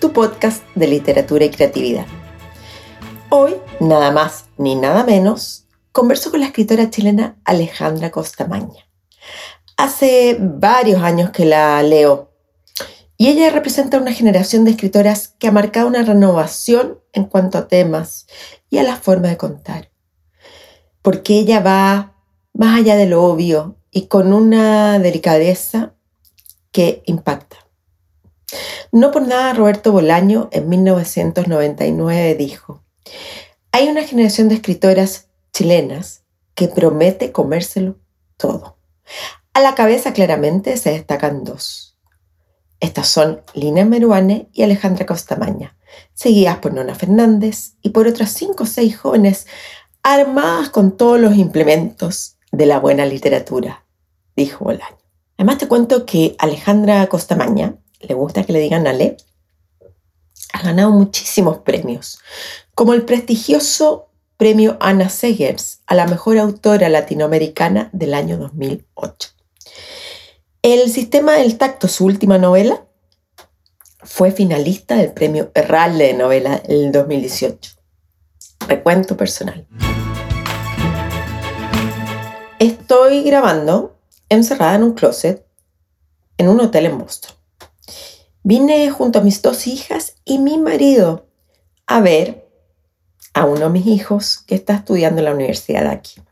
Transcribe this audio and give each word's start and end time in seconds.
tu 0.00 0.12
podcast 0.12 0.64
de 0.74 0.88
literatura 0.88 1.44
y 1.44 1.50
creatividad. 1.50 2.06
Hoy, 3.28 3.54
nada 3.78 4.10
más 4.10 4.46
ni 4.56 4.74
nada 4.74 5.04
menos, 5.04 5.66
converso 5.92 6.30
con 6.30 6.40
la 6.40 6.46
escritora 6.46 6.90
chilena 6.90 7.36
Alejandra 7.44 8.10
Costamaña. 8.10 8.88
Hace 9.76 10.36
varios 10.40 11.02
años 11.02 11.30
que 11.30 11.44
la 11.44 11.82
leo 11.82 12.32
y 13.16 13.28
ella 13.28 13.50
representa 13.50 13.98
una 13.98 14.12
generación 14.12 14.64
de 14.64 14.72
escritoras 14.72 15.36
que 15.38 15.48
ha 15.48 15.52
marcado 15.52 15.86
una 15.86 16.02
renovación 16.02 16.98
en 17.12 17.26
cuanto 17.26 17.58
a 17.58 17.68
temas 17.68 18.26
y 18.68 18.78
a 18.78 18.82
la 18.82 18.96
forma 18.96 19.28
de 19.28 19.36
contar 19.36 19.90
porque 21.02 21.38
ella 21.38 21.60
va 21.60 22.14
más 22.52 22.78
allá 22.78 22.96
de 22.96 23.06
lo 23.06 23.24
obvio 23.24 23.76
y 23.90 24.06
con 24.06 24.32
una 24.32 24.98
delicadeza 24.98 25.94
que 26.72 27.02
impacta. 27.06 27.49
No 28.92 29.12
por 29.12 29.26
nada 29.26 29.52
Roberto 29.52 29.92
Bolaño 29.92 30.48
en 30.50 30.68
1999 30.68 32.34
dijo, 32.34 32.82
hay 33.70 33.88
una 33.88 34.02
generación 34.02 34.48
de 34.48 34.56
escritoras 34.56 35.28
chilenas 35.52 36.24
que 36.54 36.68
promete 36.68 37.30
comérselo 37.30 37.98
todo. 38.36 38.76
A 39.54 39.60
la 39.60 39.74
cabeza 39.74 40.12
claramente 40.12 40.76
se 40.76 40.90
destacan 40.90 41.44
dos. 41.44 41.96
Estas 42.80 43.08
son 43.08 43.42
Lina 43.54 43.84
Meruane 43.84 44.48
y 44.52 44.62
Alejandra 44.62 45.06
Costamaña, 45.06 45.76
seguidas 46.14 46.58
por 46.58 46.72
Nona 46.72 46.94
Fernández 46.94 47.74
y 47.82 47.90
por 47.90 48.08
otras 48.08 48.32
cinco 48.32 48.64
o 48.64 48.66
seis 48.66 48.98
jóvenes 48.98 49.46
armadas 50.02 50.70
con 50.70 50.96
todos 50.96 51.20
los 51.20 51.36
implementos 51.36 52.38
de 52.50 52.66
la 52.66 52.80
buena 52.80 53.06
literatura, 53.06 53.84
dijo 54.34 54.64
Bolaño. 54.64 54.96
Además 55.36 55.58
te 55.58 55.68
cuento 55.68 56.06
que 56.06 56.34
Alejandra 56.38 57.06
Costamaña, 57.06 57.76
le 58.00 58.14
gusta 58.14 58.44
que 58.44 58.52
le 58.52 58.60
digan 58.60 58.86
Ale, 58.86 59.16
ha 60.52 60.62
ganado 60.62 60.90
muchísimos 60.90 61.58
premios, 61.58 62.18
como 62.74 62.94
el 62.94 63.04
prestigioso 63.04 64.08
premio 64.36 64.76
Anna 64.80 65.10
Segers 65.10 65.80
a 65.86 65.94
la 65.94 66.06
mejor 66.06 66.38
autora 66.38 66.88
latinoamericana 66.88 67.90
del 67.92 68.14
año 68.14 68.38
2008. 68.38 69.28
El 70.62 70.90
sistema 70.90 71.34
del 71.34 71.58
tacto, 71.58 71.88
su 71.88 72.04
última 72.04 72.38
novela, 72.38 72.86
fue 74.02 74.32
finalista 74.32 74.96
del 74.96 75.12
premio 75.12 75.50
Herralde 75.54 76.06
de 76.06 76.14
novela 76.14 76.58
del 76.66 76.90
2018. 76.90 77.72
Recuento 78.66 79.16
personal. 79.16 79.66
Estoy 82.58 83.22
grabando 83.22 83.98
encerrada 84.28 84.74
en 84.74 84.84
un 84.84 84.92
closet 84.94 85.46
en 86.38 86.48
un 86.48 86.60
hotel 86.60 86.86
en 86.86 86.98
Boston. 86.98 87.39
Vine 88.42 88.90
junto 88.90 89.18
a 89.18 89.22
mis 89.22 89.42
dos 89.42 89.66
hijas 89.66 90.14
y 90.24 90.38
mi 90.38 90.58
marido 90.58 91.28
a 91.86 92.00
ver 92.00 92.48
a 93.34 93.44
uno 93.44 93.60
de 93.60 93.70
mis 93.70 93.86
hijos 93.86 94.38
que 94.46 94.54
está 94.54 94.74
estudiando 94.74 95.20
en 95.20 95.26
la 95.26 95.34
universidad 95.34 95.82
de 95.82 95.90
aquí. 95.90 96.22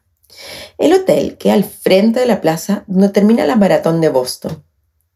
El 0.78 0.92
hotel 0.94 1.36
queda 1.36 1.54
al 1.54 1.64
frente 1.64 2.20
de 2.20 2.26
la 2.26 2.40
plaza 2.40 2.84
donde 2.86 3.10
termina 3.10 3.44
la 3.44 3.56
maratón 3.56 4.00
de 4.00 4.08
Boston 4.08 4.64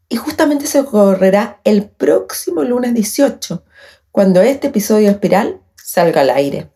y 0.09 0.17
justamente 0.17 0.67
se 0.67 0.85
correrá 0.85 1.61
el 1.65 1.89
próximo 1.89 2.63
lunes 2.65 2.93
18, 2.93 3.65
cuando 4.11 4.43
este 4.43 4.67
episodio 4.67 5.11
espiral 5.11 5.63
salga 5.77 6.21
al 6.21 6.31
aire. 6.31 6.71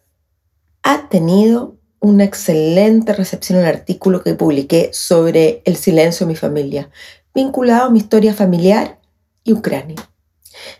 Ha 0.83 1.11
tenido 1.11 1.77
una 2.01 2.25
excelente 2.25 3.13
recepción 3.13 3.59
al 3.59 3.67
artículo 3.67 4.23
que 4.23 4.35
publiqué 4.35 4.91
sobre 4.93 5.61
el 5.67 5.77
silencio 5.77 6.27
de 6.27 6.33
mi 6.33 6.37
familia, 6.37 6.91
vinculado 7.35 7.85
a 7.85 7.91
mi 7.91 7.99
historia 7.99 8.33
familiar 8.33 9.01
y 9.47 9.53
Ucrania. 9.53 9.97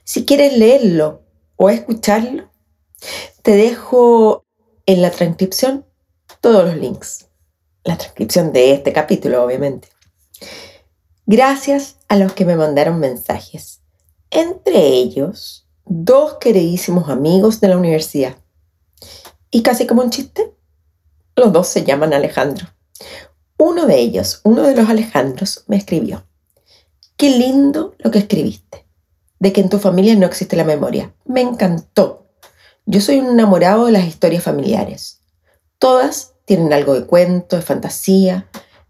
Si 0.05 0.27
quieres 0.27 0.59
leerlo 0.59 1.23
o 1.57 1.71
escucharlo, 1.71 2.51
te 3.43 3.53
dejo 3.53 4.45
en 4.85 5.01
la 5.01 5.11
transcripción 5.11 5.87
todos 6.41 6.65
los 6.65 6.77
links. 6.77 7.27
La 7.85 7.97
transcripción 7.97 8.53
de 8.53 8.73
este 8.73 8.93
capítulo, 8.93 9.43
obviamente. 9.45 9.89
Gracias 11.25 11.97
a 12.09 12.17
los 12.17 12.33
que 12.33 12.45
me 12.45 12.57
mandaron 12.57 12.99
mensajes. 12.99 13.81
Entre 14.31 14.79
ellos, 14.89 15.69
dos 15.85 16.35
queridísimos 16.41 17.09
amigos 17.09 17.61
de 17.61 17.69
la 17.69 17.77
universidad. 17.77 18.37
Y 19.51 19.63
casi 19.63 19.87
como 19.87 20.03
un 20.03 20.11
chiste, 20.11 20.53
los 21.37 21.53
dos 21.53 21.69
se 21.69 21.85
llaman 21.85 22.13
Alejandro. 22.13 22.67
Uno 23.59 23.87
de 23.87 23.99
ellos, 23.99 24.41
uno 24.45 24.63
de 24.63 24.75
los 24.75 24.89
Alejandros, 24.89 25.65
me 25.67 25.77
escribió, 25.77 26.26
qué 27.17 27.31
lindo 27.31 27.95
lo 27.99 28.11
que 28.11 28.19
escribiste, 28.19 28.87
de 29.39 29.53
que 29.53 29.61
en 29.61 29.69
tu 29.69 29.79
familia 29.79 30.15
no 30.17 30.27
existe 30.27 30.57
la 30.57 30.65
memoria. 30.65 31.15
Me 31.25 31.41
encantó. 31.41 32.27
Yo 32.85 33.01
soy 33.01 33.19
un 33.19 33.29
enamorado 33.29 33.87
de 33.87 33.93
las 33.93 34.07
historias 34.07 34.43
familiares. 34.43 35.21
Todas 35.79 36.35
tienen 36.45 36.73
algo 36.73 36.95
de 36.95 37.07
cuento, 37.07 37.57
de 37.57 37.63
fantasía, 37.63 38.49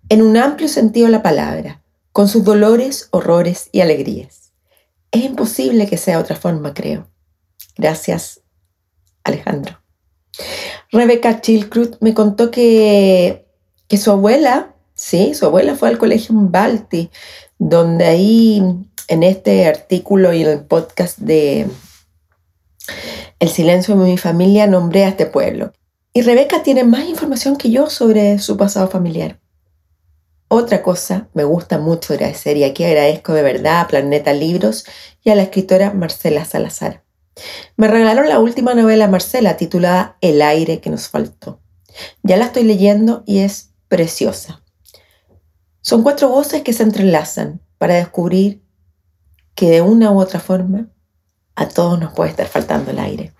en 0.08 0.22
un 0.22 0.36
amplio 0.36 0.68
sentido 0.68 1.06
de 1.06 1.12
la 1.12 1.22
palabra, 1.22 1.82
con 2.12 2.28
sus 2.28 2.44
dolores, 2.44 3.08
horrores 3.10 3.68
y 3.72 3.80
alegrías. 3.80 4.52
Es 5.10 5.24
imposible 5.24 5.86
que 5.86 5.96
sea 5.96 6.18
otra 6.18 6.36
forma, 6.36 6.74
creo. 6.74 7.08
Gracias, 7.76 8.42
Alejandro. 9.24 9.80
Rebecca 10.92 11.40
Chilcrut 11.40 11.96
me 12.00 12.14
contó 12.14 12.50
que, 12.50 13.46
que 13.88 13.96
su 13.96 14.10
abuela, 14.10 14.74
sí, 14.94 15.34
su 15.34 15.46
abuela 15.46 15.74
fue 15.74 15.88
al 15.88 15.98
colegio 15.98 16.34
en 16.34 16.52
Balti, 16.52 17.10
donde 17.58 18.04
ahí 18.04 18.62
en 19.08 19.22
este 19.22 19.66
artículo 19.66 20.32
y 20.32 20.42
en 20.42 20.48
el 20.48 20.60
podcast 20.64 21.18
de 21.18 21.66
El 23.38 23.48
silencio 23.48 23.96
de 23.96 24.04
mi 24.04 24.18
familia 24.18 24.66
nombré 24.66 25.04
a 25.04 25.08
este 25.08 25.26
pueblo. 25.26 25.72
Y 26.12 26.22
Rebeca 26.22 26.62
tiene 26.62 26.84
más 26.84 27.06
información 27.06 27.56
que 27.56 27.70
yo 27.70 27.90
sobre 27.90 28.38
su 28.38 28.56
pasado 28.56 28.88
familiar. 28.88 29.38
Otra 30.48 30.82
cosa 30.82 31.28
me 31.34 31.44
gusta 31.44 31.78
mucho 31.78 32.14
agradecer 32.14 32.56
y 32.56 32.64
aquí 32.64 32.84
agradezco 32.84 33.32
de 33.32 33.42
verdad 33.42 33.80
a 33.80 33.88
Planeta 33.88 34.32
Libros 34.32 34.84
y 35.24 35.30
a 35.30 35.34
la 35.34 35.42
escritora 35.42 35.92
Marcela 35.92 36.44
Salazar. 36.44 37.02
Me 37.76 37.88
regalaron 37.88 38.28
la 38.28 38.38
última 38.38 38.74
novela 38.74 39.08
Marcela 39.08 39.56
titulada 39.56 40.16
El 40.20 40.40
aire 40.40 40.80
que 40.80 40.88
nos 40.88 41.08
faltó. 41.08 41.60
Ya 42.22 42.36
la 42.36 42.46
estoy 42.46 42.62
leyendo 42.62 43.24
y 43.26 43.40
es 43.40 43.70
preciosa. 43.88 44.62
Son 45.86 46.02
cuatro 46.02 46.28
voces 46.30 46.62
que 46.62 46.72
se 46.72 46.82
entrelazan 46.82 47.60
para 47.78 47.94
descubrir 47.94 48.60
que 49.54 49.70
de 49.70 49.82
una 49.82 50.10
u 50.10 50.18
otra 50.18 50.40
forma 50.40 50.88
a 51.54 51.68
todos 51.68 51.96
nos 52.00 52.12
puede 52.12 52.30
estar 52.30 52.48
faltando 52.48 52.90
el 52.90 52.98
aire. 52.98 53.32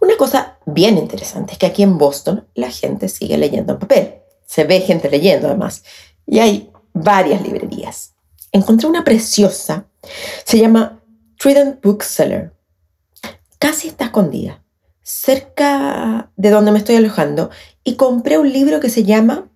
Una 0.00 0.16
cosa 0.16 0.60
bien 0.64 0.98
interesante 0.98 1.54
es 1.54 1.58
que 1.58 1.66
aquí 1.66 1.82
en 1.82 1.98
Boston 1.98 2.46
la 2.54 2.70
gente 2.70 3.08
sigue 3.08 3.36
leyendo 3.36 3.72
en 3.72 3.80
papel. 3.80 4.14
Se 4.46 4.62
ve 4.62 4.82
gente 4.82 5.10
leyendo 5.10 5.48
además. 5.48 5.82
Y 6.26 6.38
hay 6.38 6.70
varias 6.92 7.42
librerías. 7.42 8.14
Encontré 8.52 8.86
una 8.86 9.02
preciosa. 9.02 9.88
Se 10.44 10.60
llama 10.60 11.02
Trident 11.40 11.82
Bookseller. 11.82 12.54
Casi 13.58 13.88
está 13.88 14.04
escondida, 14.04 14.62
cerca 15.02 16.30
de 16.36 16.50
donde 16.50 16.70
me 16.70 16.78
estoy 16.78 16.94
alojando, 16.94 17.50
y 17.82 17.96
compré 17.96 18.38
un 18.38 18.52
libro 18.52 18.78
que 18.78 18.90
se 18.90 19.02
llama 19.02 19.50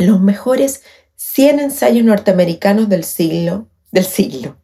Los 0.00 0.20
mejores 0.20 0.84
100 1.16 1.58
ensayos 1.58 2.04
norteamericanos 2.04 2.88
del 2.88 3.02
siglo, 3.02 3.68
del 3.90 4.04
siglo, 4.04 4.56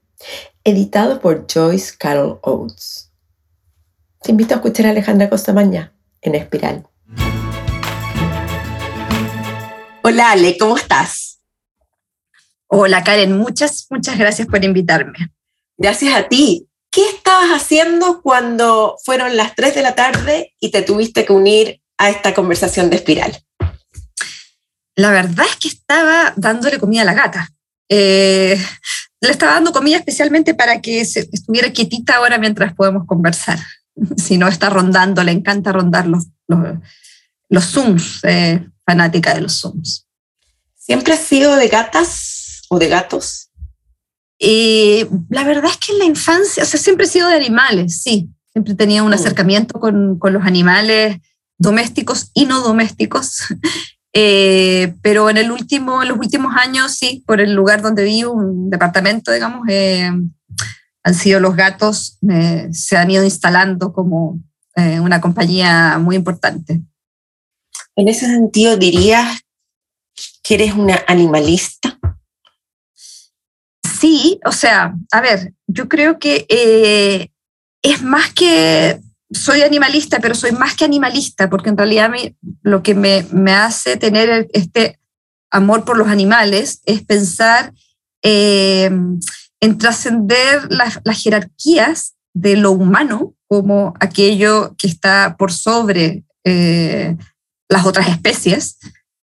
editado 0.63 1.21
por 1.21 1.47
Joyce 1.53 1.97
Carol 1.99 2.39
Oates. 2.43 3.11
Te 4.23 4.31
invito 4.31 4.55
a 4.55 4.59
escuchar 4.59 4.87
a 4.87 4.91
Alejandra 4.91 5.29
Costamaña 5.29 5.93
en 6.23 6.37
Espiral. 6.37 6.87
Hola 10.05 10.31
Ale, 10.31 10.57
¿cómo 10.57 10.77
estás? 10.77 11.41
Hola 12.69 13.03
Karen, 13.03 13.37
muchas, 13.37 13.89
muchas 13.91 14.17
gracias 14.17 14.47
por 14.47 14.65
invitarme. 14.65 15.33
Gracias 15.77 16.15
a 16.15 16.29
ti. 16.29 16.69
¿Qué 16.93 17.09
estabas 17.09 17.51
haciendo 17.51 18.23
cuando 18.23 18.99
fueron 19.05 19.37
las 19.37 19.57
3 19.57 19.75
de 19.75 19.83
la 19.83 19.97
tarde 19.97 20.55
y 20.61 20.71
te 20.71 20.83
tuviste 20.83 21.25
que 21.25 21.33
unir 21.33 21.83
a 21.99 22.09
esta 22.09 22.35
conversación 22.35 22.89
de 22.89 22.97
espiral? 22.97 23.45
La 24.96 25.11
verdad 25.11 25.46
es 25.49 25.56
que 25.56 25.69
estaba 25.69 26.32
dándole 26.37 26.79
comida 26.79 27.02
a 27.02 27.06
la 27.06 27.14
gata. 27.14 27.50
Eh, 27.88 28.58
le 29.20 29.31
estaba 29.31 29.55
dando 29.55 29.73
comida 29.73 29.96
especialmente 29.96 30.55
para 30.55 30.81
que 30.81 31.05
se, 31.05 31.29
estuviera 31.32 31.73
quietita 31.73 32.17
ahora 32.17 32.38
mientras 32.38 32.75
podemos 32.75 33.06
conversar. 33.06 33.58
Si 34.17 34.38
no, 34.38 34.49
está 34.49 34.70
rondando, 34.70 35.23
le 35.23 35.31
encanta 35.31 35.70
rondar 35.70 36.08
los, 36.08 36.25
los, 37.49 37.64
Zooms, 37.64 38.25
eh, 38.25 38.67
fanática 38.85 39.32
de 39.35 39.43
los 39.43 39.61
Zooms. 39.61 40.08
¿Siempre 40.75 41.12
has 41.14 41.20
sido 41.20 41.55
de 41.55 41.69
gatas 41.69 42.62
o 42.70 42.81
de 42.81 42.88
gatos? 42.88 43.50
Eh, 44.41 45.08
la 45.31 45.44
verdad 45.44 45.70
es 45.70 45.76
que 45.76 45.93
en 45.93 46.00
la 46.00 46.05
infancia, 46.06 46.64
o 46.64 46.67
sea, 46.67 46.81
siempre 46.81 47.06
he 47.06 47.08
sido 47.08 47.29
de 47.29 47.37
animales, 47.37 48.02
sí. 48.02 48.29
Siempre 48.50 48.75
tenía 48.75 49.05
un 49.05 49.11
mm. 49.11 49.14
acercamiento 49.14 49.79
con, 49.79 50.19
con, 50.19 50.32
los 50.32 50.44
animales 50.44 51.19
domésticos 51.56 52.31
y 52.35 52.46
no 52.46 52.62
domésticos. 52.62 53.44
Eh, 54.17 54.95
pero 55.03 55.29
en, 55.29 55.39
el 55.39 55.51
último, 55.51 56.01
en 56.01 56.09
los 56.09 56.19
últimos 56.19 56.55
años, 56.57 56.97
sí, 56.97 57.25
por 57.27 57.41
el 57.41 57.53
lugar 57.53 57.83
donde 57.83 58.05
vivo, 58.05 58.33
un 58.33 58.71
departamento, 58.71 59.33
digamos, 59.33 59.67
eh, 59.69 60.09
han 61.03 61.15
sido 61.15 61.41
los 61.41 61.57
gatos, 61.57 62.19
se 62.73 62.97
han 62.97 63.11
ido 63.11 63.25
instalando 63.25 63.93
como 63.93 64.41
una 65.03 65.21
compañía 65.21 65.99
muy 65.99 66.17
importante. 66.17 66.81
En 67.95 68.09
ese 68.09 68.27
sentido, 68.27 68.79
dirías 68.79 69.41
que 70.43 70.55
eres 70.55 70.73
una 70.73 71.03
animalista. 71.07 71.99
Sí, 74.01 74.41
o 74.47 74.53
sea, 74.53 74.95
a 75.13 75.21
ver, 75.21 75.53
yo 75.67 75.89
creo 75.91 76.19
que 76.19 76.47
es 77.83 78.03
más 78.03 78.33
que 78.33 78.99
soy 79.35 79.63
animalista, 79.63 80.21
pero 80.21 80.35
soy 80.35 80.53
más 80.53 80.75
que 80.75 80.85
animalista, 80.85 81.51
porque 81.51 81.71
en 81.71 81.77
realidad 81.77 82.11
lo 82.63 82.83
que 82.83 82.95
me, 82.95 83.27
me, 83.33 83.53
hace 83.53 83.97
tener 83.97 84.49
este 84.53 84.99
amor 85.51 85.85
por 85.85 85.97
los 85.97 86.09
animales 86.09 86.81
es 86.85 87.03
pensar 87.03 87.73
eh, 88.23 88.91
en 89.61 89.79
trascender 89.79 90.67
las, 90.71 91.01
jerarquías 91.23 92.15
de 92.35 92.57
lo 92.57 92.73
humano 92.73 93.35
como 93.47 93.95
aquello 94.01 94.75
que 94.77 94.87
está 94.87 95.37
por 95.39 95.53
sobre 95.53 96.25
eh, 96.45 97.17
las 97.69 97.87
otras 97.87 98.09
especies. 98.09 98.79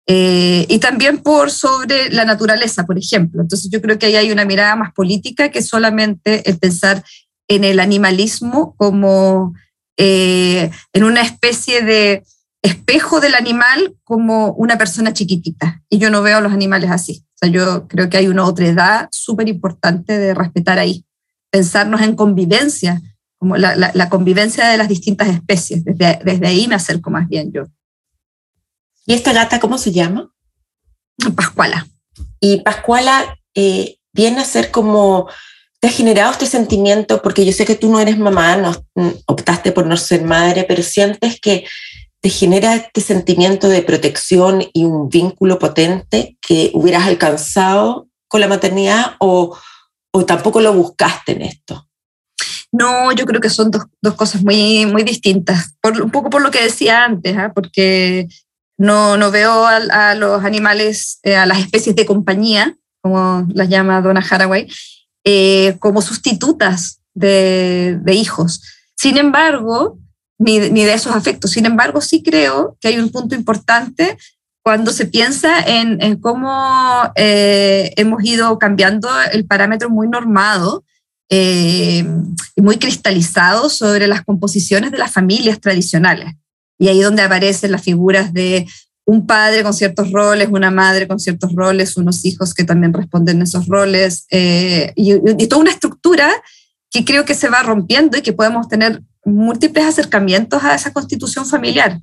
Eh, 0.09 0.65
y 0.69 0.79
también 0.79 1.17
por 1.17 1.51
sobre 1.51 2.09
la 2.09 2.23
naturaleza, 2.23 2.85
por 2.85 2.97
ejemplo. 2.97 3.41
Entonces 3.41 3.69
yo 3.69 3.81
creo 3.81 3.99
que 3.99 4.05
ahí 4.05 4.15
hay 4.15 4.31
una 4.31 4.45
mirada 4.45 4.75
más 4.75 4.93
política 4.93 5.49
que 5.49 5.61
solamente 5.61 6.49
el 6.49 6.57
pensar 6.57 7.03
en 7.47 7.63
el 7.63 7.79
animalismo 7.79 8.75
como 8.77 9.53
eh, 9.97 10.71
en 10.93 11.03
una 11.03 11.21
especie 11.21 11.81
de 11.81 12.23
espejo 12.61 13.19
del 13.19 13.35
animal 13.35 13.95
como 14.03 14.53
una 14.53 14.77
persona 14.77 15.13
chiquitita. 15.13 15.83
Y 15.89 15.97
yo 15.97 16.09
no 16.09 16.21
veo 16.21 16.37
a 16.37 16.41
los 16.41 16.53
animales 16.53 16.91
así. 16.91 17.25
O 17.35 17.37
sea, 17.39 17.49
yo 17.49 17.87
creo 17.87 18.09
que 18.09 18.17
hay 18.17 18.27
una 18.27 18.45
otra 18.45 18.67
edad 18.67 19.09
súper 19.11 19.47
importante 19.47 20.17
de 20.17 20.33
respetar 20.33 20.79
ahí. 20.79 21.05
Pensarnos 21.49 22.01
en 22.01 22.15
convivencia, 22.15 23.01
como 23.37 23.57
la, 23.57 24.09
convivencia 24.09 24.67
de 24.69 24.77
las 24.77 24.87
distintas 24.87 25.29
especies. 25.29 25.83
Desde, 25.83 26.19
desde 26.23 26.47
ahí 26.47 26.67
me 26.67 26.75
acerco 26.75 27.09
más 27.09 27.27
bien 27.27 27.51
yo. 27.51 27.65
¿Y 29.05 29.13
esta 29.13 29.33
gata 29.33 29.59
cómo 29.59 29.77
se 29.77 29.91
llama? 29.91 30.29
Pascuala. 31.35 31.87
Y 32.39 32.61
Pascuala 32.61 33.39
eh, 33.55 33.97
viene 34.13 34.39
a 34.39 34.45
ser 34.45 34.71
como 34.71 35.29
¿Te 35.79 35.87
ha 35.87 35.91
generado 35.91 36.31
este 36.31 36.45
sentimiento? 36.45 37.21
Porque 37.21 37.45
yo 37.45 37.51
sé 37.51 37.65
que 37.65 37.75
tú 37.75 37.91
no 37.91 37.99
eres 37.99 38.17
mamá, 38.17 38.57
no, 38.57 38.71
mm, 38.95 39.09
optaste 39.27 39.71
por 39.71 39.85
no 39.85 39.95
ser 39.97 40.23
madre, 40.23 40.65
pero 40.67 40.81
sientes 40.81 41.39
que 41.39 41.65
te 42.21 42.29
genera 42.29 42.75
este 42.75 43.01
sentimiento 43.01 43.69
de 43.69 43.83
protección 43.83 44.63
y 44.73 44.85
un 44.85 45.07
vínculo 45.09 45.59
potente 45.59 46.37
que 46.41 46.71
hubieras 46.73 47.07
alcanzado 47.07 48.07
con 48.27 48.41
la 48.41 48.47
maternidad 48.47 49.15
o, 49.19 49.57
o 50.11 50.25
tampoco 50.25 50.61
lo 50.61 50.73
buscaste 50.73 51.33
en 51.33 51.43
esto? 51.43 51.87
No, 52.71 53.11
yo 53.13 53.25
creo 53.25 53.39
que 53.39 53.49
son 53.49 53.71
dos, 53.71 53.83
dos 54.01 54.15
cosas 54.15 54.43
muy, 54.43 54.85
muy 54.85 55.03
distintas. 55.03 55.75
Por, 55.81 56.01
un 56.01 56.11
poco 56.11 56.29
por 56.29 56.41
lo 56.41 56.51
que 56.51 56.63
decía 56.63 57.05
antes, 57.05 57.37
¿ah? 57.37 57.51
porque 57.53 58.27
no, 58.77 59.17
no 59.17 59.31
veo 59.31 59.65
a, 59.65 60.15
los 60.15 60.43
animales, 60.43 61.19
eh, 61.23 61.35
a 61.35 61.45
las 61.45 61.59
especies 61.59 61.95
de 61.95 62.05
compañía, 62.05 62.75
como 63.01 63.47
las 63.53 63.69
llama 63.69 64.01
Donna 64.01 64.25
Haraway, 64.29 64.67
eh, 65.29 65.75
como 65.79 66.01
sustitutas 66.01 67.01
de, 67.13 67.99
hijos. 68.13 68.61
Sin 68.95 69.17
embargo, 69.17 69.99
ni, 70.39 70.57
de 70.57 70.93
esos 70.93 71.13
afectos. 71.13 71.51
Sin 71.51 71.65
embargo, 71.65 71.99
sí 71.99 72.23
creo 72.23 72.77
que 72.79 72.87
hay 72.87 72.97
un 72.97 73.09
punto 73.09 73.35
importante 73.35 74.17
cuando 74.63 74.93
se 74.93 75.05
piensa 75.05 75.59
en, 75.59 76.15
cómo 76.21 77.11
eh, 77.15 77.91
hemos 77.97 78.23
ido 78.23 78.57
cambiando 78.57 79.09
el 79.33 79.45
parámetro 79.45 79.89
muy 79.89 80.07
normado 80.07 80.85
eh, 81.29 82.05
y 82.55 82.61
muy 82.61 82.77
cristalizado 82.77 83.69
sobre 83.69 84.07
las 84.07 84.23
composiciones 84.23 84.91
de 84.91 84.97
las 84.97 85.11
familias 85.11 85.59
tradicionales. 85.59 86.35
Y 86.79 86.87
ahí 86.87 87.01
donde 87.01 87.23
aparecen 87.23 87.73
las 87.73 87.83
figuras 87.83 88.31
de 88.31 88.65
un 89.07 89.25
padre 89.25 89.63
con 89.63 89.73
ciertos 89.73 90.11
roles, 90.11 90.49
una 90.51 90.69
madre 90.69 91.07
con 91.07 91.17
ciertos 91.17 91.53
roles, 91.53 91.95
unos 91.95 92.25
hijos 92.25 92.53
que 92.53 92.65
también 92.65 92.93
responden 92.93 93.39
a 93.39 93.45
esos 93.45 93.65
roles, 93.67 94.25
eh, 94.31 94.91
y, 94.97 95.47
toda 95.47 95.61
una 95.61 95.71
estructura 95.71 96.29
que 96.91 97.05
creo 97.05 97.23
que 97.23 97.33
se 97.33 97.47
va 97.47 97.63
rompiendo 97.63 98.17
y 98.17 98.21
que 98.21 98.33
podemos 98.33 98.67
tener 98.67 99.01
múltiples 99.23 99.85
acercamientos 99.85 100.61
a 100.61 100.75
esa 100.75 100.91
constitución 100.91 101.45
familiar. 101.45 102.01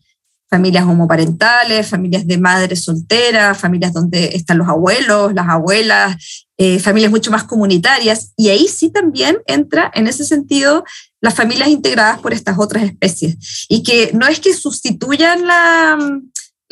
Familias 0.48 0.84
homoparentales, 0.84 1.88
familias 1.88 2.26
de 2.26 2.38
madres 2.38 2.84
solteras, 2.84 3.58
familias 3.58 3.92
donde 3.92 4.30
están 4.34 4.56
los 4.56 4.68
abuelos, 4.68 5.34
las 5.34 5.48
abuelas, 5.48 6.46
eh, 6.56 6.78
familias 6.78 7.10
mucho 7.10 7.30
más 7.30 7.44
comunitarias. 7.44 8.32
Y 8.36 8.48
ahí 8.48 8.66
sí 8.66 8.88
también 8.88 9.38
entra 9.46 9.90
en 9.94 10.06
ese 10.06 10.24
sentido 10.24 10.84
las 11.20 11.34
familias 11.34 11.68
integradas 11.68 12.20
por 12.20 12.32
estas 12.32 12.58
otras 12.58 12.84
especies. 12.84 13.66
Y 13.68 13.82
que 13.82 14.12
no 14.14 14.26
es 14.26 14.40
que 14.40 14.54
sustituyan 14.54 15.46
la, 15.46 15.98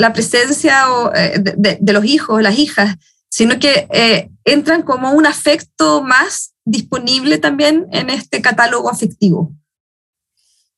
la 0.02 0.12
presencia 0.12 0.84
eh, 1.14 1.38
de, 1.38 1.93
los 1.93 2.04
hijos, 2.04 2.43
las 2.43 2.58
hijas, 2.58 2.96
sino 3.28 3.60
que 3.60 3.87
eh, 3.93 4.31
entran 4.44 4.82
como 4.82 5.12
un 5.12 5.26
afecto 5.26 6.02
más 6.02 6.54
disponible 6.64 7.38
también 7.38 7.87
en 7.93 8.10
este 8.10 8.43
catálogo 8.43 8.90
afectivo. 8.90 9.52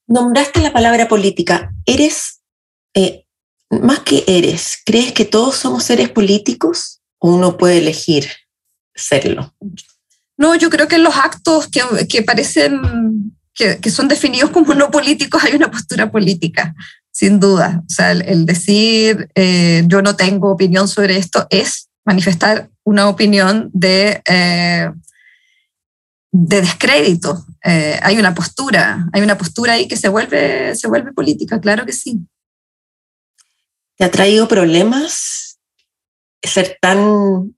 Nombraste 0.06 0.61
la 0.61 0.75
palabra 0.75 1.09
política. 1.09 1.73
¿Eres, 1.87 2.43
eh, 2.93 3.25
más 3.71 4.00
que 4.00 4.25
eres, 4.26 4.76
crees 4.85 5.12
que 5.12 5.25
todos 5.25 5.56
somos 5.56 5.85
seres 5.85 6.11
políticos 6.11 7.00
o 7.19 7.35
uno 7.35 7.56
puede 7.56 7.79
elegir 7.79 8.29
serlo? 8.94 9.55
No, 10.37 10.54
yo 10.54 10.69
creo 10.69 10.87
que 10.87 10.97
en 10.97 11.04
los 11.04 11.16
actos 11.16 11.69
que, 11.69 11.81
que 12.11 12.23
parecen 12.23 13.33
que, 13.54 13.78
que, 13.81 13.90
son 13.90 14.07
definidos 14.07 14.50
como 14.50 14.75
no 14.75 14.90
políticos 14.90 15.43
hay 15.43 15.54
una 15.54 15.71
postura 15.71 16.11
política 16.11 16.75
sin 17.14 17.38
duda. 17.38 17.83
O 17.87 17.90
sea, 17.90 18.11
el, 18.11 18.44
decir 18.44 19.30
eh, 19.37 19.85
yo 19.87 20.02
no 20.02 20.16
tengo 20.16 20.50
opinión 20.50 20.88
sobre 20.88 21.16
esto 21.16 21.47
es 21.49 21.88
manifestar 22.04 22.68
una 22.83 23.09
opinión 23.09 23.71
de, 23.73 24.21
eh, 24.28 24.90
de 26.33 26.61
descrédito. 26.61 27.47
Eh, 27.62 27.99
hay 28.02 28.18
una 28.18 28.35
postura, 28.35 29.09
hay 29.12 29.23
una 29.23 29.38
postura 29.38 29.75
ahí 29.75 29.87
que 29.87 29.97
se 29.97 30.09
vuelve, 30.09 30.75
se 30.75 30.88
vuelve 30.88 31.12
política, 31.12 31.61
claro 31.61 31.87
que 31.87 31.92
sí. 31.92 32.18
¿Te 33.97 34.04
ha 34.04 34.11
traído 34.11 34.49
problemas 34.49 35.61
ser 36.42 36.76
tan 36.80 37.54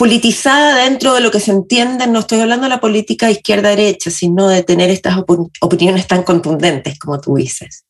politizada 0.00 0.84
dentro 0.84 1.12
de 1.12 1.20
lo 1.20 1.30
que 1.30 1.40
se 1.40 1.50
entiende, 1.50 2.06
no 2.06 2.20
estoy 2.20 2.40
hablando 2.40 2.64
de 2.64 2.70
la 2.70 2.80
política 2.80 3.30
izquierda-derecha, 3.30 4.10
sino 4.10 4.48
de 4.48 4.62
tener 4.62 4.88
estas 4.88 5.18
opiniones 5.60 6.06
tan 6.06 6.22
contundentes 6.22 6.98
como 6.98 7.20
tú 7.20 7.34
dices? 7.34 7.84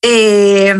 Eh, 0.00 0.74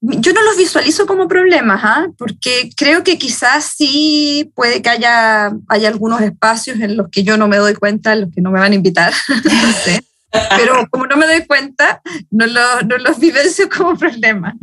yo 0.00 0.32
no 0.32 0.42
los 0.42 0.56
visualizo 0.56 1.08
como 1.08 1.26
problemas, 1.26 1.80
¿ah? 1.82 2.06
porque 2.16 2.70
creo 2.76 3.02
que 3.02 3.18
quizás 3.18 3.74
sí 3.76 4.52
puede 4.54 4.80
que 4.80 4.90
haya, 4.90 5.50
haya 5.66 5.88
algunos 5.88 6.20
espacios 6.20 6.78
en 6.78 6.96
los 6.96 7.08
que 7.08 7.24
yo 7.24 7.36
no 7.36 7.48
me 7.48 7.56
doy 7.56 7.74
cuenta, 7.74 8.12
en 8.12 8.20
los 8.20 8.30
que 8.32 8.42
no 8.42 8.52
me 8.52 8.60
van 8.60 8.70
a 8.70 8.76
invitar, 8.76 9.12
no 9.28 9.72
sé. 9.72 10.04
Pero 10.56 10.86
como 10.88 11.08
no 11.08 11.16
me 11.16 11.26
doy 11.26 11.44
cuenta, 11.46 12.00
no, 12.30 12.46
no 12.46 12.96
los 12.98 13.18
vivencio 13.18 13.68
como 13.68 13.98
problemas. 13.98 14.54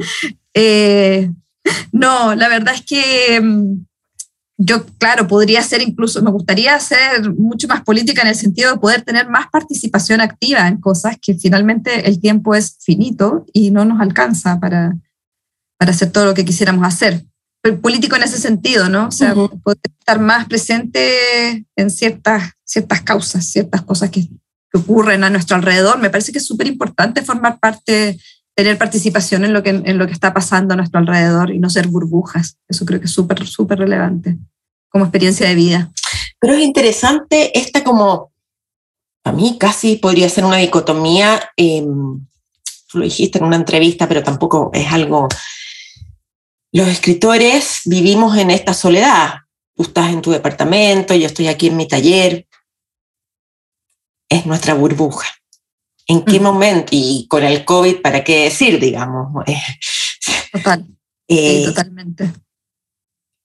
Eh, 0.54 1.30
no, 1.92 2.34
la 2.34 2.48
verdad 2.48 2.76
es 2.76 2.86
que 2.86 3.42
mm, 3.42 3.89
yo, 4.62 4.86
claro, 4.98 5.26
podría 5.26 5.64
ser 5.64 5.82
incluso, 5.82 6.22
me 6.22 6.32
gustaría 6.32 6.76
hacer 6.76 7.34
mucho 7.36 7.66
más 7.70 7.82
política 7.82 8.24
en 8.24 8.28
el 8.28 8.36
sentido 8.36 8.74
de 8.74 8.78
poder 8.78 9.04
tener 9.04 9.30
más 9.30 9.48
participación 9.50 10.20
activa 10.20 10.68
en 10.68 10.82
cosas 10.82 11.18
que 11.22 11.34
finalmente 11.36 12.10
el 12.10 12.20
tiempo 12.20 12.54
es 12.54 12.76
finito 12.82 13.46
y 13.54 13.72
no 13.72 13.86
nos 13.86 14.02
alcanza 14.02 14.60
para, 14.60 14.98
para 15.78 15.92
hacer 15.92 16.12
todo 16.12 16.26
lo 16.26 16.34
que 16.34 16.44
quisiéramos 16.44 16.86
hacer. 16.86 17.26
Político 17.82 18.18
en 18.18 18.24
ese 18.24 18.38
sentido, 18.38 18.90
¿no? 18.90 19.08
O 19.08 19.12
sea, 19.12 19.34
poder 19.34 19.80
estar 19.98 20.20
más 20.20 20.46
presente 20.48 21.66
en 21.78 21.90
ciertas, 21.90 22.52
ciertas 22.66 23.02
causas, 23.02 23.46
ciertas 23.46 23.82
cosas 23.84 24.10
que, 24.10 24.28
que 24.28 24.78
ocurren 24.78 25.24
a 25.24 25.30
nuestro 25.30 25.56
alrededor. 25.56 26.00
Me 26.00 26.10
parece 26.10 26.34
que 26.34 26.40
es 26.40 26.46
súper 26.46 26.68
importante 26.68 27.22
formar 27.22 27.60
parte 27.60 28.20
tener 28.60 28.78
participación 28.78 29.46
en 29.46 29.54
lo, 29.54 29.64
que, 29.64 29.70
en 29.70 29.98
lo 29.98 30.06
que 30.06 30.12
está 30.12 30.34
pasando 30.34 30.74
a 30.74 30.78
nuestro 30.78 31.00
alrededor 31.00 31.50
y 31.50 31.60
no 31.60 31.70
ser 31.70 31.88
burbujas. 31.88 32.58
Eso 32.68 32.86
creo 32.86 33.00
que 33.00 33.06
es 33.06 33.12
súper, 33.14 33.48
súper 33.48 33.80
relevante. 33.80 34.38
como 34.90 35.06
experiencia 35.06 35.48
de 35.48 35.56
vida. 35.56 35.92
Pero 36.40 36.56
es 36.56 36.62
interesante 36.62 37.58
esta 37.58 37.86
como, 37.86 38.34
a 39.24 39.32
mí 39.32 39.58
casi 39.58 39.96
podría 39.96 40.28
ser 40.28 40.44
una 40.44 40.58
dicotomía, 40.58 41.40
eh, 41.56 41.86
lo 42.94 43.02
dijiste 43.02 43.38
en 43.38 43.46
una 43.46 43.56
entrevista, 43.56 44.08
pero 44.10 44.24
tampoco 44.24 44.72
es 44.74 44.92
algo... 44.92 45.30
Los 46.74 46.90
escritores 46.90 47.80
vivimos 47.86 48.38
en 48.38 48.52
esta 48.52 48.74
soledad. 48.74 49.36
Tú 49.74 49.84
estás 49.84 50.12
en 50.12 50.22
tu 50.22 50.32
departamento, 50.32 51.16
yo 51.16 51.28
estoy 51.28 51.48
aquí 51.48 51.68
en 51.68 51.78
mi 51.78 51.88
taller. 51.88 52.46
Es 54.28 54.46
nuestra 54.46 54.74
burbuja. 54.74 55.28
¿En 56.10 56.26
qué 56.26 56.40
momento? 56.40 56.88
Y 56.92 57.28
con 57.30 57.44
el 57.44 57.64
COVID, 57.64 58.02
¿para 58.02 58.24
qué 58.24 58.46
decir, 58.46 58.80
digamos? 58.80 59.46
Total. 60.52 60.84
Eh, 61.28 61.66
totalmente. 61.68 62.34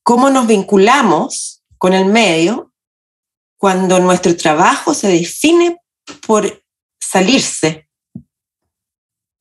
¿Cómo 0.02 0.30
nos 0.30 0.47
vinculamos 0.47 1.62
con 1.76 1.92
el 1.92 2.06
medio 2.06 2.73
cuando 3.59 4.00
nuestro 4.00 4.35
trabajo 4.35 4.94
se 4.94 5.09
define 5.09 5.76
por 6.26 6.64
salirse, 6.99 7.87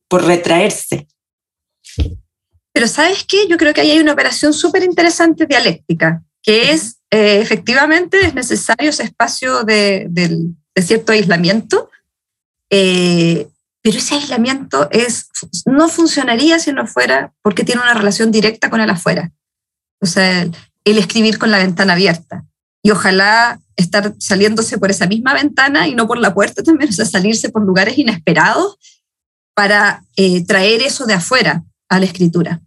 por 0.09 0.25
retraerse? 0.25 1.07
Pero 2.73 2.87
¿sabes 2.89 3.23
qué? 3.23 3.47
Yo 3.47 3.55
creo 3.55 3.73
que 3.73 3.79
ahí 3.79 3.91
hay 3.91 3.99
una 3.99 4.11
operación 4.11 4.53
súper 4.53 4.83
interesante 4.83 5.45
dialéctica, 5.45 6.21
que 6.41 6.71
es, 6.71 6.97
eh, 7.09 7.39
efectivamente, 7.39 8.19
es 8.19 8.33
necesario 8.33 8.89
ese 8.89 9.03
espacio 9.03 9.63
de, 9.63 10.07
de 10.09 10.81
cierto 10.81 11.13
aislamiento, 11.13 11.89
eh, 12.75 13.47
pero 13.83 13.99
ese 13.99 14.15
aislamiento 14.15 14.89
es, 14.89 15.27
no 15.67 15.89
funcionaría 15.89 16.57
si 16.57 16.71
no 16.71 16.87
fuera 16.87 17.31
porque 17.43 17.63
tiene 17.63 17.81
una 17.81 17.93
relación 17.93 18.31
directa 18.31 18.71
con 18.71 18.81
el 18.81 18.89
afuera. 18.89 19.31
O 20.01 20.07
sea, 20.07 20.41
el, 20.41 20.97
escribir 20.97 21.37
con 21.37 21.51
la 21.51 21.59
ventana 21.59 21.93
abierta. 21.93 22.45
Y 22.81 22.89
ojalá 22.89 23.59
estar 23.75 24.15
saliéndose 24.17 24.79
por 24.79 24.89
esa 24.89 25.05
misma 25.05 25.35
ventana 25.35 25.87
y 25.87 25.93
no 25.93 26.07
por 26.07 26.17
la 26.17 26.33
puerta 26.33 26.63
también, 26.63 26.89
o 26.89 26.93
sea, 26.93 27.05
salirse 27.05 27.49
por 27.49 27.63
lugares 27.63 27.97
inesperados 27.99 28.77
para 29.53 30.03
eh, 30.15 30.43
traer 30.43 30.81
eso 30.81 31.05
de 31.05 31.13
afuera 31.13 31.63
a 31.89 31.99
la 31.99 32.05
escritura. 32.05 32.59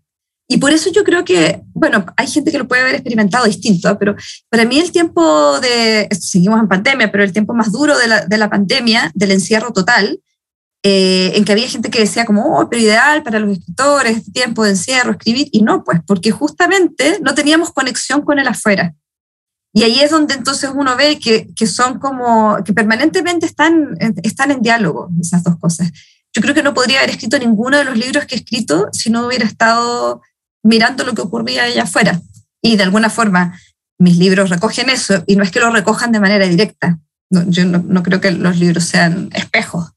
Y 0.48 0.58
por 0.58 0.72
eso 0.72 0.92
yo 0.92 1.02
creo 1.02 1.24
que, 1.24 1.62
bueno, 1.76 2.06
hay 2.16 2.26
gente 2.26 2.50
que 2.50 2.58
lo 2.58 2.66
puede 2.66 2.82
haber 2.82 2.94
experimentado 2.94 3.44
distinto, 3.44 3.98
pero 3.98 4.16
para 4.48 4.64
mí 4.64 4.80
el 4.80 4.90
tiempo 4.90 5.60
de, 5.60 6.08
seguimos 6.18 6.58
en 6.58 6.68
pandemia, 6.68 7.12
pero 7.12 7.22
el 7.22 7.32
tiempo 7.32 7.52
más 7.52 7.70
duro 7.70 7.96
de 7.98 8.06
la, 8.06 8.24
de 8.24 8.38
la 8.38 8.48
pandemia, 8.48 9.10
del 9.14 9.32
encierro 9.32 9.72
total, 9.72 10.18
eh, 10.82 11.32
en 11.34 11.44
que 11.44 11.52
había 11.52 11.68
gente 11.68 11.90
que 11.90 12.00
decía 12.00 12.24
como, 12.24 12.58
oh, 12.58 12.68
pero 12.70 12.80
ideal 12.80 13.22
para 13.22 13.40
los 13.40 13.58
escritores, 13.58 14.16
este 14.16 14.32
tiempo 14.32 14.64
de 14.64 14.70
encierro, 14.70 15.10
escribir, 15.10 15.48
y 15.52 15.62
no, 15.62 15.84
pues, 15.84 16.00
porque 16.06 16.30
justamente 16.30 17.18
no 17.22 17.34
teníamos 17.34 17.72
conexión 17.72 18.22
con 18.22 18.38
el 18.38 18.48
afuera. 18.48 18.94
Y 19.74 19.82
ahí 19.82 20.00
es 20.00 20.10
donde 20.10 20.32
entonces 20.32 20.70
uno 20.74 20.96
ve 20.96 21.18
que, 21.18 21.52
que 21.54 21.66
son 21.66 21.98
como, 21.98 22.56
que 22.64 22.72
permanentemente 22.72 23.44
están, 23.44 23.98
están 24.22 24.50
en 24.50 24.62
diálogo 24.62 25.10
esas 25.20 25.44
dos 25.44 25.58
cosas. 25.58 25.90
Yo 26.32 26.40
creo 26.40 26.54
que 26.54 26.62
no 26.62 26.72
podría 26.72 27.00
haber 27.00 27.10
escrito 27.10 27.38
ninguno 27.38 27.76
de 27.76 27.84
los 27.84 27.98
libros 27.98 28.24
que 28.24 28.34
he 28.34 28.38
escrito 28.38 28.88
si 28.92 29.10
no 29.10 29.26
hubiera 29.26 29.44
estado 29.44 30.22
mirando 30.66 31.04
lo 31.04 31.14
que 31.14 31.22
ocurría 31.22 31.64
allá 31.64 31.84
afuera. 31.84 32.20
Y 32.60 32.76
de 32.76 32.82
alguna 32.82 33.10
forma 33.10 33.58
mis 33.98 34.18
libros 34.18 34.50
recogen 34.50 34.90
eso, 34.90 35.24
y 35.26 35.36
no 35.36 35.42
es 35.42 35.50
que 35.50 35.60
lo 35.60 35.70
recojan 35.70 36.12
de 36.12 36.20
manera 36.20 36.46
directa. 36.46 36.98
yo 37.30 37.64
no, 37.64 38.02
creo 38.02 38.20
que 38.20 38.30
los 38.30 38.58
libros 38.58 38.84
sean 38.84 39.30
espejos 39.32 39.92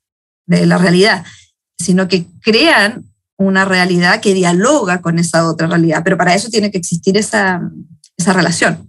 de 0.45 0.65
la 0.65 0.77
realidad, 0.77 1.25
sino 1.77 2.07
que 2.07 2.25
crean 2.41 3.05
una 3.37 3.65
realidad 3.65 4.21
que 4.21 4.33
dialoga 4.33 5.01
con 5.01 5.19
esa 5.19 5.49
otra 5.49 5.67
realidad, 5.67 6.01
pero 6.03 6.17
para 6.17 6.33
eso 6.33 6.49
tiene 6.49 6.71
que 6.71 6.77
existir 6.77 7.17
esa, 7.17 7.61
esa 8.17 8.33
relación. 8.33 8.87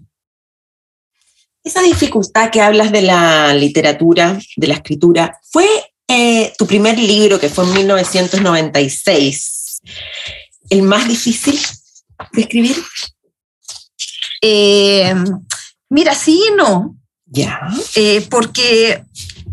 Esa 1.63 1.83
dificultad 1.83 2.51
que 2.51 2.63
hablas 2.63 2.91
de 2.91 3.03
la 3.03 3.53
literatura, 3.53 4.39
de 4.57 4.67
la 4.67 4.75
escritura, 4.75 5.39
fue 5.51 5.67
eh, 6.09 6.53
tu 6.57 6.67
primer 6.67 6.99
libro, 6.99 7.39
que 7.39 7.49
fue 7.49 7.65
en 7.65 7.75
1996 7.75 9.83
el 10.71 10.83
más 10.83 11.07
difícil 11.07 11.59
de 12.33 12.41
escribir? 12.41 12.77
Eh, 14.41 15.15
mira, 15.89 16.15
sí 16.15 16.43
y 16.51 16.55
no. 16.57 16.97
Ya. 17.27 17.61
Eh, 17.95 18.27
porque 18.31 19.05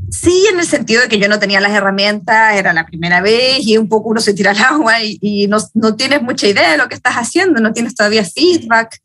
sí, 0.09 0.45
en 0.51 0.59
el 0.59 0.65
sentido 0.65 1.01
de 1.01 1.09
que 1.09 1.19
yo 1.19 1.27
no 1.27 1.39
tenía 1.39 1.59
las 1.59 1.71
herramientas, 1.71 2.55
era 2.55 2.73
la 2.73 2.85
primera 2.85 3.21
vez 3.21 3.59
y 3.59 3.77
un 3.77 3.89
poco 3.89 4.09
uno 4.09 4.21
se 4.21 4.33
tira 4.33 4.51
al 4.51 4.59
agua 4.59 4.95
y, 5.03 5.47
no, 5.47 5.57
no, 5.73 5.95
tienes 5.95 6.21
mucha 6.21 6.47
idea 6.47 6.71
de 6.71 6.77
lo 6.77 6.87
que 6.87 6.95
estás 6.95 7.15
haciendo, 7.15 7.59
no 7.59 7.73
tienes 7.73 7.95
todavía 7.95 8.23
feedback. 8.23 8.99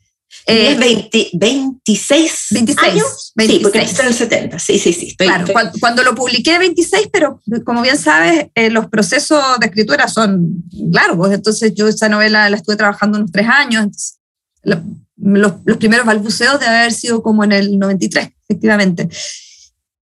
Eh, 0.47 0.77
20, 0.77 1.31
26, 1.35 2.47
26 2.51 2.91
años. 2.91 3.33
26. 3.37 3.59
Sí, 3.59 3.63
porque 3.63 3.79
en 3.79 4.09
el 4.09 4.15
70. 4.15 4.59
Sí, 4.59 4.79
sí, 4.79 4.93
sí. 4.93 5.15
claro, 5.17 5.47
Cuando, 5.79 6.03
lo 6.03 6.15
publiqué 6.15 6.59
26, 6.59 7.09
pero 7.13 7.41
como 7.65 7.83
bien 7.83 7.97
sabes, 7.97 8.47
eh, 8.55 8.71
los 8.71 8.89
procesos 8.89 9.43
de 9.61 9.67
escritura 9.67 10.09
son 10.09 10.65
largos. 10.73 11.33
Entonces, 11.33 11.73
yo 11.75 11.87
esa 11.87 12.09
novela 12.09 12.51
la 12.51 12.57
estuve 12.57 12.77
trabajando 12.77 13.19
unos 13.19 13.31
tres 13.31 13.47
años. 13.49 14.19
los, 14.65 14.79
los, 15.17 15.77
primeros 15.77 16.07
balbuceos 16.07 16.59
deben 16.59 16.75
haber 16.75 16.93
sido 16.93 17.23
como 17.23 17.45
en 17.45 17.53
el 17.53 17.79
93, 17.79 18.31
efectivamente. 18.49 19.09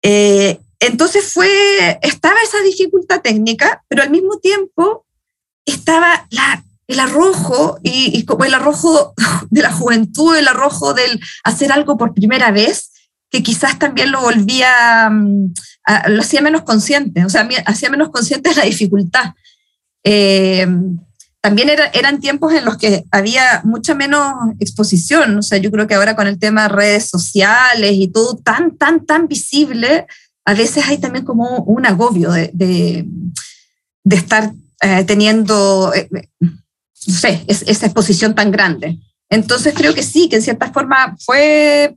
Eh, 0.01 0.57
entonces, 0.79 1.25
fue, 1.25 1.99
estaba 2.01 2.37
esa 2.41 2.61
dificultad 2.61 3.21
técnica, 3.21 3.83
pero 3.89 4.03
al 4.03 4.09
mismo 4.09 4.37
tiempo 4.37 5.05
estaba 5.65 6.27
la 6.29 6.63
el 6.89 6.99
arrojo 6.99 7.79
y, 7.83 8.25
como 8.25 8.45
el 8.45 8.53
arrojo 8.55 9.13
de 9.51 9.61
la 9.61 9.71
juventud, 9.71 10.35
el 10.35 10.47
arrojo 10.47 10.93
del 10.95 11.21
hacer 11.43 11.71
algo 11.71 11.97
por 11.97 12.15
primera 12.15 12.51
vez, 12.51 12.91
que 13.29 13.43
quizás 13.43 13.77
también 13.77 14.11
lo 14.11 14.21
volvía, 14.21 15.07
mm, 15.09 15.53
lo 16.07 16.21
hacía 16.21 16.41
menos 16.41 16.63
consciente, 16.63 17.23
o 17.23 17.29
sea, 17.29 17.47
hacía 17.67 17.91
menos 17.91 18.09
consciente 18.09 18.49
de 18.49 18.55
la 18.57 18.63
dificultad. 18.63 19.33
Eh, 20.03 20.67
también 21.41 21.69
eran 21.93 22.19
tiempos 22.19 22.53
en 22.53 22.65
los 22.65 22.77
que 22.77 23.05
había 23.11 23.61
mucha 23.63 23.93
menos 23.93 24.33
exposición, 24.59 25.37
o 25.37 25.43
sea, 25.43 25.59
yo 25.59 25.71
creo 25.71 25.87
que 25.87 25.93
ahora 25.93 26.15
con 26.15 26.25
el 26.25 26.39
tema 26.39 26.63
de 26.63 26.69
redes 26.69 27.07
sociales 27.07 27.91
y 27.93 28.07
todo 28.07 28.35
tan, 28.37 28.77
tan, 28.77 29.05
tan 29.05 29.27
visible, 29.27 30.07
a 30.43 30.53
veces 30.55 30.87
hay 30.87 30.97
también 30.97 31.23
como 31.23 31.59
un 31.59 31.85
agobio 31.85 32.31
de, 32.31 32.49
de, 32.51 34.15
estar 34.15 34.51
eh, 34.81 35.03
teniendo... 35.03 35.93
Eh, 35.93 36.09
no 37.07 37.13
sé, 37.13 37.43
es, 37.47 37.63
esa 37.67 37.85
exposición 37.85 38.35
tan 38.35 38.51
grande. 38.51 38.99
Entonces 39.29 39.73
creo 39.75 39.93
que 39.93 40.03
sí, 40.03 40.27
que 40.27 40.37
en 40.37 40.41
cierta 40.41 40.71
forma 40.71 41.15
fue, 41.19 41.95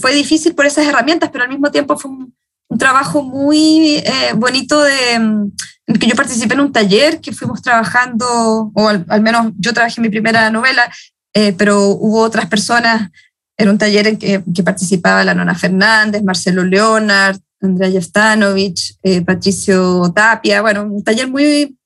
fue 0.00 0.14
difícil 0.14 0.54
por 0.54 0.66
esas 0.66 0.86
herramientas, 0.86 1.30
pero 1.30 1.44
al 1.44 1.50
mismo 1.50 1.70
tiempo 1.70 1.96
fue 1.98 2.10
un, 2.10 2.34
trabajo 2.78 3.22
muy 3.22 3.96
eh, 3.96 4.32
bonito 4.34 4.80
de, 4.82 5.12
en 5.12 5.52
que 6.00 6.06
yo 6.06 6.14
participé 6.14 6.54
en 6.54 6.60
un 6.60 6.72
taller 6.72 7.20
que 7.20 7.32
fuimos 7.32 7.60
trabajando, 7.60 8.72
o 8.72 8.88
al, 8.88 9.20
menos 9.20 9.52
yo 9.58 9.74
trabajé 9.74 10.00
mi 10.00 10.08
primera 10.08 10.48
novela, 10.48 10.90
eh, 11.34 11.52
pero 11.52 11.88
hubo 11.88 12.20
otras 12.20 12.46
personas, 12.46 13.10
era 13.58 13.70
un 13.70 13.76
taller 13.76 14.06
en 14.06 14.16
que, 14.16 14.42
que 14.54 14.62
participaba 14.62 15.22
la 15.22 15.34
Nona 15.34 15.54
Fernández, 15.54 16.22
Marcelo 16.22 16.64
Leonard, 16.64 17.38
Andrea 17.60 17.90
Jeftanovich, 17.90 18.96
eh, 19.02 19.20
Patricio 19.20 20.10
Tapia, 20.14 20.62
bueno, 20.62 20.84
un 20.84 21.04
taller 21.04 21.28
muy, 21.28 21.76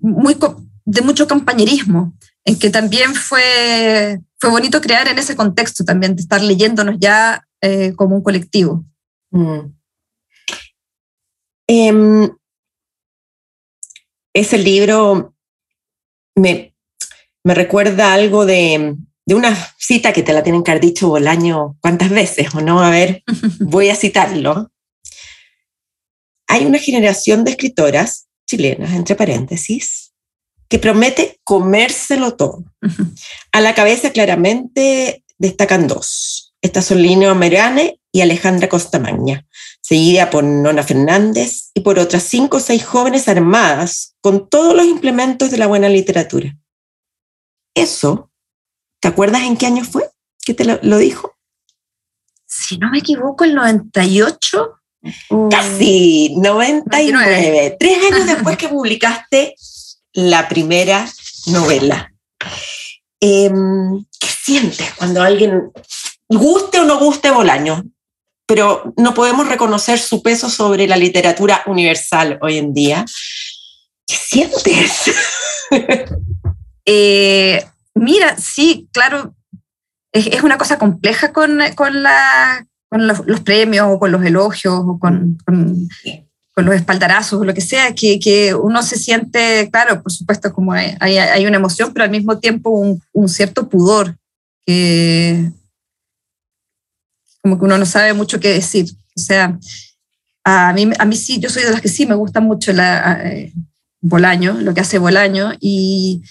muy 0.00 0.34
de 0.88 1.02
mucho 1.02 1.28
compañerismo, 1.28 2.14
en 2.46 2.58
que 2.58 2.70
también 2.70 3.14
fue, 3.14 4.20
fue 4.38 4.48
bonito 4.48 4.80
crear 4.80 5.06
en 5.06 5.18
ese 5.18 5.36
contexto 5.36 5.84
también, 5.84 6.16
de 6.16 6.22
estar 6.22 6.42
leyéndonos 6.42 6.96
ya 6.98 7.46
eh, 7.60 7.92
como 7.94 8.16
un 8.16 8.22
colectivo. 8.22 8.86
Mm. 9.30 9.58
Em, 11.66 12.30
ese 14.32 14.56
libro 14.56 15.34
me, 16.34 16.74
me 17.44 17.54
recuerda 17.54 18.14
algo 18.14 18.46
de, 18.46 18.96
de, 19.26 19.34
una 19.34 19.54
cita 19.76 20.14
que 20.14 20.22
te 20.22 20.32
la 20.32 20.42
tienen 20.42 20.62
que 20.62 20.70
haber 20.70 20.82
dicho 20.82 21.08
Bolaño 21.08 21.76
cuántas 21.82 22.08
veces, 22.08 22.54
¿o 22.54 22.62
no? 22.62 22.80
A 22.80 22.88
ver, 22.88 23.22
voy 23.60 23.90
a 23.90 23.94
citarlo. 23.94 24.72
Hay 26.46 26.64
una 26.64 26.78
generación 26.78 27.44
de 27.44 27.50
escritoras 27.50 28.26
chilenas, 28.46 28.94
entre 28.94 29.16
paréntesis, 29.16 30.07
que 30.68 30.78
promete 30.78 31.40
comérselo 31.44 32.34
todo. 32.34 32.64
A 33.52 33.60
la 33.60 33.74
cabeza 33.74 34.12
claramente 34.12 35.24
destacan 35.38 35.88
dos. 35.88 36.54
Estas 36.60 36.86
son 36.86 37.02
Lino 37.02 37.34
Merane 37.34 38.00
y 38.12 38.20
Alejandra 38.20 38.68
Costamagna, 38.68 39.46
seguida 39.80 40.30
por 40.30 40.44
Nona 40.44 40.82
Fernández 40.82 41.70
y 41.74 41.80
por 41.80 41.98
otras 41.98 42.24
cinco 42.24 42.56
o 42.56 42.60
seis 42.60 42.84
jóvenes 42.84 43.28
armadas 43.28 44.16
con 44.20 44.48
todos 44.48 44.74
los 44.74 44.86
implementos 44.86 45.50
de 45.50 45.58
la 45.58 45.66
buena 45.66 45.88
literatura. 45.88 46.56
Eso, 47.74 48.30
¿te 49.00 49.08
acuerdas 49.08 49.42
en 49.42 49.56
qué 49.56 49.66
año 49.66 49.84
fue 49.84 50.10
que 50.44 50.54
te 50.54 50.64
lo, 50.64 50.98
dijo? 50.98 51.36
Si 52.46 52.78
no 52.78 52.90
me 52.90 52.98
equivoco, 52.98 53.44
el 53.44 53.54
98. 53.54 54.74
Casi, 55.50 56.34
99. 56.38 57.76
Tres 57.78 57.98
años 58.10 58.26
después 58.26 58.56
que 58.56 58.68
publicaste 58.68 59.54
la 60.18 60.48
primera 60.48 61.08
novela. 61.46 62.12
Em, 63.20 64.04
¿Qué 64.18 64.26
sientes 64.26 64.92
cuando 64.96 65.22
alguien 65.22 65.70
guste 66.28 66.80
o 66.80 66.84
no 66.84 66.98
guste 66.98 67.30
Bolaño? 67.30 67.84
Pero 68.44 68.92
no 68.96 69.14
podemos 69.14 69.48
reconocer 69.48 70.00
su 70.00 70.20
peso 70.20 70.50
sobre 70.50 70.88
la 70.88 70.96
literatura 70.96 71.62
universal 71.66 72.36
hoy 72.42 72.58
en 72.58 72.74
día. 72.74 73.04
¿Qué 74.06 74.16
sientes? 74.16 75.10
Eh, 76.90 77.62
mira, 77.92 78.38
sí, 78.38 78.88
claro, 78.92 79.34
es, 80.10 80.42
una 80.42 80.56
cosa 80.56 80.78
compleja 80.78 81.34
con, 81.34 81.60
con, 81.74 82.02
la, 82.02 82.66
con 82.88 83.06
los, 83.06 83.40
premios 83.44 83.88
o 83.90 83.98
con 83.98 84.10
los 84.10 84.24
elogios 84.24 84.72
o 84.86 84.98
con, 84.98 85.36
con, 85.44 85.86
los 86.64 86.74
espaldarazos 86.74 87.40
o 87.40 87.44
lo 87.44 87.54
que 87.54 87.60
sea, 87.60 87.94
que, 87.94 88.18
que, 88.18 88.54
uno 88.54 88.82
se 88.82 88.96
siente, 88.96 89.68
claro, 89.70 90.02
por 90.02 90.12
supuesto, 90.12 90.52
como 90.52 90.72
hay, 90.72 90.96
hay, 91.00 91.46
una 91.46 91.56
emoción, 91.56 91.92
pero 91.92 92.04
al 92.04 92.10
mismo 92.10 92.38
tiempo 92.38 92.70
un, 92.70 93.02
un, 93.12 93.28
cierto 93.28 93.68
pudor, 93.68 94.16
que 94.66 95.50
como 97.42 97.58
que 97.58 97.64
uno 97.64 97.78
no 97.78 97.86
sabe 97.86 98.12
mucho 98.12 98.40
qué 98.40 98.52
decir. 98.52 98.86
O 99.16 99.20
sea, 99.20 99.58
a 100.44 100.72
mí, 100.72 100.90
a 100.98 101.04
mí 101.04 101.16
sí, 101.16 101.38
yo 101.38 101.48
soy 101.50 101.64
de 101.64 101.70
las 101.70 101.80
que 101.80 101.88
sí 101.88 102.06
me 102.06 102.14
gusta 102.14 102.40
mucho 102.40 102.72
la, 102.72 103.20
eh, 103.24 103.52
Bolaño, 104.00 104.54
lo 104.60 104.74
que 104.74 104.80
hace 104.80 104.98
Bolaño, 104.98 105.52
y 105.60 106.22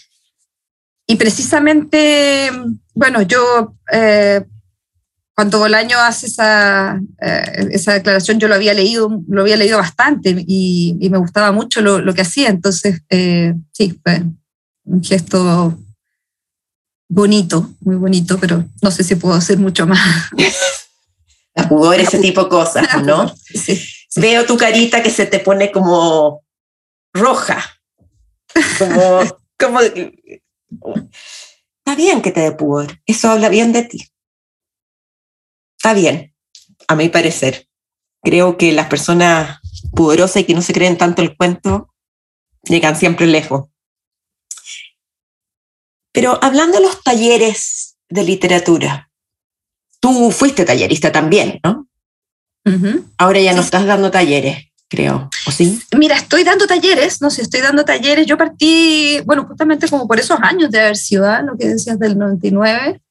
y 1.09 1.15
precisamente, 1.15 2.51
bueno, 2.93 3.21
yo 3.21 3.75
eh, 3.91 4.43
cuando 5.37 5.59
Bolaño 5.59 5.99
hace 5.99 6.25
esa, 6.25 6.99
eh, 7.21 7.67
esa 7.69 7.93
declaración, 7.93 8.39
yo 8.39 8.47
lo 8.47 8.55
había 8.55 8.73
leído, 8.73 9.21
lo 9.27 9.41
había 9.41 9.55
leído 9.55 9.77
bastante 9.77 10.43
y, 10.47 10.97
me 11.11 11.19
gustaba 11.19 11.51
mucho 11.51 11.81
lo, 11.81 12.01
lo 12.01 12.15
que 12.15 12.21
hacía. 12.21 12.49
Entonces, 12.49 13.03
eh, 13.11 13.53
sí, 13.71 13.99
fue 14.03 14.23
un 14.85 15.03
gesto 15.03 15.77
bonito, 17.07 17.69
muy 17.81 17.97
bonito, 17.97 18.39
pero 18.39 18.65
no 18.81 18.89
sé 18.89 19.03
si 19.03 19.13
puedo 19.13 19.35
hacer 19.35 19.59
mucho 19.59 19.85
más. 19.85 19.99
La 21.53 21.69
pudor, 21.69 21.99
ese 21.99 22.17
tipo 22.21 22.45
de 22.45 22.49
cosas, 22.49 22.87
¿no? 23.05 23.31
Sí, 23.45 23.79
Veo 24.15 24.43
tu 24.43 24.57
carita 24.57 25.03
que 25.03 25.11
se 25.11 25.27
te 25.27 25.37
pone 25.37 25.71
como 25.71 26.43
roja, 27.13 27.63
como, 28.79 29.19
como 29.59 29.81
Está 29.81 30.01
bien 31.95 32.23
que 32.23 32.31
te 32.31 32.39
dé 32.39 32.53
pudor, 32.53 32.99
eso 33.05 33.29
habla 33.29 33.49
bien 33.49 33.71
de 33.71 33.83
ti. 33.83 34.03
Está 35.87 35.97
bien, 35.97 36.35
a 36.89 36.95
mi 36.97 37.07
parecer. 37.07 37.65
Creo 38.21 38.57
que 38.57 38.73
las 38.73 38.87
personas 38.87 39.61
pudorosas 39.95 40.41
y 40.41 40.43
que 40.43 40.53
no 40.53 40.61
se 40.61 40.73
creen 40.73 40.97
tanto 40.97 41.21
el 41.21 41.37
cuento 41.37 41.93
llegan 42.63 42.97
siempre 42.97 43.25
lejos. 43.25 43.69
Pero 46.11 46.37
hablando 46.43 46.79
de 46.79 46.83
los 46.83 47.01
talleres 47.03 47.95
de 48.09 48.23
literatura, 48.25 49.09
tú 50.01 50.29
fuiste 50.31 50.65
tallerista 50.65 51.09
también, 51.13 51.61
¿no? 51.63 51.87
Ahora 53.17 53.39
ya 53.39 53.53
no 53.53 53.61
estás 53.61 53.85
dando 53.85 54.11
talleres 54.11 54.65
creo, 54.89 55.29
¿o 55.45 55.51
sí? 55.51 55.81
Mira, 55.97 56.17
estoy 56.17 56.43
dando 56.43 56.67
talleres, 56.67 57.21
no 57.21 57.29
sé, 57.29 57.43
estoy 57.43 57.61
dando 57.61 57.85
talleres. 57.85 58.25
Yo 58.25 58.37
partí, 58.37 59.21
bueno, 59.25 59.45
justamente 59.45 59.87
como 59.87 60.05
por 60.05 60.19
esos 60.19 60.39
años 60.41 60.69
de 60.69 60.81
haber 60.81 60.97
sido, 60.97 61.33
¿eh? 61.33 61.43
lo 61.43 61.57
que 61.57 61.67
decías 61.67 61.97
del 61.97 62.17
99, 62.17 63.01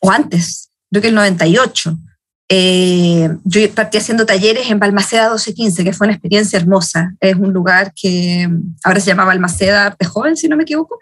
o 0.00 0.10
antes, 0.10 0.67
creo 0.90 1.02
que 1.02 1.08
el 1.08 1.14
98. 1.14 1.98
Eh, 2.50 3.28
yo 3.44 3.74
partí 3.74 3.98
haciendo 3.98 4.24
talleres 4.24 4.70
en 4.70 4.78
Balmaceda 4.78 5.24
1215, 5.24 5.84
que 5.84 5.92
fue 5.92 6.06
una 6.06 6.14
experiencia 6.14 6.58
hermosa. 6.58 7.14
Es 7.20 7.36
un 7.36 7.52
lugar 7.52 7.92
que 7.94 8.48
ahora 8.84 9.00
se 9.00 9.06
llama 9.06 9.26
Balmaceda 9.26 9.86
Arte 9.86 10.06
Joven, 10.06 10.36
si 10.36 10.48
no 10.48 10.56
me 10.56 10.62
equivoco. 10.62 10.98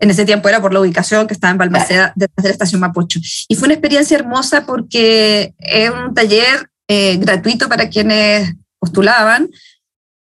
En 0.00 0.10
ese 0.10 0.24
tiempo 0.24 0.48
era 0.48 0.60
por 0.60 0.72
la 0.72 0.80
ubicación 0.80 1.26
que 1.26 1.34
estaba 1.34 1.52
en 1.52 1.58
Balmaceda, 1.58 2.12
detrás 2.16 2.42
de 2.42 2.48
la 2.48 2.52
estación 2.52 2.80
Mapocho. 2.80 3.20
Y 3.48 3.54
fue 3.54 3.66
una 3.66 3.74
experiencia 3.74 4.16
hermosa 4.16 4.64
porque 4.66 5.54
es 5.58 5.90
un 5.90 6.14
taller 6.14 6.70
eh, 6.88 7.18
gratuito 7.18 7.68
para 7.68 7.88
quienes 7.88 8.54
postulaban, 8.78 9.48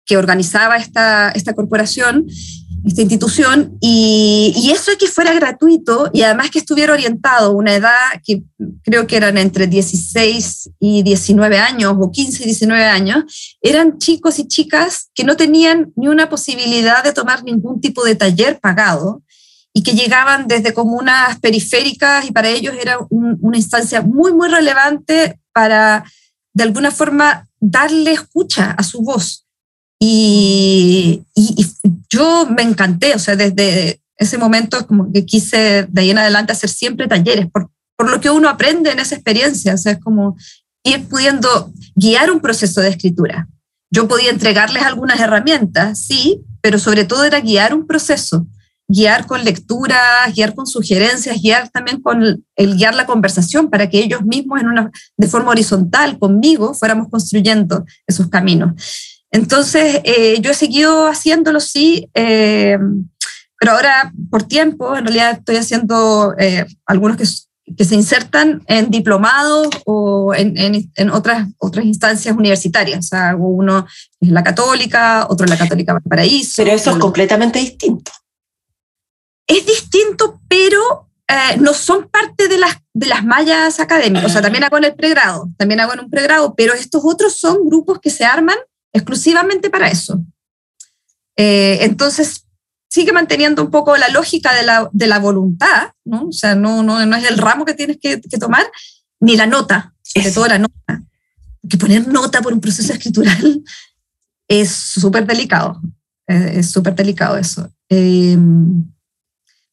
que 0.05 0.17
organizaba 0.17 0.75
esta, 0.75 1.31
esta 1.31 1.53
corporación, 1.53 2.27
esta 2.85 3.01
institución, 3.01 3.77
y, 3.79 4.71
eso 4.71 4.91
que 4.97 5.07
fuera 5.07 5.33
gratuito 5.33 6.09
y 6.13 6.21
además 6.21 6.49
que 6.49 6.59
estuviera 6.59 6.93
orientado 6.93 7.51
a 7.51 7.55
una 7.55 7.75
edad 7.75 7.91
que 8.23 8.43
creo 8.83 9.05
que 9.05 9.17
eran 9.17 9.37
entre 9.37 9.67
16 9.67 10.71
y 10.79 11.03
19 11.03 11.57
años 11.57 11.95
o 11.99 12.11
15 12.11 12.43
y 12.43 12.45
19 12.45 12.83
años, 12.85 13.57
eran 13.61 13.97
chicos 13.99 14.39
y 14.39 14.47
chicas 14.47 15.09
que 15.13 15.23
no 15.23 15.35
tenían 15.35 15.91
ni 15.95 16.07
una 16.07 16.29
posibilidad 16.29 17.03
de 17.03 17.13
tomar 17.13 17.43
ningún 17.43 17.81
tipo 17.81 18.03
de 18.03 18.15
taller 18.15 18.59
pagado 18.59 19.21
y 19.73 19.83
que 19.83 19.93
llegaban 19.93 20.47
desde 20.47 20.73
comunas 20.73 21.39
periféricas 21.39 22.25
y 22.25 22.31
para 22.31 22.49
ellos 22.49 22.75
era 22.79 22.97
una 23.09 23.57
instancia 23.57 24.01
muy, 24.01 24.33
muy 24.33 24.49
relevante 24.49 25.39
para 25.53 26.03
de 26.53 26.63
alguna 26.63 26.91
forma 26.91 27.47
darle 27.59 28.11
escucha 28.11 28.71
a 28.71 28.83
su 28.83 29.01
voz. 29.01 29.40
Y, 30.03 31.21
yo 32.09 32.47
me 32.47 32.63
encanté, 32.63 33.13
o 33.13 33.19
sea, 33.19 33.35
desde 33.35 34.01
ese 34.17 34.37
momento 34.37 34.85
como 34.87 35.13
que 35.13 35.25
quise 35.25 35.87
de 35.87 36.01
ahí 36.01 36.09
en 36.09 36.17
adelante 36.17 36.51
hacer 36.51 36.69
siempre 36.69 37.07
talleres, 37.07 37.49
por, 37.51 37.69
por 37.95 38.09
lo 38.09 38.19
que 38.19 38.31
uno 38.31 38.49
aprende 38.49 38.91
en 38.91 38.99
esa 38.99 39.15
experiencia, 39.15 39.75
o 39.75 39.77
sea, 39.77 39.93
es 39.93 39.99
como 39.99 40.35
ir 40.83 41.07
pudiendo 41.07 41.71
guiar 41.95 42.31
un 42.31 42.41
proceso 42.41 42.81
de 42.81 42.89
escritura. 42.89 43.47
Yo 43.91 44.07
podía 44.07 44.31
entregarles 44.31 44.83
algunas 44.83 45.19
herramientas, 45.19 45.99
sí, 45.99 46.41
pero 46.61 46.79
sobre 46.79 47.05
todo 47.05 47.23
era 47.23 47.39
guiar 47.39 47.73
un 47.75 47.85
proceso 47.85 48.47
guiar 48.91 49.25
con 49.25 49.43
lecturas, 49.43 50.33
guiar 50.35 50.53
con 50.53 50.67
sugerencias, 50.67 51.41
guiar 51.41 51.69
también 51.69 52.01
con 52.01 52.23
el, 52.23 52.75
guiar 52.75 52.93
la 52.93 53.05
conversación 53.05 53.69
para 53.69 53.89
que 53.89 53.99
ellos 53.99 54.23
mismos 54.23 54.59
en 54.59 54.67
una, 54.67 54.91
de 55.17 55.27
forma 55.27 55.51
horizontal 55.51 56.19
conmigo 56.19 56.73
fuéramos 56.73 57.07
construyendo 57.09 57.85
esos 58.05 58.27
caminos. 58.27 58.73
Entonces, 59.31 60.01
eh, 60.03 60.39
yo 60.41 60.51
he 60.51 60.53
seguido 60.55 61.07
haciéndolo, 61.07 61.59
sí, 61.59 62.09
eh, 62.13 62.77
pero 63.59 63.73
ahora 63.73 64.11
por 64.29 64.43
tiempo, 64.43 64.95
en 64.97 65.05
realidad 65.05 65.37
estoy 65.39 65.55
haciendo 65.57 66.35
eh, 66.37 66.65
algunos 66.85 67.17
que, 67.17 67.23
que, 67.75 67.85
se 67.85 67.95
insertan 67.95 68.61
en 68.67 68.91
diplomados 68.91 69.69
o 69.85 70.33
en, 70.33 70.57
en, 70.57 70.91
en, 70.95 71.09
otras, 71.11 71.47
otras 71.59 71.85
instancias 71.85 72.35
universitarias. 72.35 72.99
O 72.99 73.07
sea, 73.07 73.35
uno 73.37 73.87
en 74.19 74.33
la 74.33 74.43
católica, 74.43 75.27
otro 75.29 75.45
en 75.45 75.51
la 75.51 75.57
católica 75.57 75.93
Valparaíso. 75.93 76.53
Pero 76.57 76.75
eso 76.75 76.91
es 76.91 76.97
completamente 76.97 77.59
distinto 77.59 78.11
es 79.57 79.65
distinto, 79.65 80.39
pero 80.47 81.09
eh, 81.27 81.57
no 81.59 81.73
son 81.73 82.07
parte 82.09 82.47
de 82.47 82.57
las, 82.57 82.77
de 82.93 83.07
las 83.07 83.23
mallas 83.23 83.79
académicas. 83.79 84.29
O 84.29 84.33
sea, 84.33 84.41
también 84.41 84.63
hago 84.63 84.77
en 84.77 84.85
el 84.85 84.95
pregrado, 84.95 85.49
también 85.57 85.79
hago 85.79 85.93
en 85.93 86.01
un 86.01 86.09
pregrado, 86.09 86.55
pero 86.55 86.73
estos 86.73 87.01
otros 87.03 87.37
son 87.37 87.65
grupos 87.65 87.99
que 87.99 88.09
se 88.09 88.25
arman 88.25 88.57
exclusivamente 88.93 89.69
para 89.69 89.89
eso. 89.89 90.23
Eh, 91.35 91.79
entonces, 91.81 92.47
sigue 92.89 93.13
manteniendo 93.13 93.63
un 93.63 93.71
poco 93.71 93.95
la 93.97 94.09
lógica 94.09 94.53
de 94.53 94.63
la, 94.63 94.89
de 94.91 95.07
la 95.07 95.19
voluntad, 95.19 95.93
¿no? 96.03 96.27
O 96.27 96.31
sea, 96.31 96.55
no, 96.55 96.83
no, 96.83 97.05
no 97.05 97.15
es 97.15 97.29
el 97.29 97.37
ramo 97.37 97.65
que 97.65 97.73
tienes 97.73 97.97
que, 98.01 98.19
que 98.19 98.37
tomar, 98.37 98.65
ni 99.19 99.37
la 99.37 99.47
nota, 99.47 99.93
sobre 100.01 100.31
todo 100.31 100.47
la 100.47 100.59
nota. 100.59 101.03
Que 101.69 101.77
poner 101.77 102.07
nota 102.07 102.41
por 102.41 102.53
un 102.53 102.59
proceso 102.59 102.91
escritural 102.91 103.63
es 104.47 104.71
súper 104.71 105.25
delicado, 105.25 105.81
es 106.27 106.69
súper 106.69 106.95
delicado 106.95 107.37
eso. 107.37 107.71
Eh, 107.89 108.37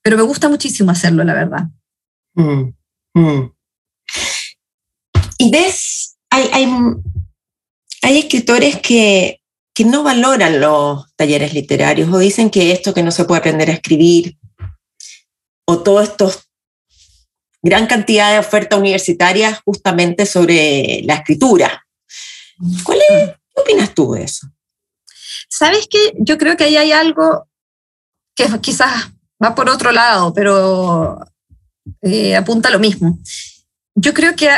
pero 0.02 0.16
me 0.16 0.22
gusta 0.22 0.48
muchísimo 0.48 0.90
hacerlo, 0.90 1.24
la 1.24 1.34
verdad. 1.34 1.68
Mm, 2.34 2.72
mm. 3.14 3.52
Y 5.38 5.50
ves, 5.50 6.16
hay, 6.30 6.48
hay, 6.52 6.66
hay 8.02 8.18
escritores 8.18 8.80
que, 8.80 9.40
que, 9.74 9.84
no 9.84 10.02
valoran 10.02 10.60
los 10.60 11.14
talleres 11.16 11.52
literarios 11.52 12.12
o 12.12 12.18
dicen 12.18 12.50
que 12.50 12.72
esto 12.72 12.94
que 12.94 13.02
no 13.02 13.10
se 13.10 13.24
puede 13.24 13.40
aprender 13.40 13.70
a 13.70 13.74
escribir 13.74 14.36
o 15.66 15.82
todo 15.82 16.00
esto, 16.00 16.32
gran 17.62 17.86
cantidad 17.86 18.32
de 18.32 18.38
ofertas 18.38 18.78
universitarias 18.78 19.60
justamente 19.64 20.26
sobre 20.26 21.02
la 21.04 21.14
escritura. 21.14 21.86
¿Cuál 22.84 22.98
es, 22.98 23.30
¿Qué 23.54 23.60
opinas 23.60 23.94
tú 23.94 24.12
de 24.12 24.24
eso? 24.24 24.46
Sabes 25.48 25.86
que 25.88 26.14
yo 26.18 26.38
creo 26.38 26.56
que 26.56 26.64
ahí 26.64 26.76
hay 26.76 26.92
algo 26.92 27.48
que 28.34 28.46
quizás 28.60 29.10
va 29.42 29.54
por 29.54 29.68
otro 29.68 29.92
lado, 29.92 30.32
pero 30.32 31.18
eh, 32.02 32.36
apunta 32.36 32.68
a 32.68 32.72
lo 32.72 32.78
mismo. 32.78 33.18
Yo 33.94 34.14
creo 34.14 34.34
que 34.36 34.48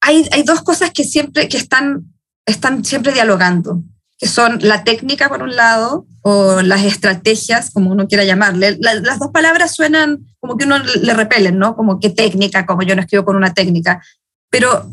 hay, 0.00 0.28
hay 0.32 0.42
dos 0.42 0.62
cosas 0.62 0.90
que 0.90 1.04
siempre 1.04 1.48
que 1.48 1.58
están, 1.58 2.11
están 2.46 2.84
siempre 2.84 3.12
dialogando, 3.12 3.82
que 4.18 4.28
son 4.28 4.58
la 4.62 4.84
técnica 4.84 5.28
por 5.28 5.42
un 5.42 5.56
lado 5.56 6.06
o 6.22 6.62
las 6.62 6.84
estrategias, 6.84 7.70
como 7.70 7.90
uno 7.90 8.06
quiera 8.06 8.24
llamarle. 8.24 8.78
las 8.80 9.18
dos 9.18 9.30
palabras 9.32 9.74
suenan 9.74 10.24
como 10.40 10.56
que 10.56 10.64
uno 10.64 10.78
le 10.78 11.14
repelen, 11.14 11.58
¿no? 11.58 11.74
Como 11.74 11.98
que 11.98 12.10
técnica, 12.10 12.64
como 12.66 12.82
yo 12.82 12.94
no 12.94 13.02
escribo 13.02 13.24
con 13.24 13.36
una 13.36 13.52
técnica, 13.52 14.02
pero 14.50 14.92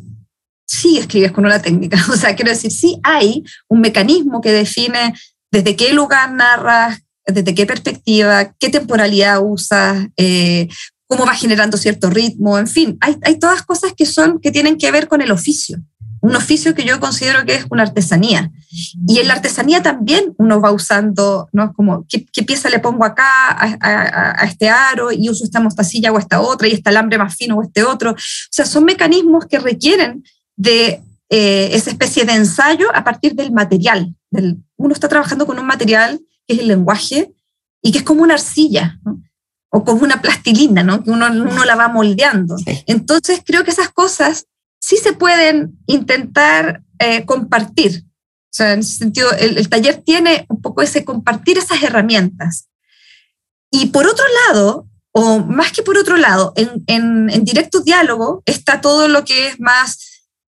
sí 0.65 0.97
escribes 0.97 1.31
con 1.31 1.45
una 1.45 1.61
técnica. 1.61 1.97
O 2.11 2.15
sea, 2.15 2.35
quiero 2.35 2.51
decir, 2.51 2.71
sí 2.71 2.99
hay 3.03 3.43
un 3.67 3.81
mecanismo 3.81 4.41
que 4.41 4.51
define 4.51 5.13
desde 5.51 5.75
qué 5.75 5.93
lugar 5.93 6.31
narras, 6.31 7.01
desde 7.25 7.53
qué 7.53 7.65
perspectiva, 7.65 8.53
qué 8.59 8.69
temporalidad 8.69 9.41
usas, 9.43 10.07
eh, 10.17 10.67
cómo 11.07 11.25
va 11.25 11.33
generando 11.33 11.77
cierto 11.77 12.09
ritmo, 12.09 12.57
en 12.57 12.67
fin, 12.67 12.97
hay, 13.01 13.17
hay 13.23 13.39
todas 13.39 13.63
cosas 13.63 13.93
que, 13.95 14.05
son, 14.05 14.39
que 14.39 14.51
tienen 14.51 14.77
que 14.77 14.91
ver 14.91 15.07
con 15.07 15.21
el 15.21 15.31
oficio 15.31 15.79
un 16.21 16.35
oficio 16.35 16.75
que 16.75 16.85
yo 16.85 16.99
considero 16.99 17.45
que 17.45 17.55
es 17.55 17.65
una 17.69 17.83
artesanía. 17.83 18.51
Y 19.07 19.19
en 19.19 19.27
la 19.27 19.35
artesanía 19.35 19.81
también 19.81 20.33
uno 20.37 20.61
va 20.61 20.71
usando, 20.71 21.49
¿no? 21.53 21.73
Como, 21.73 22.05
¿qué, 22.07 22.43
pieza 22.43 22.69
le 22.69 22.79
pongo 22.79 23.05
acá 23.05 23.25
a, 23.49 24.45
este 24.45 24.69
aro 24.69 25.11
y 25.11 25.29
uso 25.29 25.43
esta 25.43 25.59
mostacilla 25.59 26.11
o 26.11 26.19
esta 26.19 26.41
otra 26.41 26.67
y 26.67 26.73
este 26.73 26.89
alambre 26.89 27.17
más 27.17 27.35
fino 27.35 27.55
o 27.55 27.63
este 27.63 27.83
otro? 27.83 28.11
O 28.11 28.15
sea, 28.51 28.65
son 28.65 28.85
mecanismos 28.85 29.45
que 29.45 29.59
requieren 29.59 30.23
de 30.55 31.01
eh, 31.29 31.69
esa 31.73 31.91
especie 31.91 32.25
de 32.25 32.33
ensayo 32.33 32.87
a 32.93 33.03
partir 33.03 33.35
del 33.35 33.51
material. 33.51 34.13
Del, 34.31 34.57
uno 34.77 34.93
está 34.93 35.07
trabajando 35.07 35.45
con 35.45 35.59
un 35.59 35.65
material 35.65 36.19
que 36.47 36.55
es 36.55 36.59
el 36.59 36.67
lenguaje 36.67 37.31
y 37.81 37.91
que 37.91 37.99
es 37.99 38.03
como 38.03 38.23
una 38.23 38.33
arcilla, 38.33 38.99
o 39.71 39.83
como 39.83 40.03
una 40.03 40.21
plastilina, 40.21 40.83
¿no? 40.83 41.03
que 41.03 41.11
uno, 41.11 41.27
uno 41.27 41.65
la 41.65 41.75
va 41.75 41.87
moldeando. 41.87 42.55
Entonces 42.87 43.41
creo 43.45 43.63
que 43.63 43.71
esas 43.71 43.89
cosas 43.89 44.47
sí 44.79 44.97
se 44.97 45.13
pueden 45.13 45.77
intentar 45.85 46.81
eh, 46.99 47.25
compartir. 47.25 48.03
O 48.05 48.51
sea, 48.51 48.73
en 48.73 48.79
ese 48.79 48.97
sentido, 48.97 49.31
el, 49.39 49.69
taller 49.69 49.97
tiene 49.97 50.45
un 50.49 50.61
poco 50.61 50.81
ese 50.81 51.05
compartir 51.05 51.57
esas 51.57 51.83
herramientas. 51.83 52.67
Y 53.71 53.87
por 53.87 54.07
otro 54.07 54.25
lado, 54.47 54.87
o 55.11 55.39
más 55.39 55.71
que 55.71 55.83
por 55.83 55.97
otro 55.97 56.17
lado, 56.17 56.53
en, 56.55 56.83
en, 56.87 57.43
directo 57.43 57.81
diálogo 57.81 58.41
está 58.45 58.81
todo 58.81 59.07
lo 59.07 59.23
que 59.23 59.47
es 59.47 59.59
más 59.59 59.99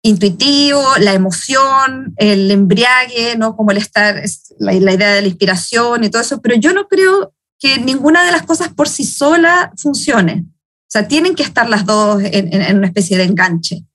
intuitivo, 0.04 0.84
la 1.00 1.14
emoción, 1.14 2.14
el 2.16 2.50
embriague, 2.50 3.36
¿no? 3.38 3.56
Como 3.56 3.72
el 3.72 3.78
estar, 3.78 4.24
la, 4.60 4.74
la, 4.74 4.94
idea 4.94 5.14
de 5.14 5.22
la 5.22 5.28
inspiración 5.28 6.04
y 6.04 6.10
todo 6.10 6.22
eso, 6.22 6.42
pero 6.42 6.56
yo 6.56 6.74
no 6.74 6.88
creo 6.88 7.34
que 7.60 7.78
ninguna 7.78 8.24
de 8.24 8.32
las 8.32 8.44
cosas 8.44 8.70
por 8.70 8.88
sí 8.88 9.04
sola 9.04 9.72
funcione. 9.78 10.46
O 10.48 10.92
sea, 10.92 11.08
tienen 11.08 11.36
que 11.36 11.44
estar 11.44 11.70
las 11.70 11.86
dos 11.86 12.22
en, 12.24 12.54
en 12.54 12.78
una 12.78 12.88
especie 12.88 13.18
de 13.18 13.26
enganche. 13.26 13.86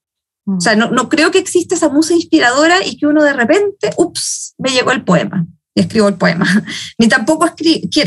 O 0.46 0.60
sea, 0.60 0.76
no, 0.76 0.90
no, 0.90 1.08
creo 1.08 1.32
que 1.32 1.38
exista 1.38 1.74
esa 1.74 1.88
musa 1.88 2.14
inspiradora 2.14 2.86
y 2.86 2.96
que 2.96 3.06
uno 3.06 3.24
de 3.24 3.32
repente, 3.32 3.90
ups, 3.96 4.54
me 4.58 4.70
llegó 4.70 4.92
el 4.92 5.02
poema 5.02 5.44
y 5.74 5.80
escribo 5.80 6.08
el 6.08 6.14
poema. 6.14 6.46
Ni 6.98 7.08
tampoco 7.08 7.52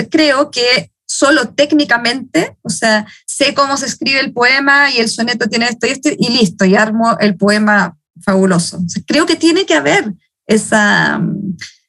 creo 0.10 0.50
que 0.50 0.92
solo 1.06 1.50
técnicamente, 1.50 2.58
o 2.62 2.70
sea, 2.70 3.06
sé 3.26 3.54
cómo 3.54 3.76
se 3.78 3.88
escribe 3.88 4.20
el 4.20 4.32
poema 4.32 4.92
y 4.92 5.00
el 5.00 5.10
soneto 5.10 5.48
tiene 5.48 5.68
esto 5.68 5.88
y 5.88 5.90
esto 5.90 6.10
y 6.18 6.30
listo, 6.30 6.66
y 6.66 6.76
armo 6.76 7.18
el 7.20 7.36
poema 7.36 7.98
fabuloso. 8.22 8.80
creo 9.08 9.26
que 9.26 9.36
tiene 9.36 9.66
que 9.66 9.74
haber 9.74 10.14
esa, 10.48 11.22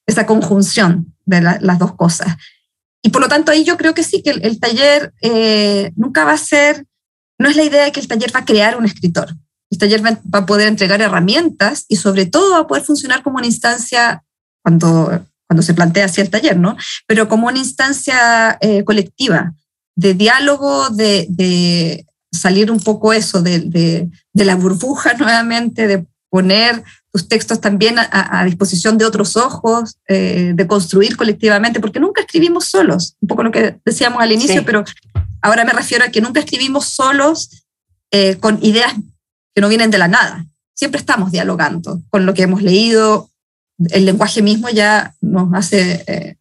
esa 0.07 0.27
conjunción 0.27 1.15
de 1.27 1.43
las 1.43 1.79
dos 1.79 1.95
cosas. 1.95 2.37
Y 3.03 3.11
por 3.11 3.23
lo 3.23 3.29
tanto 3.29 3.53
ahí 3.53 3.65
yo 3.65 3.77
creo 3.77 3.95
que 3.95 4.03
sí, 4.03 4.23
que 4.23 4.31
el, 4.31 4.61
taller 4.61 5.13
eh, 5.23 5.93
nunca 5.97 6.25
va 6.25 6.33
a 6.33 6.39
ser, 6.39 6.87
no 7.39 7.49
es 7.49 7.57
la 7.57 7.65
idea 7.65 7.85
de 7.85 7.93
que 7.93 8.01
el 8.01 8.09
taller 8.09 8.35
va 8.35 8.41
a 8.41 8.45
crear 8.45 8.77
un 8.77 8.85
escritor, 8.85 9.35
el 9.71 9.79
taller 9.79 10.03
va 10.05 10.19
a 10.33 10.47
poder 10.47 10.69
entregar 10.69 11.01
herramientas 11.01 11.85
y 11.89 11.97
sobre 11.97 12.27
todo 12.27 12.53
va 12.53 12.61
a 12.61 12.67
poder 12.67 12.83
funcionar 12.83 13.23
como 13.23 13.39
una 13.39 13.47
instancia 13.47 14.23
cuando, 14.63 15.25
cuando 15.47 15.63
se 15.63 15.75
plantea 15.75 16.07
así 16.07 16.21
el 16.21 16.31
taller, 16.31 16.57
¿no? 16.57 16.77
Pero 17.07 17.29
como 17.29 17.47
una 17.47 17.59
instancia 17.59 18.59
eh, 18.61 18.85
colectiva 18.85 19.55
de 19.97 20.15
diálogo, 20.15 20.91
de, 20.91 21.27
de, 21.29 22.07
salir 22.33 22.71
un 22.71 22.79
poco 22.79 23.13
eso, 23.13 23.43
de, 23.43 23.61
de, 23.61 24.45
la 24.45 24.55
burbuja 24.55 25.15
nuevamente, 25.19 25.87
de 25.87 26.07
poner 26.31 26.85
tus 27.13 27.29
textos 27.29 27.61
también 27.61 27.97
a, 27.99 28.45
disposición 28.45 28.97
de 28.97 29.05
otros 29.05 29.37
ojos, 29.37 29.97
eh, 30.07 30.53
de 30.55 30.67
construir 30.69 31.17
colectivamente, 31.17 31.81
porque 31.81 31.99
nunca 31.99 32.21
escribimos 32.21 32.67
solos, 32.67 33.17
un 33.21 33.27
poco 33.27 33.43
lo 33.43 33.51
que 33.51 33.81
decíamos 33.85 34.23
al 34.23 34.31
inicio, 34.31 34.65
pero 34.65 34.85
ahora 35.43 35.65
me 35.65 35.73
refiero 35.73 36.05
a 36.05 36.09
que 36.09 36.21
nunca 36.21 36.39
escribimos 36.39 36.85
solos 36.87 37.65
eh, 38.13 38.37
con 38.37 38.65
ideas 38.65 38.95
que 39.55 39.61
no 39.61 39.69
vienen 39.69 39.91
de 39.91 39.99
la 39.99 40.09
nada. 40.09 40.47
Siempre 40.75 41.01
estamos 41.01 41.31
dialogando 41.33 42.03
con 42.11 42.27
lo 42.27 42.35
que 42.35 42.43
hemos 42.43 42.63
leído. 42.63 43.31
El 43.91 44.05
lenguaje 44.05 44.43
mismo 44.43 44.69
ya 44.69 45.15
nos 45.21 45.53
hace 45.55 46.05
eh, 46.07 46.37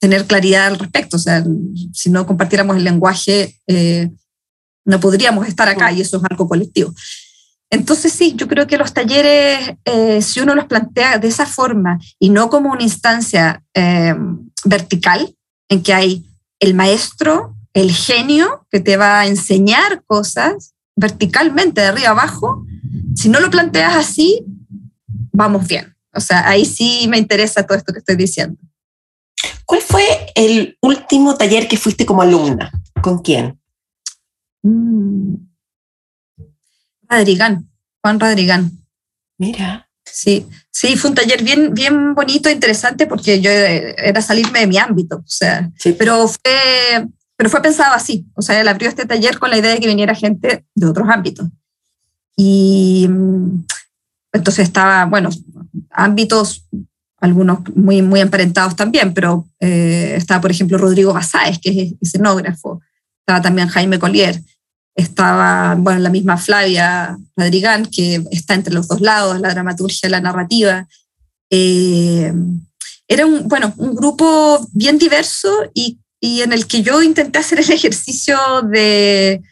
tener 0.00 0.26
claridad 0.26 0.66
al 0.68 0.78
respecto. 0.78 1.16
O 1.16 1.20
sea, 1.20 1.44
si 1.92 2.10
no 2.10 2.26
compartiéramos 2.26 2.76
el 2.76 2.84
lenguaje, 2.84 3.60
eh, 3.66 4.10
no 4.84 5.00
podríamos 5.00 5.46
estar 5.48 5.68
acá 5.68 5.92
y 5.92 6.00
eso 6.00 6.18
es 6.18 6.22
algo 6.30 6.48
colectivo. 6.48 6.92
Entonces 7.70 8.12
sí, 8.12 8.34
yo 8.36 8.46
creo 8.46 8.66
que 8.66 8.78
los 8.78 8.92
talleres, 8.92 9.76
eh, 9.84 10.22
si 10.22 10.40
uno 10.40 10.54
los 10.54 10.66
plantea 10.66 11.18
de 11.18 11.28
esa 11.28 11.46
forma 11.46 11.98
y 12.18 12.28
no 12.28 12.48
como 12.50 12.70
una 12.70 12.82
instancia 12.82 13.64
vertical 14.64 15.34
en 15.68 15.82
que 15.82 15.92
hay 15.92 16.24
el 16.60 16.74
maestro, 16.74 17.56
el 17.72 17.90
genio 17.92 18.66
que 18.70 18.80
te 18.80 18.96
va 18.96 19.20
a 19.20 19.26
enseñar 19.26 20.04
cosas 20.06 20.73
verticalmente, 20.96 21.80
de 21.80 21.88
arriba 21.88 22.10
abajo, 22.10 22.64
si 23.14 23.28
no 23.28 23.40
lo 23.40 23.50
planteas 23.50 23.96
así, 23.96 24.44
vamos 25.32 25.66
bien. 25.66 25.94
O 26.12 26.20
sea, 26.20 26.48
ahí 26.48 26.64
sí 26.64 27.06
me 27.08 27.18
interesa 27.18 27.66
todo 27.66 27.76
esto 27.76 27.92
que 27.92 27.98
estoy 27.98 28.16
diciendo. 28.16 28.56
¿Cuál 29.64 29.80
fue 29.80 30.04
el 30.34 30.78
último 30.80 31.36
taller 31.36 31.66
que 31.66 31.76
fuiste 31.76 32.06
como 32.06 32.22
alumna? 32.22 32.70
¿Con 33.02 33.18
quién? 33.18 33.58
Mm. 34.62 35.34
Radrigán, 37.08 37.70
Juan 38.02 38.20
Radrigán. 38.20 38.70
Mira. 39.38 39.88
Sí, 40.04 40.46
sí, 40.70 40.96
fue 40.96 41.10
un 41.10 41.16
taller 41.16 41.42
bien, 41.42 41.74
bien 41.74 42.14
bonito, 42.14 42.48
interesante, 42.48 43.06
porque 43.06 43.40
yo 43.40 43.50
era 43.50 44.20
salirme 44.22 44.60
de 44.60 44.66
mi 44.66 44.78
ámbito, 44.78 45.16
o 45.16 45.26
sea, 45.26 45.72
pero 45.98 46.28
fue 46.28 47.08
pero 47.36 47.50
fue 47.50 47.62
pensado 47.62 47.94
así, 47.94 48.26
o 48.34 48.42
sea, 48.42 48.60
él 48.60 48.68
abrió 48.68 48.88
este 48.88 49.06
taller 49.06 49.38
con 49.38 49.50
la 49.50 49.58
idea 49.58 49.72
de 49.72 49.80
que 49.80 49.88
viniera 49.88 50.14
gente 50.14 50.64
de 50.74 50.86
otros 50.86 51.08
ámbitos. 51.08 51.48
Y 52.36 53.06
mm, 53.08 53.64
entonces 54.32 54.66
estaba, 54.66 55.04
bueno, 55.06 55.30
ámbitos, 55.90 56.66
algunos 57.18 57.60
muy, 57.74 58.02
muy 58.02 58.20
emparentados 58.20 58.76
también, 58.76 59.14
pero 59.14 59.48
eh, 59.60 60.14
estaba, 60.16 60.40
por 60.40 60.50
ejemplo, 60.50 60.78
Rodrigo 60.78 61.12
Basáez, 61.12 61.58
que 61.58 61.70
es 61.70 61.92
escenógrafo, 62.00 62.80
estaba 63.20 63.40
también 63.40 63.68
Jaime 63.68 63.98
Collier, 63.98 64.40
estaba, 64.94 65.74
bueno, 65.76 66.00
la 66.00 66.10
misma 66.10 66.36
Flavia 66.36 67.16
Madrigán, 67.36 67.86
que 67.86 68.22
está 68.30 68.54
entre 68.54 68.74
los 68.74 68.86
dos 68.86 69.00
lados, 69.00 69.40
la 69.40 69.50
dramaturgia 69.50 70.08
la 70.08 70.20
narrativa. 70.20 70.86
Eh, 71.50 72.32
era 73.08 73.26
un, 73.26 73.48
bueno, 73.48 73.72
un 73.76 73.94
grupo 73.94 74.66
bien 74.72 74.98
diverso 74.98 75.50
y 75.74 75.98
y 76.24 76.40
en 76.40 76.54
el 76.54 76.66
que 76.66 76.82
yo 76.82 77.02
intenté 77.02 77.38
hacer 77.38 77.60
el 77.60 77.70
ejercicio 77.70 78.38
de, 78.62 79.42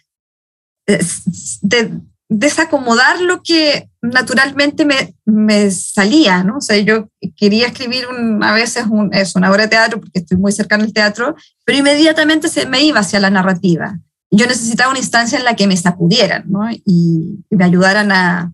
de, 0.86 2.00
desacomodar 2.30 3.20
lo 3.20 3.42
que 3.42 3.90
naturalmente 4.00 4.86
me, 4.86 5.14
me, 5.26 5.70
salía, 5.70 6.42
¿no? 6.42 6.56
O 6.56 6.60
sea, 6.62 6.78
yo 6.78 7.10
quería 7.36 7.66
escribir 7.66 8.06
a 8.40 8.54
veces 8.54 8.86
es 9.12 9.36
una 9.36 9.50
obra 9.50 9.64
de 9.64 9.68
teatro 9.68 10.00
porque 10.00 10.20
estoy 10.20 10.38
muy 10.38 10.50
cercano 10.50 10.84
al 10.84 10.94
teatro, 10.94 11.36
pero 11.66 11.76
inmediatamente 11.76 12.48
se 12.48 12.64
me 12.64 12.82
iba 12.82 13.00
hacia 13.00 13.20
la 13.20 13.28
narrativa. 13.28 13.98
Yo 14.30 14.46
necesitaba 14.46 14.90
una 14.90 14.98
instancia 14.98 15.38
en 15.38 15.44
la 15.44 15.54
que 15.56 15.66
me 15.66 15.76
sacudieran, 15.76 16.44
¿no? 16.46 16.70
Y, 16.86 17.44
me 17.50 17.64
ayudaran 17.66 18.10
a, 18.12 18.50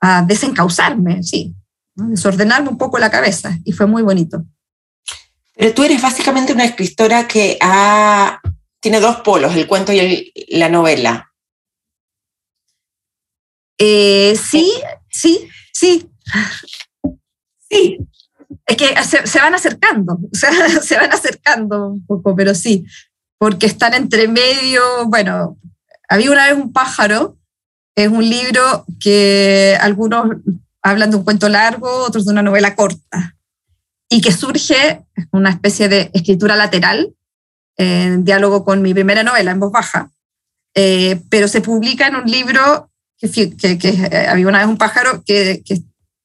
a 0.00 0.22
desencauzarme, 0.22 1.22
sí, 1.22 1.54
desordenarme 1.94 2.68
un 2.68 2.78
poco 2.78 2.98
la 2.98 3.12
cabeza, 3.12 3.56
y 3.64 3.70
fue 3.70 3.86
muy 3.86 4.02
bonito. 4.02 4.44
Pero 5.54 5.74
tú 5.74 5.82
eres 5.84 6.00
básicamente 6.00 6.52
una 6.52 6.64
escritora 6.64 7.28
que 7.28 7.58
ha, 7.60 8.40
tiene 8.80 9.00
dos 9.00 9.16
polos, 9.16 9.54
el 9.54 9.66
cuento 9.66 9.92
y 9.92 10.32
la 10.48 10.68
novela. 10.68 11.32
Eh, 13.78 14.36
sí, 14.36 14.72
sí, 15.10 15.48
sí. 15.72 16.08
Sí. 17.70 17.98
Es 18.66 18.76
que 18.76 18.94
se, 19.26 19.38
van 19.40 19.54
acercando, 19.54 20.14
o 20.14 20.36
sea, 20.36 20.50
se 20.82 20.96
van 20.96 21.12
acercando 21.12 21.88
un 21.88 22.06
poco, 22.06 22.34
pero 22.36 22.54
sí, 22.54 22.84
porque 23.38 23.66
están 23.66 23.94
entre 23.94 24.28
medio, 24.28 24.82
bueno, 25.06 25.58
había 26.08 26.30
una 26.30 26.46
vez 26.46 26.54
un 26.54 26.72
pájaro, 26.72 27.38
es 27.96 28.08
un 28.08 28.28
libro 28.28 28.84
que 29.00 29.76
algunos 29.80 30.36
hablan 30.82 31.10
de 31.10 31.16
un 31.16 31.24
cuento 31.24 31.48
largo, 31.48 31.88
otros 32.04 32.24
de 32.24 32.32
una 32.32 32.42
novela 32.42 32.74
corta 32.76 33.36
y 34.12 34.20
que 34.20 34.30
surge 34.30 35.06
una 35.30 35.48
especie 35.48 35.88
de 35.88 36.10
escritura 36.12 36.54
lateral 36.54 37.14
en 37.78 38.24
diálogo 38.24 38.62
con 38.62 38.82
mi 38.82 38.92
primera 38.92 39.22
novela 39.22 39.52
en 39.52 39.60
voz 39.60 39.72
baja, 39.72 40.10
eh, 40.74 41.22
pero 41.30 41.48
se 41.48 41.62
publica 41.62 42.08
en 42.08 42.16
un 42.16 42.26
libro 42.26 42.90
que, 43.16 43.56
que, 43.56 43.88
eh, 43.88 44.26
había 44.28 44.48
una 44.48 44.58
vez 44.58 44.66
un 44.66 44.76
pájaro 44.76 45.22
que, 45.24 45.62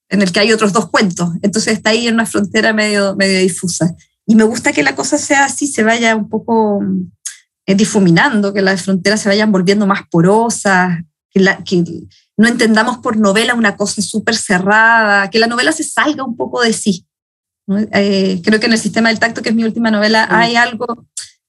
en 0.09 0.21
el 0.21 0.33
que 0.33 0.39
hay 0.41 0.51
otros 0.51 0.73
dos 0.73 0.89
cuentos, 0.89 1.29
entonces 1.41 1.73
está 1.73 1.91
ahí 1.91 2.07
en 2.07 2.15
una 2.15 2.25
frontera 2.25 2.73
medio, 2.73 3.15
medio 3.15 3.39
difusa. 3.39 3.95
Y 4.25 4.35
me 4.35 4.43
gusta 4.43 4.73
que 4.73 4.83
la 4.83 4.93
cosa 4.93 5.17
sea 5.17 5.45
así, 5.45 5.67
se 5.67 5.83
vaya 5.83 6.13
un 6.13 6.27
poco 6.27 6.81
eh, 7.65 7.75
difuminando, 7.75 8.53
que 8.53 8.61
las 8.61 8.81
fronteras 8.81 9.21
se 9.21 9.29
vayan 9.29 9.53
volviendo 9.53 9.87
más 9.87 10.01
porosas, 10.11 10.99
que, 11.29 11.41
que 11.63 11.83
no 12.35 12.49
entendamos 12.49 12.97
por 12.97 13.15
novela 13.15 13.53
una 13.53 13.77
cosa 13.77 14.01
súper 14.01 14.35
cerrada, 14.35 15.29
que 15.29 15.39
la 15.39 15.47
novela 15.47 15.71
se 15.71 15.85
salga 15.85 16.25
un 16.25 16.35
poco 16.35 16.61
de 16.61 16.73
sí. 16.73 17.07
Eh, 17.93 18.41
creo 18.43 18.59
que 18.59 18.67
en 18.67 18.73
el 18.73 18.79
sistema 18.79 19.09
del 19.09 19.19
tacto, 19.19 19.41
que 19.41 19.49
es 19.49 19.55
mi 19.55 19.63
última 19.63 19.91
novela, 19.91 20.27
hay 20.29 20.55
algo 20.55 21.05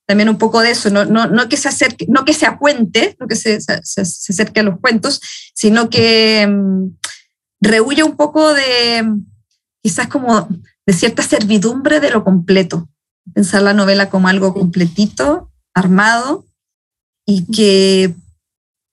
también 0.06 0.30
un 0.30 0.38
poco 0.38 0.60
de 0.60 0.70
eso, 0.70 0.88
no, 0.88 1.04
no, 1.04 1.26
no 1.26 1.48
que 1.50 1.58
se 1.58 1.68
acerque, 1.68 2.06
no 2.08 2.24
que 2.24 2.32
sea 2.32 2.56
cuente, 2.56 3.14
no 3.20 3.26
que 3.26 3.36
se, 3.36 3.60
se, 3.60 3.82
se 3.82 4.32
acerque 4.32 4.60
a 4.60 4.62
los 4.62 4.80
cuentos, 4.80 5.20
sino 5.54 5.90
que 5.90 6.46
um, 6.48 6.96
rehuye 7.60 8.02
un 8.02 8.16
poco 8.16 8.54
de 8.54 9.06
quizás 9.82 10.08
como 10.08 10.48
de 10.86 10.92
cierta 10.94 11.22
servidumbre 11.22 12.00
de 12.00 12.10
lo 12.10 12.24
completo. 12.24 12.88
Pensar 13.34 13.60
la 13.60 13.74
novela 13.74 14.08
como 14.08 14.28
algo 14.28 14.54
completito, 14.54 15.52
armado, 15.74 16.46
y 17.26 17.44
que 17.44 18.14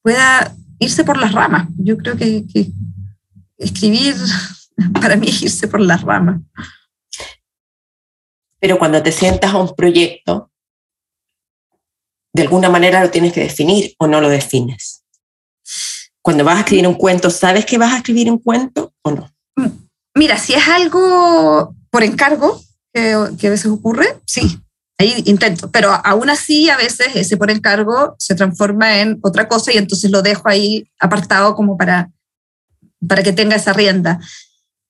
pueda 0.01 0.53
irse 0.79 1.05
por 1.05 1.17
las 1.17 1.31
ramas. 1.31 1.69
Yo 1.77 1.97
creo 1.97 2.17
que, 2.17 2.45
que 2.45 2.69
escribir 3.57 4.15
para 5.01 5.15
mí 5.15 5.29
es 5.29 5.41
irse 5.41 5.69
por 5.69 5.79
las 5.79 6.01
ramas. 6.01 6.41
Pero 8.65 8.79
cuando 8.79 9.03
te 9.03 9.11
sientas 9.11 9.53
a 9.53 9.59
un 9.59 9.75
proyecto, 9.75 10.49
de 12.33 12.41
alguna 12.41 12.67
manera 12.67 13.03
lo 13.03 13.11
tienes 13.11 13.31
que 13.31 13.41
definir 13.41 13.93
o 13.99 14.07
no 14.07 14.19
lo 14.19 14.27
defines. 14.27 15.03
Cuando 16.19 16.43
vas 16.43 16.57
a 16.57 16.59
escribir 16.61 16.87
un 16.87 16.95
cuento, 16.95 17.29
¿sabes 17.29 17.63
que 17.67 17.77
vas 17.77 17.93
a 17.93 17.97
escribir 17.97 18.27
un 18.31 18.39
cuento 18.39 18.91
o 19.03 19.11
no? 19.11 19.31
Mira, 20.15 20.39
si 20.39 20.55
es 20.55 20.67
algo 20.67 21.75
por 21.91 22.01
encargo, 22.01 22.59
que, 22.91 23.15
que 23.37 23.45
a 23.45 23.51
veces 23.51 23.67
ocurre, 23.67 24.19
sí, 24.25 24.59
ahí 24.97 25.21
intento, 25.27 25.69
pero 25.69 25.91
aún 26.03 26.31
así 26.31 26.67
a 26.71 26.77
veces 26.77 27.09
ese 27.13 27.37
por 27.37 27.51
encargo 27.51 28.15
se 28.17 28.33
transforma 28.33 28.99
en 28.99 29.19
otra 29.21 29.47
cosa 29.47 29.71
y 29.71 29.77
entonces 29.77 30.09
lo 30.09 30.23
dejo 30.23 30.49
ahí 30.49 30.89
apartado 30.99 31.53
como 31.53 31.77
para, 31.77 32.09
para 33.07 33.21
que 33.21 33.31
tenga 33.31 33.57
esa 33.57 33.73
rienda. 33.73 34.19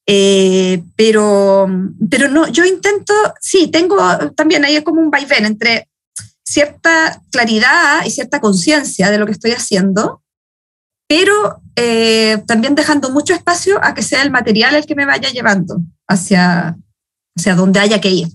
Eh, 0.07 0.83
pero, 0.95 1.67
pero 2.09 2.29
no, 2.29 2.47
yo 2.47 2.63
intento, 2.63 3.13
sí, 3.41 3.67
tengo 3.67 3.97
también 4.35 4.63
ahí 4.63 4.83
como 4.83 5.01
un 5.01 5.09
vaivén 5.09 5.45
entre 5.45 5.89
cierta 6.43 7.21
claridad 7.31 8.05
y 8.05 8.11
cierta 8.11 8.39
conciencia 8.39 9.09
de 9.09 9.17
lo 9.17 9.25
que 9.25 9.31
estoy 9.31 9.51
haciendo, 9.51 10.21
pero 11.07 11.61
eh, 11.75 12.43
también 12.47 12.75
dejando 12.75 13.09
mucho 13.09 13.33
espacio 13.33 13.83
a 13.83 13.93
que 13.93 14.03
sea 14.03 14.21
el 14.21 14.31
material 14.31 14.75
el 14.75 14.85
que 14.85 14.95
me 14.95 15.05
vaya 15.05 15.29
llevando 15.29 15.81
hacia, 16.07 16.77
hacia 17.35 17.55
donde 17.55 17.79
haya 17.79 17.99
que 17.99 18.11
ir. 18.11 18.27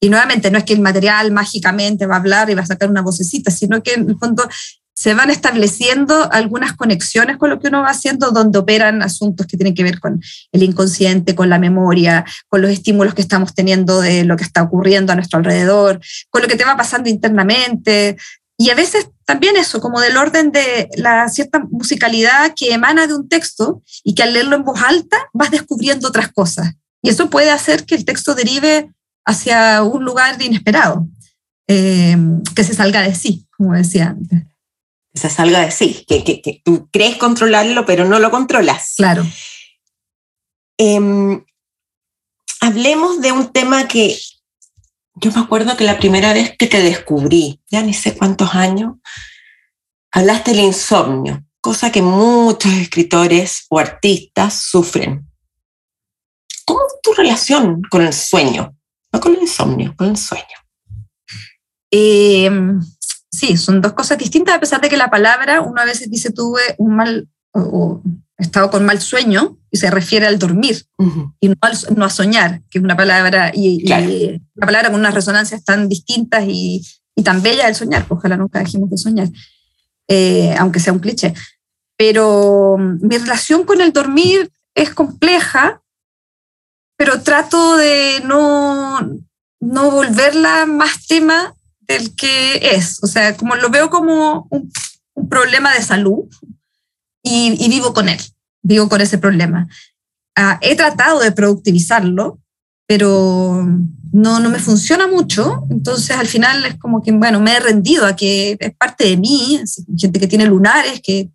Y 0.00 0.10
nuevamente, 0.10 0.50
no 0.50 0.58
es 0.58 0.64
que 0.64 0.74
el 0.74 0.80
material 0.80 1.32
mágicamente 1.32 2.06
va 2.06 2.16
a 2.16 2.18
hablar 2.18 2.50
y 2.50 2.54
va 2.54 2.62
a 2.62 2.66
sacar 2.66 2.90
una 2.90 3.00
vocecita, 3.00 3.50
sino 3.50 3.82
que 3.82 3.94
en 3.94 4.10
el 4.10 4.18
fondo 4.18 4.46
se 4.94 5.12
van 5.12 5.30
estableciendo 5.30 6.32
algunas 6.32 6.72
conexiones 6.72 7.36
con 7.36 7.50
lo 7.50 7.58
que 7.58 7.66
uno 7.66 7.82
va 7.82 7.88
haciendo, 7.88 8.30
donde 8.30 8.58
operan 8.60 9.02
asuntos 9.02 9.46
que 9.46 9.56
tienen 9.56 9.74
que 9.74 9.82
ver 9.82 9.98
con 9.98 10.22
el 10.52 10.62
inconsciente, 10.62 11.34
con 11.34 11.50
la 11.50 11.58
memoria, 11.58 12.24
con 12.48 12.62
los 12.62 12.70
estímulos 12.70 13.12
que 13.12 13.22
estamos 13.22 13.54
teniendo 13.54 14.00
de 14.00 14.24
lo 14.24 14.36
que 14.36 14.44
está 14.44 14.62
ocurriendo 14.62 15.12
a 15.12 15.16
nuestro 15.16 15.40
alrededor, 15.40 16.00
con 16.30 16.42
lo 16.42 16.48
que 16.48 16.56
te 16.56 16.64
va 16.64 16.76
pasando 16.76 17.10
internamente. 17.10 18.16
Y 18.56 18.70
a 18.70 18.76
veces 18.76 19.08
también 19.24 19.56
eso, 19.56 19.80
como 19.80 20.00
del 20.00 20.16
orden 20.16 20.52
de 20.52 20.88
la 20.96 21.28
cierta 21.28 21.58
musicalidad 21.58 22.52
que 22.54 22.72
emana 22.72 23.08
de 23.08 23.14
un 23.14 23.28
texto 23.28 23.82
y 24.04 24.14
que 24.14 24.22
al 24.22 24.32
leerlo 24.32 24.54
en 24.54 24.64
voz 24.64 24.80
alta 24.80 25.16
vas 25.32 25.50
descubriendo 25.50 26.06
otras 26.06 26.30
cosas. 26.32 26.72
Y 27.02 27.08
eso 27.08 27.28
puede 27.30 27.50
hacer 27.50 27.84
que 27.84 27.96
el 27.96 28.04
texto 28.04 28.36
derive 28.36 28.92
hacia 29.26 29.82
un 29.82 30.04
lugar 30.04 30.40
inesperado, 30.40 31.08
eh, 31.66 32.16
que 32.54 32.62
se 32.62 32.74
salga 32.74 33.02
de 33.02 33.14
sí, 33.14 33.48
como 33.56 33.74
decía 33.74 34.10
antes 34.10 34.53
se 35.14 35.30
salga 35.30 35.60
de 35.60 35.70
sí, 35.70 36.04
que, 36.08 36.24
que, 36.24 36.42
que, 36.42 36.60
tú 36.64 36.88
crees 36.90 37.16
controlarlo, 37.16 37.86
pero 37.86 38.04
no 38.04 38.18
lo 38.18 38.30
controlas. 38.30 38.94
Claro. 38.96 39.24
Eh, 40.78 41.44
hablemos 42.60 43.20
de 43.20 43.32
un 43.32 43.52
tema 43.52 43.86
que 43.86 44.18
yo 45.14 45.30
me 45.30 45.40
acuerdo 45.40 45.76
que 45.76 45.84
la 45.84 45.98
primera 45.98 46.32
vez 46.32 46.56
que 46.58 46.66
te 46.66 46.82
descubrí, 46.82 47.60
ya 47.70 47.82
ni 47.82 47.94
sé 47.94 48.16
cuántos 48.16 48.54
años, 48.54 48.94
hablaste 50.10 50.50
del 50.50 50.60
insomnio, 50.64 51.44
cosa 51.60 51.92
que 51.92 52.02
muchos 52.02 52.72
escritores 52.72 53.66
o 53.68 53.78
artistas 53.78 54.62
sufren. 54.62 55.30
¿Cómo 56.64 56.80
es 56.86 56.94
tu 57.02 57.12
relación 57.12 57.82
con 57.90 58.02
el 58.02 58.12
sueño? 58.12 58.74
No 59.12 59.20
con 59.20 59.34
el 59.36 59.42
insomnio, 59.42 59.94
con 59.96 60.08
el 60.08 60.16
sueño. 60.16 60.58
Eh, 61.92 62.50
sí, 63.34 63.56
son 63.56 63.80
dos 63.80 63.92
cosas 63.92 64.18
distintas, 64.18 64.54
a 64.54 64.60
pesar 64.60 64.80
de 64.80 64.88
que 64.88 64.96
la 64.96 65.10
palabra, 65.10 65.60
una 65.60 65.82
a 65.82 65.86
veces 65.86 66.10
dice 66.10 66.30
tuve 66.30 66.60
un 66.78 66.96
mal 66.96 67.28
o, 67.52 68.02
he 68.36 68.42
estado 68.42 68.70
con 68.70 68.84
mal 68.84 69.00
sueño 69.00 69.58
y 69.70 69.76
se 69.76 69.90
refiere 69.90 70.26
al 70.26 70.38
dormir 70.38 70.84
uh 70.98 71.04
-huh. 71.04 71.34
y 71.40 71.48
no, 71.48 71.54
al, 71.60 71.78
no, 71.96 72.04
a 72.04 72.10
soñar, 72.10 72.62
que 72.68 72.78
es 72.78 72.84
una 72.84 72.96
palabra 72.96 73.52
y, 73.54 73.84
claro. 73.84 74.10
y, 74.10 74.42
una 74.56 74.66
palabra 74.66 74.90
con 74.90 75.00
unas 75.00 75.14
resonancias 75.14 75.64
tan 75.64 75.88
distintas 75.88 76.44
y, 76.48 76.84
y 77.14 77.22
tan 77.22 77.42
bella 77.42 77.68
el 77.68 77.74
soñar, 77.74 78.06
pues 78.06 78.18
ojalá 78.18 78.36
nunca 78.36 78.58
dejemos 78.58 78.90
de 78.90 78.98
soñar, 78.98 79.28
eh, 80.08 80.54
aunque 80.58 80.80
sea 80.80 80.92
un 80.92 80.98
cliché. 80.98 81.32
Pero 81.96 82.76
mm, 82.78 83.06
mi 83.06 83.18
relación 83.18 83.64
con 83.64 83.80
el 83.80 83.92
dormir 83.92 84.50
es 84.74 84.90
compleja, 84.90 85.80
pero 86.96 87.22
trato 87.22 87.76
de 87.76 88.20
no, 88.24 88.98
no 89.60 89.90
volverla 89.90 90.66
más 90.66 91.06
tema 91.06 91.54
del 91.86 92.14
que 92.14 92.74
es. 92.76 93.02
O 93.02 93.06
sea, 93.06 93.36
como 93.36 93.56
lo 93.56 93.70
veo 93.70 93.90
como 93.90 94.46
un, 94.50 94.70
un 95.14 95.28
problema 95.28 95.72
de 95.74 95.82
salud 95.82 96.24
y, 97.22 97.56
y, 97.64 97.68
vivo 97.68 97.94
con 97.94 98.08
él, 98.08 98.20
vivo 98.62 98.88
con 98.88 99.00
ese 99.00 99.18
problema. 99.18 99.66
Uh, 100.38 100.58
he 100.60 100.74
tratado 100.74 101.20
de 101.20 101.32
productivizarlo, 101.32 102.40
pero 102.86 103.64
no, 104.12 104.40
no 104.40 104.50
me 104.50 104.58
funciona 104.58 105.06
mucho. 105.06 105.66
Entonces, 105.70 106.16
al 106.16 106.26
final 106.26 106.64
es 106.66 106.76
como 106.78 107.02
que, 107.02 107.12
bueno, 107.12 107.40
me 107.40 107.56
he 107.56 107.60
rendido 107.60 108.06
a 108.06 108.16
que 108.16 108.56
es 108.58 108.74
parte 108.76 109.08
de 109.08 109.16
mí. 109.16 109.60
Gente 109.96 110.20
que 110.20 110.26
tiene 110.26 110.46
lunares, 110.46 111.00
que, 111.02 111.30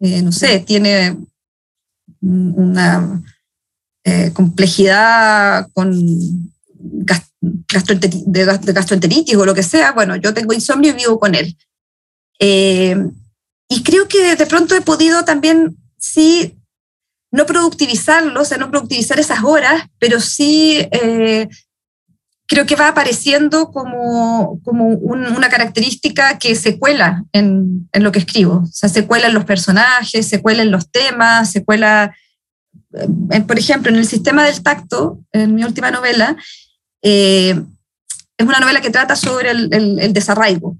eh, 0.00 0.22
no 0.22 0.32
sé, 0.32 0.60
tiene 0.60 1.16
una 2.20 3.22
eh, 4.04 4.32
complejidad 4.32 5.68
con 5.72 6.52
gastroenteritis, 6.78 8.24
de 8.26 8.72
gastroenteritis 8.72 9.36
o 9.36 9.44
lo 9.44 9.54
que 9.54 9.62
sea, 9.62 9.92
bueno, 9.92 10.16
yo 10.16 10.34
tengo 10.34 10.52
insomnio 10.52 10.92
y 10.92 10.94
vivo 10.94 11.18
con 11.18 11.34
él. 11.34 11.56
Eh, 12.38 12.96
y 13.68 13.82
creo 13.82 14.08
que 14.08 14.36
de 14.36 14.46
pronto 14.46 14.74
he 14.74 14.80
podido 14.80 15.24
también, 15.24 15.76
sí, 15.98 16.58
no 17.30 17.44
productivizarlo, 17.44 18.40
o 18.40 18.44
sea, 18.44 18.58
no 18.58 18.70
productivizar 18.70 19.20
esas 19.20 19.44
horas, 19.44 19.84
pero 19.98 20.20
sí 20.20 20.78
eh, 20.90 21.48
creo 22.46 22.64
que 22.64 22.76
va 22.76 22.88
apareciendo 22.88 23.70
como, 23.70 24.60
como 24.64 24.86
un, 24.86 25.26
una 25.26 25.50
característica 25.50 26.38
que 26.38 26.54
se 26.54 26.78
cuela 26.78 27.24
en, 27.32 27.88
en, 27.92 28.02
lo 28.02 28.10
que 28.10 28.20
escribo. 28.20 28.62
O 28.62 28.66
sea, 28.66 28.88
se 28.88 29.06
cuela 29.06 29.26
en 29.26 29.34
los 29.34 29.44
personajes, 29.44 30.26
se 30.26 30.40
cuela 30.40 30.62
en 30.62 30.70
los 30.70 30.90
temas, 30.90 31.50
se 31.52 31.62
cuela, 31.62 32.16
eh, 32.94 33.40
por 33.42 33.58
ejemplo, 33.58 33.92
en 33.92 33.98
el 33.98 34.06
sistema 34.06 34.46
del 34.46 34.62
tacto, 34.62 35.20
en 35.32 35.54
mi 35.54 35.64
última 35.64 35.90
novela, 35.90 36.36
eh, 37.02 37.60
es 38.36 38.46
una 38.46 38.60
novela 38.60 38.80
que 38.80 38.90
trata 38.90 39.16
sobre 39.16 39.50
el, 39.50 40.12
desarraigo. 40.12 40.76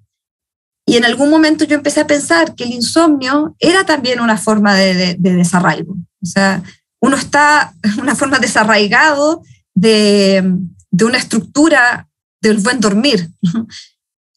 Y 0.86 0.96
en 0.96 1.04
algún 1.04 1.28
momento 1.28 1.64
yo 1.64 1.74
empecé 1.74 2.00
a 2.00 2.06
pensar 2.06 2.54
que 2.54 2.64
el 2.64 2.70
insomnio 2.70 3.54
era 3.58 3.84
también 3.84 4.20
una 4.20 4.38
forma 4.38 4.74
de 4.74 5.16
desarraigo. 5.18 5.94
O 6.22 6.26
sea, 6.26 6.62
uno 7.00 7.16
está 7.16 7.74
una 8.00 8.14
forma 8.14 8.38
desarraigado 8.38 9.42
de, 9.74 10.42
de 10.90 11.04
una 11.04 11.18
estructura 11.18 12.08
del 12.40 12.58
buen 12.58 12.80
dormir. 12.80 13.30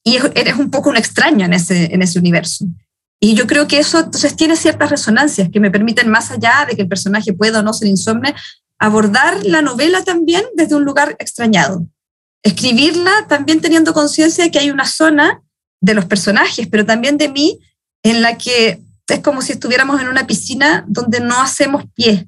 Y 0.04 0.18
eres 0.34 0.58
un 0.58 0.72
poco 0.72 0.90
un 0.90 0.98
extraño 0.98 1.46
en 1.46 1.54
ese, 1.54 1.94
en 1.94 2.02
ese 2.02 2.18
universo. 2.18 2.66
Y 3.20 3.36
yo 3.36 3.46
creo 3.46 3.68
que 3.68 3.78
eso 3.78 4.00
entonces 4.00 4.36
tiene 4.36 4.56
ciertas 4.56 4.90
resonancias 4.90 5.50
que 5.54 5.60
me 5.60 5.70
permiten, 5.70 6.10
más 6.10 6.32
allá 6.32 6.66
de 6.68 6.76
que 6.76 6.82
el 6.82 6.88
personaje 6.88 7.34
pueda 7.34 7.60
o 7.60 7.62
no 7.62 7.72
ser 7.72 7.88
insomne, 7.88 8.34
abordar 8.82 9.46
la 9.46 9.62
novela 9.62 10.04
también 10.04 10.44
desde 10.56 10.76
un 10.76 10.84
lugar 10.84 11.16
extrañado. 11.20 11.86
Escribirla 12.44 13.28
también 13.30 13.62
teniendo 13.62 13.94
conciencia 13.94 14.44
de 14.44 14.50
que 14.50 14.58
hay 14.58 14.72
una 14.72 14.88
zona 14.88 15.44
de 15.82 15.94
los 15.94 16.06
personajes, 16.06 16.68
pero 16.68 16.84
también 16.84 17.20
de 17.20 17.30
mí, 17.30 17.60
en 18.02 18.24
la 18.24 18.40
que 18.40 18.82
es 19.08 19.20
como 19.20 19.44
si 19.44 19.52
estuviéramos 19.52 20.02
en 20.02 20.08
una 20.08 20.26
piscina 20.26 20.84
donde 20.88 21.20
no 21.20 21.40
hacemos 21.40 21.84
pie, 21.94 22.28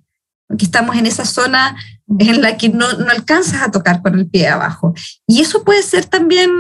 que 0.55 0.65
estamos 0.65 0.95
en 0.95 1.07
esa 1.07 1.25
zona 1.25 1.75
en 2.19 2.41
la 2.43 2.55
que 2.55 2.69
no, 2.69 2.93
no 2.93 3.09
alcanzas 3.09 3.63
a 3.63 3.71
tocar 3.71 4.03
con 4.03 4.13
el 4.19 4.29
pie 4.29 4.47
abajo. 4.47 4.93
Y 5.25 5.41
eso 5.41 5.63
puede 5.63 5.81
ser 5.81 6.05
también 6.05 6.51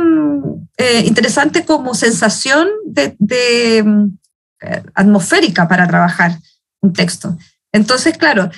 eh, 0.77 1.03
interesante 1.05 1.65
como 1.65 1.93
sensación 1.93 2.67
de, 2.87 3.15
de 3.19 3.77
eh, 4.61 4.83
atmosférica 4.95 5.67
para 5.67 5.87
trabajar 5.87 6.39
un 6.81 6.93
texto. 6.93 7.37
Entonces, 7.71 8.17
claro, 8.17 8.49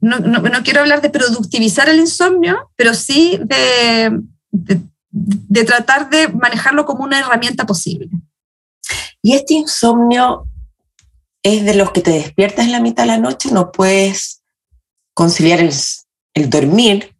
no, 0.00 0.18
no, 0.18 0.40
no, 0.40 0.62
quiero 0.62 0.80
hablar 0.80 1.02
de 1.02 1.10
productivizar 1.10 1.88
el 1.88 2.00
insomnio, 2.00 2.70
pero 2.76 2.94
sí 2.94 3.38
de, 3.42 4.20
de, 4.50 4.80
de, 5.10 5.64
tratar 5.64 6.08
de 6.10 6.28
manejarlo 6.28 6.86
como 6.86 7.04
una 7.04 7.18
herramienta 7.20 7.66
posible. 7.66 8.08
¿Y 9.22 9.34
este 9.34 9.54
insomnio 9.54 10.46
es 11.42 11.64
de 11.64 11.74
los 11.74 11.90
que 11.92 12.00
te 12.00 12.10
despiertas 12.10 12.64
en 12.64 12.72
la 12.72 12.80
mitad 12.80 13.04
de 13.04 13.08
la 13.08 13.18
noche? 13.18 13.50
¿No 13.52 13.72
puedes 13.72 14.42
conciliar 15.14 15.60
el, 15.60 15.72
el 16.34 16.48
dormir? 16.48 17.14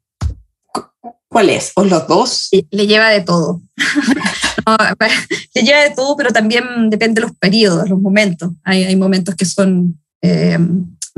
¿Cuál 1.29 1.51
es? 1.51 1.73
¿O 1.77 1.85
los 1.85 2.09
dos? 2.09 2.49
Le 2.71 2.87
lleva 2.87 3.11
de 3.11 3.21
todo. 3.21 3.61
le 5.55 5.63
lleva 5.63 5.81
de 5.83 5.91
todo, 5.95 6.17
pero 6.17 6.31
también 6.31 6.91
depende 6.91 7.21
de 7.21 7.29
los 7.29 7.37
periodos, 7.37 7.89
los 7.89 8.01
momentos. 8.01 8.51
Hay, 8.65 8.85
hay 8.85 8.97
momentos 8.97 9.37
que 9.37 9.45
son 9.45 10.01
eh, 10.23 10.59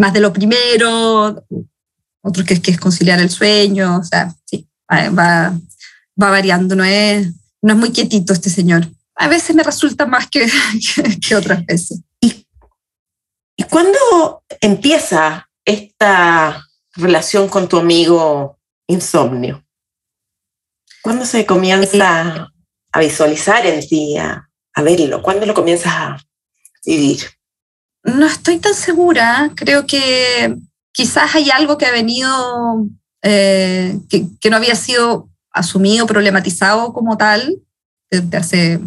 más 0.03 0.13
de 0.13 0.19
lo 0.19 0.33
primero, 0.33 1.47
otros 2.23 2.45
que, 2.45 2.61
que, 2.61 2.73
es 2.73 2.81
conciliar 2.81 3.21
el 3.21 3.31
sueño, 3.31 3.99
o 3.99 4.03
sea, 4.03 4.35
sí, 4.45 4.69
va, 4.91 5.57
va 6.21 6.31
variando, 6.31 6.75
no 6.75 6.83
es, 6.83 7.29
no 7.63 7.75
es 7.75 7.79
muy 7.79 7.93
quietito 7.93 8.33
este 8.33 8.51
señor. 8.51 8.89
A 9.15 9.29
veces 9.29 9.55
me 9.55 9.63
resulta 9.63 10.05
más 10.05 10.27
que, 10.29 10.51
que, 10.95 11.21
que 11.21 11.37
otras 11.37 11.65
veces. 11.67 12.01
¿Y, 12.21 12.45
¿Y 13.57 13.63
cuándo 13.63 14.43
empieza 14.61 15.49
esta 15.65 16.67
relación 16.97 17.49
con 17.49 17.69
tu 17.69 17.79
amigo 17.79 18.59
insomnio? 18.89 19.65
¿Cuándo 21.01 21.25
se 21.25 21.47
comienza 21.47 22.51
a 22.91 22.99
visualizar 22.99 23.65
en 23.67 23.87
ti, 23.87 24.17
a, 24.19 24.51
a 24.75 24.83
verlo? 24.83 25.23
¿Cuándo 25.23 25.47
lo 25.47 25.55
comienzas 25.55 25.93
a 25.95 26.17
vivir? 26.85 27.21
No 28.05 28.27
estoy 28.27 28.59
tan 28.59 28.75
segura. 28.75 29.51
Creo 29.55 29.87
que 29.87 30.57
quizás 30.93 31.35
hay 31.35 31.51
algo 31.51 31.79
que 31.79 31.87
ha 31.87 31.93
venido, 31.93 32.87
eh, 33.23 33.99
que, 34.09 34.51
no 34.51 34.57
había 34.57 34.75
sido 34.75 35.29
asumido, 35.51 36.07
problematizado 36.07 36.93
como 36.93 37.17
tal 37.17 37.59
desde 38.11 38.37
hace, 38.37 38.81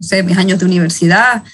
no 0.00 0.22
mis 0.22 0.38
años 0.38 0.58
de 0.58 0.66
universidad. 0.66 1.44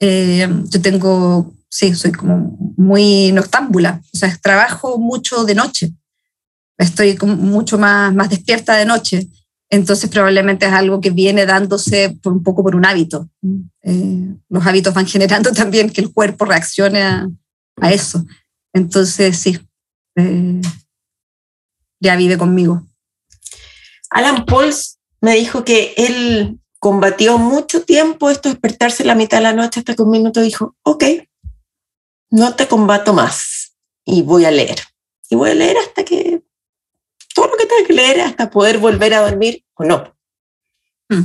Eh, 0.00 0.48
yo 0.70 0.80
tengo, 0.80 1.52
sí, 1.68 1.94
soy 1.94 2.12
como 2.12 2.56
muy 2.76 3.32
noctámbula, 3.32 4.00
o 4.12 4.16
sea, 4.16 4.36
trabajo 4.42 4.98
mucho 4.98 5.44
de 5.44 5.54
noche. 5.54 5.92
Estoy 6.78 7.16
como 7.16 7.36
mucho 7.36 7.78
más, 7.78 8.14
más 8.14 8.30
despierta 8.30 8.76
de 8.76 8.86
noche. 8.86 9.28
Entonces 9.72 10.10
probablemente 10.10 10.66
es 10.66 10.72
algo 10.72 11.00
que 11.00 11.08
viene 11.08 11.46
dándose 11.46 12.10
por 12.22 12.34
un 12.34 12.42
poco 12.42 12.62
por 12.62 12.76
un 12.76 12.84
hábito. 12.84 13.30
Eh, 13.82 14.34
los 14.50 14.66
hábitos 14.66 14.92
van 14.92 15.06
generando 15.14 15.50
también 15.52 15.88
que 15.88 16.02
el 16.02 16.12
cuerpo 16.12 16.44
reaccione 16.44 17.02
a, 17.02 17.26
a 17.80 17.90
eso. 17.90 18.22
Entonces 18.74 19.38
sí, 19.38 19.58
eh, 20.16 20.60
ya 22.00 22.16
vive 22.16 22.36
conmigo. 22.36 22.86
Alan 24.10 24.44
Pauls 24.44 24.98
me 25.22 25.36
dijo 25.36 25.64
que 25.64 25.94
él 25.96 26.60
combatió 26.78 27.38
mucho 27.38 27.82
tiempo 27.82 28.28
esto 28.28 28.50
de 28.50 28.56
despertarse 28.56 29.04
la 29.04 29.14
mitad 29.14 29.38
de 29.38 29.44
la 29.44 29.54
noche 29.54 29.80
hasta 29.80 29.94
que 29.94 30.02
un 30.02 30.10
minuto 30.10 30.42
dijo, 30.42 30.76
ok, 30.82 31.04
no 32.28 32.54
te 32.56 32.68
combato 32.68 33.14
más 33.14 33.72
y 34.04 34.20
voy 34.20 34.44
a 34.44 34.50
leer. 34.50 34.80
Y 35.30 35.34
voy 35.36 35.48
a 35.48 35.54
leer 35.54 35.78
hasta 35.78 36.04
que 36.04 36.42
todo 37.34 37.48
lo 37.48 37.56
que 37.56 37.66
tenga 37.66 37.86
que 37.86 37.92
leer 37.92 38.20
hasta 38.20 38.50
poder 38.50 38.78
volver 38.78 39.14
a 39.14 39.20
dormir 39.20 39.64
o 39.74 39.84
no. 39.84 40.14
Mm. 41.08 41.22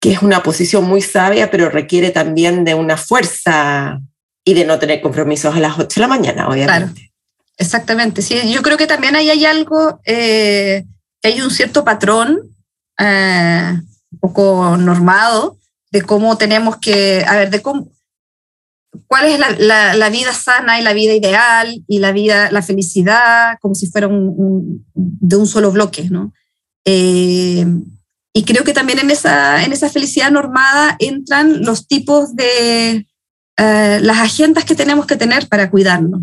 Que 0.00 0.12
es 0.12 0.22
una 0.22 0.42
posición 0.42 0.84
muy 0.84 1.02
sabia, 1.02 1.50
pero 1.50 1.68
requiere 1.68 2.10
también 2.10 2.64
de 2.64 2.74
una 2.74 2.96
fuerza 2.96 4.00
y 4.44 4.54
de 4.54 4.64
no 4.64 4.78
tener 4.78 5.00
compromisos 5.00 5.54
a 5.54 5.60
las 5.60 5.78
8 5.78 5.88
de 5.88 6.00
la 6.00 6.08
mañana, 6.08 6.48
obviamente. 6.48 7.00
Claro. 7.00 7.10
Exactamente, 7.58 8.22
sí, 8.22 8.50
yo 8.50 8.62
creo 8.62 8.78
que 8.78 8.86
también 8.86 9.16
ahí 9.16 9.28
hay 9.28 9.44
algo, 9.44 10.00
eh, 10.06 10.86
que 11.20 11.28
hay 11.28 11.42
un 11.42 11.50
cierto 11.50 11.84
patrón 11.84 12.40
eh, 12.98 13.78
un 14.12 14.18
poco 14.18 14.78
normado 14.78 15.58
de 15.90 16.00
cómo 16.00 16.38
tenemos 16.38 16.78
que, 16.78 17.22
a 17.28 17.36
ver, 17.36 17.50
de 17.50 17.60
cómo, 17.60 17.90
cuál 19.06 19.26
es 19.26 19.38
la, 19.38 19.50
la, 19.50 19.94
la, 19.94 20.10
vida 20.10 20.32
sana 20.32 20.80
y 20.80 20.82
la 20.82 20.92
vida 20.92 21.14
ideal 21.14 21.84
y 21.86 21.98
la 21.98 22.12
vida, 22.12 22.50
la 22.50 22.62
felicidad, 22.62 23.58
como 23.60 23.74
si 23.74 23.86
fuera 23.86 24.08
un, 24.08 24.34
un, 24.36 24.86
de 24.94 25.36
un 25.36 25.46
solo 25.46 25.70
bloque, 25.70 26.08
¿no? 26.10 26.32
Eh, 26.84 27.66
y 28.32 28.44
creo 28.44 28.64
que 28.64 28.72
también 28.72 28.98
en 28.98 29.10
esa, 29.10 29.64
en 29.64 29.72
esa 29.72 29.90
felicidad 29.90 30.30
normada 30.30 30.96
entran 30.98 31.62
los 31.64 31.86
tipos 31.86 32.34
de 32.34 33.06
eh, 33.56 33.98
las 34.02 34.18
agendas 34.18 34.64
que 34.64 34.74
tenemos 34.74 35.06
que 35.06 35.16
tener 35.16 35.48
para 35.48 35.70
cuidarnos. 35.70 36.22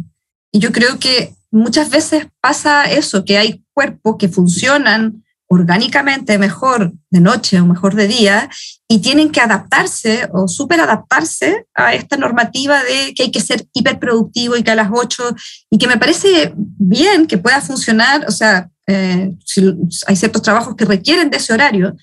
Y 0.52 0.60
yo 0.60 0.72
creo 0.72 1.00
que 1.00 1.36
muchas 1.52 1.90
veces 1.90 2.28
pasa 2.42 2.86
eso, 2.86 3.26
que 3.26 3.38
hay 3.38 3.64
cuerpos 3.74 4.16
que 4.18 4.30
funcionan 4.30 5.24
orgánicamente 5.48 6.38
mejor 6.38 6.94
de 7.10 7.22
noche 7.22 7.60
o 7.60 7.66
mejor 7.66 7.96
de 7.96 8.08
día 8.08 8.50
y 8.88 9.00
tienen 9.00 9.32
que 9.32 9.40
adaptarse 9.40 10.30
o 10.34 10.48
super 10.48 10.82
adaptarse 10.82 11.66
a 11.74 11.94
esta 11.94 12.18
normativa 12.18 12.84
de 12.84 13.14
que 13.14 13.24
hay 13.24 13.32
que 13.32 13.40
ser 13.40 13.66
hiperproductivo 13.74 14.58
y 14.58 14.64
que 14.64 14.72
a 14.72 14.76
las 14.76 14.90
8 14.94 15.36
y 15.70 15.78
que 15.78 15.88
me 15.88 15.98
parece 15.98 16.54
bien 16.56 17.28
que 17.28 17.38
pueda 17.38 17.62
funcionar, 17.62 18.26
o 18.28 18.32
sea, 18.32 18.70
eh, 18.88 19.34
si 19.46 19.74
hay 20.06 20.16
ciertos 20.16 20.42
trabajos 20.42 20.76
que 20.76 20.86
requieren 20.86 21.30
de 21.30 21.38
ese 21.38 21.54
horario, 21.54 21.96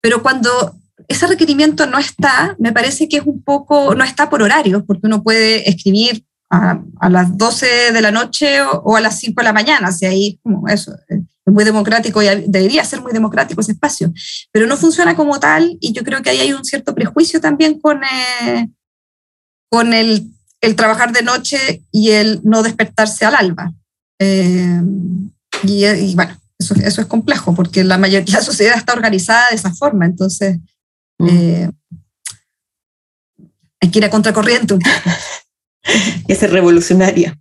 pero 0.00 0.22
cuando 0.22 0.76
ese 1.08 1.26
requerimiento 1.26 1.86
no 1.86 1.98
está, 1.98 2.56
me 2.58 2.72
parece 2.72 3.08
que 3.08 3.18
es 3.18 3.26
un 3.26 3.42
poco, 3.42 3.94
no 3.94 4.04
está 4.04 4.28
por 4.28 4.42
horarios, 4.42 4.82
porque 4.86 5.06
uno 5.06 5.22
puede 5.22 5.68
escribir 5.68 6.24
a, 6.50 6.82
las 7.08 7.36
12 7.38 7.92
de 7.92 8.00
la 8.02 8.10
noche 8.10 8.60
o, 8.60 8.82
o, 8.84 8.96
a 8.96 9.00
las 9.00 9.18
5 9.18 9.40
de 9.40 9.44
la 9.44 9.54
mañana, 9.54 9.90
si 9.90 10.04
ahí 10.04 10.38
como 10.42 10.68
eso, 10.68 10.92
eh, 11.08 11.22
es 11.44 11.52
muy 11.52 11.64
democrático 11.64 12.22
y 12.22 12.26
debería 12.46 12.84
ser 12.84 13.00
muy 13.00 13.12
democrático 13.12 13.60
ese 13.60 13.72
espacio, 13.72 14.12
pero 14.52 14.66
no 14.66 14.76
funciona 14.76 15.16
como 15.16 15.40
tal 15.40 15.76
y 15.80 15.92
yo 15.92 16.04
creo 16.04 16.22
que 16.22 16.30
ahí 16.30 16.40
hay 16.40 16.52
un 16.52 16.64
cierto 16.64 16.94
prejuicio 16.94 17.40
también 17.40 17.80
con, 17.80 18.02
eh, 18.04 18.68
con 19.68 19.92
el, 19.92 20.30
el, 20.60 20.76
trabajar 20.76 21.12
de 21.12 21.22
noche 21.22 21.82
y 21.90 22.10
el 22.10 22.40
no 22.44 22.62
despertarse 22.62 23.24
al 23.24 23.34
alba. 23.34 23.72
Eh, 24.20 24.80
y, 25.64 25.84
y, 25.84 26.14
bueno, 26.14 26.38
eso, 26.58 26.74
eso, 26.74 27.00
es 27.00 27.06
complejo 27.08 27.54
porque 27.54 27.82
la 27.82 27.98
mayoría 27.98 28.24
de 28.26 28.32
la 28.32 28.42
sociedad 28.42 28.76
está 28.76 28.92
organizada 28.92 29.48
de 29.50 29.56
esa 29.56 29.74
forma, 29.74 30.06
entonces 30.06 30.58
mm. 31.18 31.28
eh, 31.28 31.70
hay 33.80 33.90
que 33.90 33.98
ir 33.98 34.04
a 34.04 34.10
contracorriente 34.10 34.78
y 36.28 36.34
ser 36.36 36.50
revolucionaria. 36.52 37.36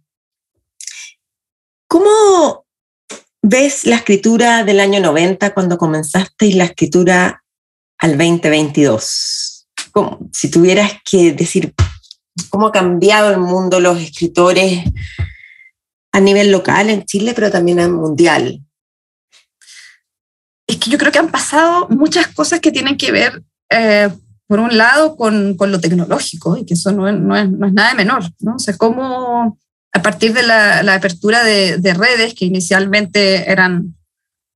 ¿Cómo 1.88 2.61
ves 3.42 3.86
la 3.86 3.98
escritura 3.98 4.64
del 4.64 4.80
año 4.80 5.00
90 5.00 5.54
cuando 5.54 5.78
comenzaste 5.78 6.46
y 6.46 6.54
la 6.54 6.66
escritura 6.66 7.44
al 7.98 8.18
2022? 8.18 9.68
Como, 9.92 10.20
si 10.32 10.50
tuvieras 10.50 10.94
que 11.04 11.34
decir 11.34 11.74
cómo 12.50 12.68
ha 12.68 12.72
cambiado 12.72 13.32
el 13.32 13.40
mundo 13.40 13.80
los 13.80 14.00
escritores 14.00 14.84
a 16.14 16.20
nivel 16.20 16.52
local 16.52 16.90
en 16.90 17.06
Chile, 17.06 17.34
pero 17.34 17.52
también 17.52 17.80
a 17.80 17.88
mundial. 17.88 18.62
Es 20.68 20.78
que 20.78 20.90
yo 20.90 20.98
creo 20.98 21.12
que 21.12 21.20
han 21.20 21.32
pasado 21.32 21.88
muchas 21.90 22.28
cosas 22.28 22.60
que 22.60 22.72
tienen 22.72 22.98
que 22.98 23.12
ver, 23.12 23.44
eh, 23.70 24.10
por 24.48 24.60
un 24.60 24.78
lado, 24.78 25.16
con, 25.16 25.56
con, 25.56 25.72
lo 25.72 25.80
tecnológico, 25.80 26.58
y 26.58 26.66
que 26.66 26.74
eso 26.74 26.92
no 26.92 27.12
no 27.12 27.36
es, 27.36 27.50
no 27.50 27.66
es 27.66 27.74
nada 27.74 27.90
de 27.90 27.96
menor, 27.96 28.24
¿no? 28.40 28.56
O 28.56 28.60
sea, 28.60 28.76
cómo 28.78 29.58
a 29.94 30.02
partir 30.02 30.34
de 30.34 30.44
la, 30.44 30.84
la 30.84 30.96
apertura 30.96 31.44
de, 31.44 31.78
de, 31.78 31.94
redes, 31.94 32.34
que 32.34 32.46
inicialmente 32.46 33.52
eran 33.52 33.96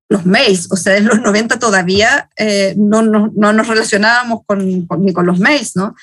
los 0.10 0.26
mails, 0.26 0.71
o 0.71 0.78
sea, 0.78 0.98
en 0.98 1.06
los 1.06 1.21
90 1.21 1.60
todavía 1.60 2.30
eh, 2.38 2.76
no, 2.78 3.02
no, 3.02 3.32
no, 3.36 3.54
nos 3.54 3.67
relacionábamos 3.67 4.41
con, 4.45 4.86
con, 4.88 5.04
ni 5.04 5.13
con 5.13 5.26
los 5.26 5.39
mails, 5.39 5.76
¿no? 5.76 5.95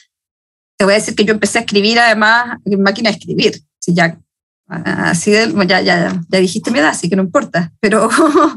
Te 0.76 0.84
voy 0.84 0.94
a 0.94 0.98
decir 0.98 1.14
que 1.14 1.24
yo 1.24 1.34
empecé 1.34 1.58
a 1.58 1.60
escribir 1.62 1.98
además 1.98 2.58
en 2.64 2.82
máquina 2.82 3.10
de 3.10 3.16
escribir, 3.16 3.62
si 3.78 3.94
ya, 3.94 4.18
así 4.68 5.30
de, 5.30 5.52
ya, 5.66 5.80
ya, 5.80 6.20
ya 6.28 6.38
dijiste 6.38 6.70
mi 6.70 6.78
edad, 6.78 6.90
así 6.90 7.08
que 7.08 7.16
no 7.16 7.22
importa, 7.22 7.72
pero, 7.80 8.08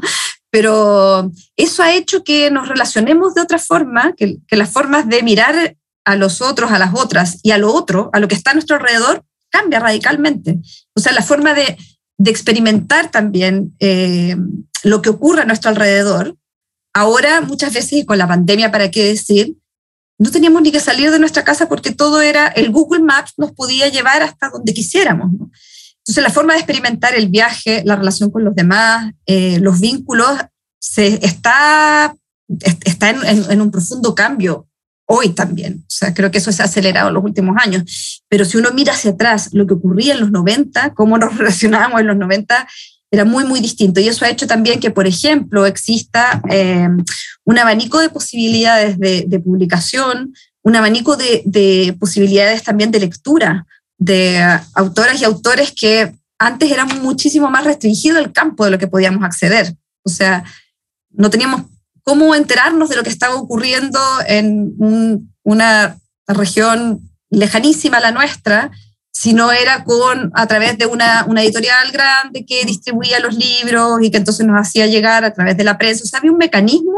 pero 0.50 1.30
eso 1.56 1.82
ha 1.82 1.94
hecho 1.94 2.24
que 2.24 2.50
nos 2.50 2.68
relacionemos 2.68 3.34
de 3.34 3.42
otra 3.42 3.58
forma, 3.58 4.12
que, 4.14 4.38
que 4.48 4.56
las 4.56 4.70
formas 4.70 5.08
de 5.08 5.22
mirar 5.22 5.76
a 6.04 6.16
los 6.16 6.40
otros, 6.40 6.70
a 6.70 6.78
las 6.78 6.94
otras 6.94 7.38
y 7.42 7.52
a 7.52 7.58
lo 7.58 7.72
otro, 7.72 8.10
a 8.12 8.20
lo 8.20 8.28
que 8.28 8.34
está 8.34 8.52
a 8.52 8.54
nuestro 8.54 8.76
alrededor, 8.76 9.24
cambia 9.50 9.80
radicalmente. 9.80 10.60
O 10.94 11.00
sea, 11.00 11.12
la 11.12 11.22
forma 11.22 11.54
de, 11.54 11.76
de 12.18 12.30
experimentar 12.30 13.10
también 13.10 13.74
eh, 13.78 14.36
lo 14.82 15.02
que 15.02 15.10
ocurre 15.10 15.42
a 15.42 15.46
nuestro 15.46 15.70
alrededor. 15.70 16.36
Ahora, 16.94 17.40
muchas 17.42 17.74
veces, 17.74 18.04
con 18.06 18.18
la 18.18 18.28
pandemia, 18.28 18.72
¿para 18.72 18.90
qué 18.90 19.04
decir? 19.04 19.56
No 20.18 20.30
teníamos 20.30 20.62
ni 20.62 20.72
que 20.72 20.80
salir 20.80 21.10
de 21.10 21.18
nuestra 21.18 21.44
casa 21.44 21.68
porque 21.68 21.92
todo 21.92 22.22
era, 22.22 22.46
el 22.48 22.70
Google 22.70 23.02
Maps 23.02 23.34
nos 23.36 23.52
podía 23.52 23.88
llevar 23.88 24.22
hasta 24.22 24.48
donde 24.48 24.72
quisiéramos. 24.72 25.30
Entonces, 25.30 26.22
la 26.22 26.30
forma 26.30 26.54
de 26.54 26.60
experimentar 26.60 27.14
el 27.14 27.28
viaje, 27.28 27.82
la 27.84 27.96
relación 27.96 28.30
con 28.30 28.44
los 28.44 28.54
demás, 28.54 29.12
eh, 29.26 29.58
los 29.60 29.80
vínculos, 29.80 30.38
se 30.78 31.26
está, 31.26 32.16
está 32.84 33.10
en, 33.10 33.50
en 33.50 33.60
un 33.60 33.70
profundo 33.70 34.14
cambio 34.14 34.68
hoy 35.06 35.30
también. 35.30 35.82
O 35.82 35.90
sea, 35.90 36.12
creo 36.12 36.30
que 36.30 36.38
eso 36.38 36.52
se 36.52 36.62
ha 36.62 36.66
acelerado 36.66 37.08
en 37.08 37.14
los 37.14 37.24
últimos 37.24 37.56
años. 37.58 38.22
Pero 38.28 38.44
si 38.44 38.58
uno 38.58 38.72
mira 38.72 38.92
hacia 38.92 39.12
atrás 39.12 39.50
lo 39.52 39.66
que 39.66 39.74
ocurría 39.74 40.14
en 40.14 40.20
los 40.20 40.30
90, 40.30 40.94
cómo 40.94 41.16
nos 41.16 41.36
relacionábamos 41.38 42.00
en 42.00 42.08
los 42.08 42.16
90, 42.16 42.68
era 43.10 43.24
muy, 43.24 43.44
muy 43.44 43.60
distinto. 43.60 44.00
Y 44.00 44.08
eso 44.08 44.24
ha 44.24 44.30
hecho 44.30 44.46
también 44.46 44.80
que, 44.80 44.90
por 44.90 45.06
ejemplo, 45.06 45.64
exista 45.64 46.42
eh, 46.50 46.88
un 47.44 47.58
abanico 47.58 48.00
de 48.00 48.10
posibilidades 48.10 48.98
de, 48.98 49.24
de 49.26 49.40
publicación, 49.40 50.34
un 50.62 50.76
abanico 50.76 51.16
de, 51.16 51.42
de, 51.44 51.96
posibilidades 51.98 52.64
también 52.64 52.90
de 52.90 53.00
lectura 53.00 53.66
de 53.98 54.42
autoras 54.74 55.20
y 55.20 55.24
autores 55.24 55.72
que 55.72 56.12
antes 56.38 56.70
era 56.70 56.84
muchísimo 56.84 57.48
más 57.50 57.64
restringido 57.64 58.18
el 58.18 58.32
campo 58.32 58.64
de 58.64 58.72
lo 58.72 58.78
que 58.78 58.88
podíamos 58.88 59.24
acceder. 59.24 59.74
O 60.02 60.10
sea, 60.10 60.44
no 61.10 61.30
teníamos 61.30 61.62
cómo 62.06 62.36
enterarnos 62.36 62.88
de 62.88 62.94
lo 62.94 63.02
que 63.02 63.10
estaba 63.10 63.34
ocurriendo 63.34 63.98
en 64.28 64.72
una 65.42 65.98
región 66.28 67.00
lejanísima 67.30 67.96
a 67.96 68.00
la 68.00 68.12
nuestra, 68.12 68.70
si 69.10 69.32
no 69.32 69.50
era 69.50 69.82
con, 69.82 70.30
a 70.34 70.46
través 70.46 70.78
de 70.78 70.86
una, 70.86 71.24
una, 71.26 71.42
editorial 71.42 71.90
grande 71.90 72.46
que 72.46 72.64
distribuía 72.64 73.18
los 73.18 73.34
libros 73.34 73.98
y 74.02 74.12
que 74.12 74.18
entonces 74.18 74.46
nos 74.46 74.60
hacía 74.60 74.86
llegar 74.86 75.24
a 75.24 75.32
través 75.32 75.56
de 75.56 75.64
la 75.64 75.78
prensa. 75.78 76.04
O 76.04 76.06
sea, 76.06 76.20
había 76.20 76.30
un 76.30 76.38
mecanismo 76.38 76.96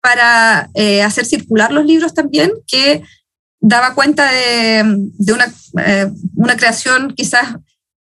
para 0.00 0.70
eh, 0.72 1.02
hacer 1.02 1.26
circular 1.26 1.70
los 1.70 1.84
libros 1.84 2.14
también 2.14 2.50
que 2.66 3.02
daba 3.60 3.94
cuenta 3.94 4.32
de, 4.32 4.82
de 5.18 5.32
una, 5.34 5.52
eh, 5.84 6.10
una, 6.36 6.56
creación 6.56 7.12
quizás 7.14 7.54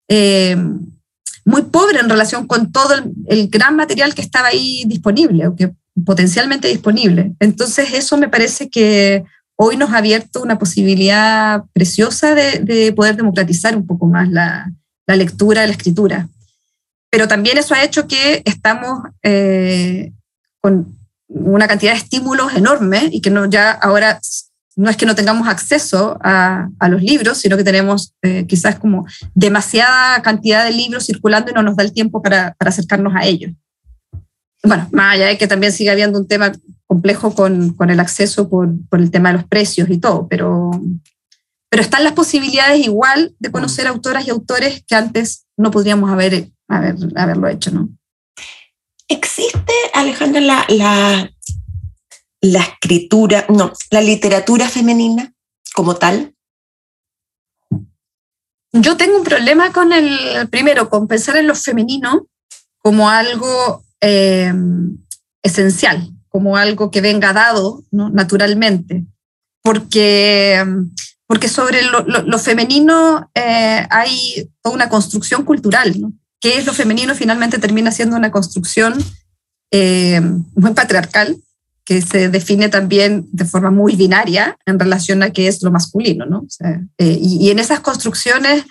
eh, 0.08 0.56
muy 1.44 1.62
pobre 1.62 2.00
en 2.00 2.08
relación 2.08 2.46
con 2.46 2.72
todo 2.72 2.94
el, 2.94 3.12
el, 3.26 3.48
gran 3.48 3.76
material 3.76 4.14
que 4.14 4.22
estaba 4.22 4.48
ahí 4.48 4.84
disponible 4.86 5.48
o 5.48 5.56
que 5.56 5.74
potencialmente 6.04 6.68
disponible. 6.68 7.34
Entonces 7.40 7.92
eso 7.94 8.16
me 8.16 8.28
parece 8.28 8.68
que 8.68 9.24
hoy 9.56 9.76
nos 9.76 9.90
ha 9.90 9.98
abierto 9.98 10.42
una 10.42 10.58
posibilidad 10.58 11.64
preciosa 11.72 12.34
de, 12.34 12.92
poder 12.96 13.16
democratizar 13.16 13.76
un 13.76 13.86
poco 13.86 14.06
más 14.06 14.28
la, 14.28 14.70
lectura, 15.06 15.66
la 15.66 15.72
escritura. 15.72 16.28
Pero 17.10 17.28
también 17.28 17.58
eso 17.58 17.74
ha 17.74 17.84
hecho 17.84 18.08
que 18.08 18.42
estamos 18.46 19.00
eh, 19.22 20.12
con 20.60 20.96
una 21.28 21.68
cantidad 21.68 21.92
de 21.92 21.98
estímulos 21.98 22.54
enorme 22.54 23.08
y 23.12 23.20
que 23.20 23.30
no, 23.30 23.44
ya 23.46 23.70
ahora 23.72 24.18
no 24.76 24.88
es 24.88 24.96
que 24.96 25.06
no 25.06 25.14
tengamos 25.14 25.48
acceso 25.48 26.18
a, 26.22 26.68
los 26.88 27.02
libros, 27.02 27.38
sino 27.38 27.56
que 27.56 27.64
tenemos 27.64 28.14
eh, 28.22 28.46
quizás 28.46 28.78
como 28.78 29.06
demasiada 29.34 30.22
cantidad 30.22 30.64
de 30.64 30.72
libros 30.72 31.06
circulando 31.06 31.50
y 31.50 31.54
no 31.54 31.62
nos 31.62 31.76
da 31.76 31.84
el 31.84 31.92
tiempo 31.92 32.22
para 32.22 32.56
acercarnos 32.58 33.14
a 33.14 33.26
ellos. 33.26 33.52
Bueno, 34.62 34.88
más 34.92 35.14
allá 35.14 35.26
de 35.26 35.38
que 35.38 35.48
también 35.48 35.72
sigue 35.72 35.90
habiendo 35.90 36.18
un 36.18 36.28
tema 36.28 36.52
complejo 36.86 37.34
con, 37.34 37.74
con 37.74 37.90
el 37.90 38.00
acceso 38.00 38.48
por, 38.48 38.68
por, 38.88 39.00
el 39.00 39.10
tema 39.10 39.30
de 39.30 39.38
los 39.38 39.48
precios 39.48 39.88
y 39.90 39.98
todo, 39.98 40.28
pero, 40.28 40.70
pero 41.68 41.82
están 41.82 42.04
las 42.04 42.12
posibilidades 42.12 42.84
igual 42.84 43.34
de 43.38 43.50
conocer 43.50 43.86
autoras 43.86 44.26
y 44.26 44.30
autores 44.30 44.84
que 44.86 44.94
antes 44.94 45.46
no 45.56 45.70
podríamos 45.70 46.10
haber, 46.10 46.50
haber 46.68 46.96
haberlo 47.16 47.48
hecho, 47.48 47.70
¿no? 47.70 47.88
¿Existe, 49.08 49.72
Alejandra, 49.94 50.40
la, 50.40 50.64
la, 50.68 51.30
la 52.40 52.60
escritura, 52.60 53.46
no, 53.48 53.72
la 53.90 54.00
literatura 54.00 54.68
femenina 54.68 55.32
como 55.74 55.96
tal? 55.96 56.34
Yo 58.72 58.96
tengo 58.96 59.18
un 59.18 59.24
problema 59.24 59.72
con 59.72 59.92
el, 59.92 60.48
primero, 60.48 60.88
con 60.88 61.06
pensar 61.06 61.36
en 61.36 61.46
lo 61.46 61.54
femenino 61.54 62.26
como 62.78 63.10
algo 63.10 63.84
eh, 64.02 64.52
esencial 65.42 66.12
como 66.32 66.56
algo 66.56 66.90
que 66.90 67.02
venga 67.02 67.34
dado 67.34 67.84
naturalmente, 67.90 69.04
porque, 69.62 70.64
porque 71.26 71.46
sobre 71.46 71.82
lo, 71.82 72.38
femenino 72.38 73.30
eh, 73.34 73.86
hay 73.90 74.50
toda 74.62 74.74
una 74.74 74.88
construcción 74.88 75.44
cultural, 75.44 76.00
¿no? 76.00 76.12
¿Qué 76.40 76.56
es 76.56 76.64
lo 76.64 76.72
femenino? 76.72 77.14
Finalmente 77.14 77.58
termina 77.58 77.92
siendo 77.92 78.16
una 78.16 78.30
construcción 78.30 78.94
eh, 79.70 80.22
muy 80.54 80.72
patriarcal, 80.72 81.36
que 81.84 82.00
se 82.00 82.30
define 82.30 82.70
también 82.70 83.28
de 83.30 83.44
forma 83.44 83.70
muy 83.70 83.94
binaria 83.94 84.56
en 84.64 84.78
relación 84.78 85.22
a 85.22 85.30
qué 85.30 85.48
es 85.48 85.62
lo 85.62 85.70
masculino, 85.70 86.24
¿no? 86.24 86.46
Eh, 86.98 87.18
y, 87.20 87.50
en 87.50 87.58
esas 87.58 87.80
construcciones 87.80 88.64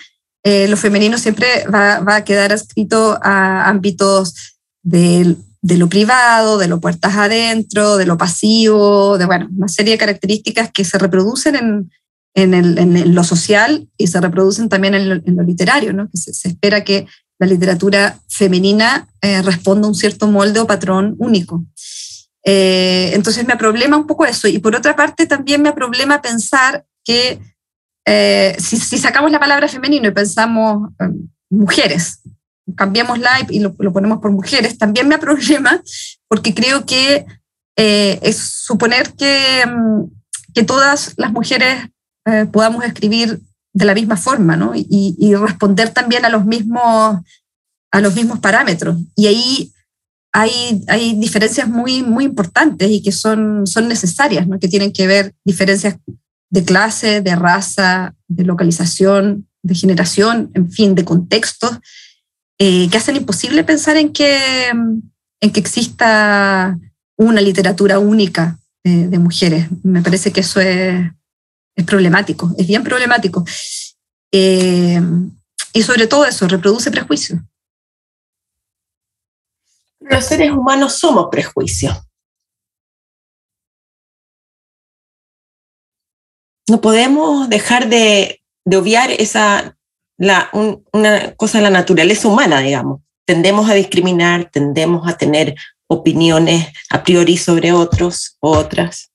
lo 0.44 0.76
femenino 0.76 1.20
siempre 1.20 1.48
va, 1.68 2.00
va, 2.00 2.16
a 2.16 2.24
quedar 2.24 2.52
escrito 2.52 3.20
a 3.22 3.70
ámbitos 3.70 4.51
de 4.84 5.36
lo 5.62 5.90
privado, 5.90 6.58
de 6.58 6.68
lo 6.68 6.80
puertas 6.80 7.16
adentro, 7.16 7.98
de 7.98 8.06
lo 8.06 8.18
pasivo, 8.18 9.18
de 9.18 9.26
bueno, 9.26 9.48
una 9.56 9.68
serie 9.68 9.94
de 9.94 9.98
características 9.98 10.72
que 10.72 10.84
se 10.84 10.98
reproducen 10.98 11.56
en, 11.56 11.92
en, 12.34 12.54
en 12.54 13.16
lo 13.16 13.24
social 13.24 13.88
y 13.98 14.08
se 14.08 14.22
reproducen 14.22 14.70
también 14.70 14.96
en 14.96 15.10
lo, 15.10 15.44
literario, 15.44 15.94
¿no? 15.94 16.10
que 16.10 16.18
se, 16.18 16.48
espera 16.48 16.84
que 16.84 17.08
la 17.40 17.48
literatura 17.48 18.20
femenina 18.28 19.08
eh, 19.22 19.42
responda 19.42 19.88
a 19.88 19.90
un 19.90 19.96
cierto 19.96 20.28
molde 20.28 20.60
o 20.60 20.68
patrón 20.68 21.16
único. 21.18 21.66
Eh, 22.44 23.12
entonces 23.14 23.46
me 23.46 23.56
problema 23.56 23.98
un 23.98 24.08
poco 24.08 24.26
eso. 24.26 24.48
Y 24.48 24.60
por 24.60 24.76
otra 24.76 24.96
parte 24.96 25.26
también 25.26 25.62
me 25.62 25.74
problema 25.74 26.22
pensar 26.22 26.86
que 27.04 27.40
eh, 28.06 28.56
si, 28.60 28.78
si, 28.78 28.98
sacamos 28.98 29.32
la 29.32 29.40
palabra 29.40 29.68
femenino 29.68 30.08
y 30.08 30.12
pensamos 30.12 30.90
mujeres, 31.50 32.22
cambiémosla 32.76 33.47
y 33.49 33.59
lo, 33.59 33.76
lo, 33.78 33.93
ponemos 33.93 34.20
por 34.20 34.32
mujeres, 34.32 34.78
también 34.78 35.07
me 35.07 35.18
problema 35.18 35.82
porque 36.28 36.53
creo 36.53 36.86
que 36.86 37.26
eh, 37.78 38.20
es 38.22 38.38
suponer 38.38 39.14
que, 39.14 39.66
mm, 39.66 40.03
que, 40.53 40.64
todas 40.64 41.14
las 41.18 41.32
mujeres 41.32 41.89
eh, 42.26 42.45
podamos 42.51 42.84
escribir 42.84 43.41
de 43.74 43.86
la 43.86 43.93
misma 43.93 44.18
forma 44.18 44.55
¿no? 44.55 44.74
y, 44.76 44.86
y, 44.89 45.36
responder 45.36 45.89
también 45.89 46.26
a 46.26 46.30
los 46.30 46.45
mismos, 46.45 47.22
a 47.91 48.01
los 48.01 48.16
mismos 48.16 48.39
parámetros. 48.39 48.97
Y 49.16 49.28
ahí 49.28 49.74
hay, 50.34 50.84
hay 50.88 51.16
diferencias 51.16 51.68
muy, 51.68 52.03
muy 52.03 52.26
importantes 52.26 52.89
y 52.89 53.01
que 53.01 53.12
son, 53.12 53.66
son 53.66 53.88
necesarias, 53.88 54.47
¿no? 54.47 54.59
que 54.59 54.68
tienen 54.68 54.91
que 54.91 55.07
ver 55.07 55.34
diferencias 55.45 55.97
de 56.49 56.64
clase, 56.64 57.22
de 57.22 57.36
raza, 57.36 58.14
de 58.28 58.43
localización, 58.43 59.47
de 59.64 59.76
generación, 59.76 60.51
en 60.53 60.72
fin, 60.72 60.95
de 60.95 61.05
contextos, 61.05 61.80
eh, 62.64 62.88
que 62.91 62.97
hacen 62.97 63.16
imposible 63.16 63.64
pensar 63.64 63.97
en 63.97 64.14
que, 64.14 64.68
en 64.68 65.51
que 65.51 65.59
exista 65.59 66.78
una 67.18 67.41
literatura 67.41 67.97
única 67.97 68.59
de, 68.84 69.18
mujeres. 69.18 69.68
Me 69.84 70.03
parece 70.03 70.32
que 70.32 70.41
eso 70.41 70.59
es, 70.59 71.12
problemático, 71.88 72.53
es 72.59 72.68
bien 72.68 72.84
problemático. 72.84 73.43
Eh, 74.32 75.01
y 75.74 75.82
sobre 75.82 76.05
todo 76.05 76.24
eso, 76.24 76.47
reproduce 76.47 76.91
prejuicios. 76.91 77.39
Los 79.99 80.24
seres 80.26 80.51
humanos 80.51 80.99
somos 80.99 81.30
prejuicios. 81.32 81.97
No 86.70 86.80
podemos 86.80 87.49
dejar 87.49 87.89
de, 87.89 88.43
de 88.66 88.78
obviar 88.78 89.09
esa 89.09 89.76
una 90.92 91.36
cosa 91.36 91.62
la 91.62 91.70
naturaleza 91.70 92.28
humana, 92.28 92.60
digamos. 92.60 93.02
Tendemos 93.26 93.70
a 93.70 93.74
discriminar, 93.74 94.50
tendemos 94.52 95.08
a 95.08 95.18
tener 95.18 95.56
opiniones 95.88 96.68
a 96.90 97.04
priori 97.04 97.38
sobre 97.38 97.72
otros 97.72 98.38
o 98.40 98.52
otras. 98.58 99.12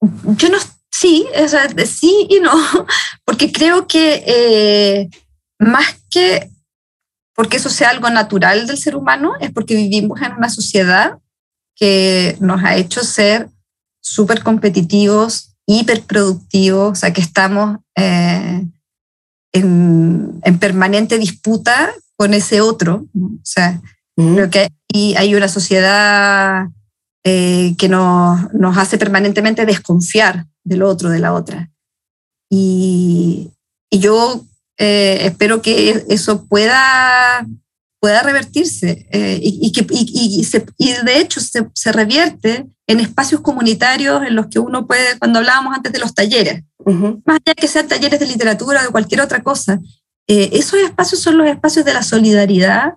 Yo 0.00 0.48
no, 0.48 0.58
sí, 0.90 1.26
o 1.36 1.48
sea, 1.48 1.68
sí 1.86 2.26
y 2.28 2.40
no, 2.40 2.52
porque 3.24 3.52
creo 3.52 3.86
que 3.86 4.22
eh, 4.26 5.08
más 5.58 6.02
que 6.10 6.50
porque 7.34 7.56
eso 7.56 7.70
sea 7.70 7.88
algo 7.88 8.10
natural 8.10 8.66
del 8.66 8.76
ser 8.76 8.96
humano, 8.96 9.32
es 9.40 9.50
porque 9.50 9.74
vivimos 9.74 10.20
en 10.20 10.32
una 10.32 10.50
sociedad 10.50 11.18
que 11.74 12.36
nos 12.38 12.62
ha 12.62 12.76
hecho 12.76 13.02
ser 13.02 13.48
súper 14.02 14.42
competitivos, 14.42 15.49
hiperproductivos, 15.66 16.92
o 16.92 16.94
sea, 16.94 17.12
que 17.12 17.20
estamos 17.20 17.78
eh, 17.96 18.66
en, 19.52 20.40
permanente 20.58 21.18
disputa 21.18 21.92
con 22.16 22.34
ese 22.34 22.60
otro. 22.60 23.06
O 23.14 23.40
sea, 23.44 23.80
creo 24.16 24.50
que 24.50 24.68
hay 25.16 25.34
una 25.34 25.48
sociedad 25.48 26.68
eh, 27.24 27.74
que 27.78 27.88
nos, 27.88 28.52
nos, 28.52 28.76
hace 28.76 28.98
permanentemente 28.98 29.66
desconfiar 29.66 30.46
del 30.64 30.82
otro, 30.82 31.10
de 31.10 31.18
la 31.18 31.32
otra. 31.32 31.70
Y, 32.50 33.50
y 33.90 33.98
yo 33.98 34.44
eh, 34.82 35.26
espero 35.26 35.60
que 35.60 36.06
eso 36.08 36.46
pueda, 36.46 37.46
pueda 38.00 38.22
revertirse 38.22 39.06
y, 39.42 39.70
que, 39.72 39.86
y, 39.90 40.42
se, 40.44 40.64
y, 40.78 40.92
de 41.04 41.20
hecho 41.20 41.38
se, 41.40 41.68
se 41.74 41.92
revierte 41.92 42.66
en 42.86 42.98
espacios 42.98 43.40
comunitarios 43.42 44.22
en 44.22 44.34
los 44.34 44.46
que 44.48 44.58
uno 44.58 44.86
puede, 44.86 45.18
cuando 45.18 45.38
hablábamos 45.38 45.76
antes 45.76 45.92
de 45.92 45.98
los 45.98 46.14
talleres, 46.14 46.64
más 47.24 47.38
allá 47.44 47.54
que 47.54 47.68
sean 47.68 47.86
talleres 47.86 48.18
de 48.18 48.26
literatura 48.26 48.80
o 48.80 48.84
de 48.84 48.90
cualquier 48.90 49.20
otra 49.20 49.42
cosa, 49.42 49.78
eh, 50.26 50.50
esos 50.52 50.78
espacios 50.78 51.20
son 51.20 51.38
los 51.38 51.48
espacios 51.48 51.84
de 51.84 51.92
la 51.92 52.02
solidaridad 52.02 52.94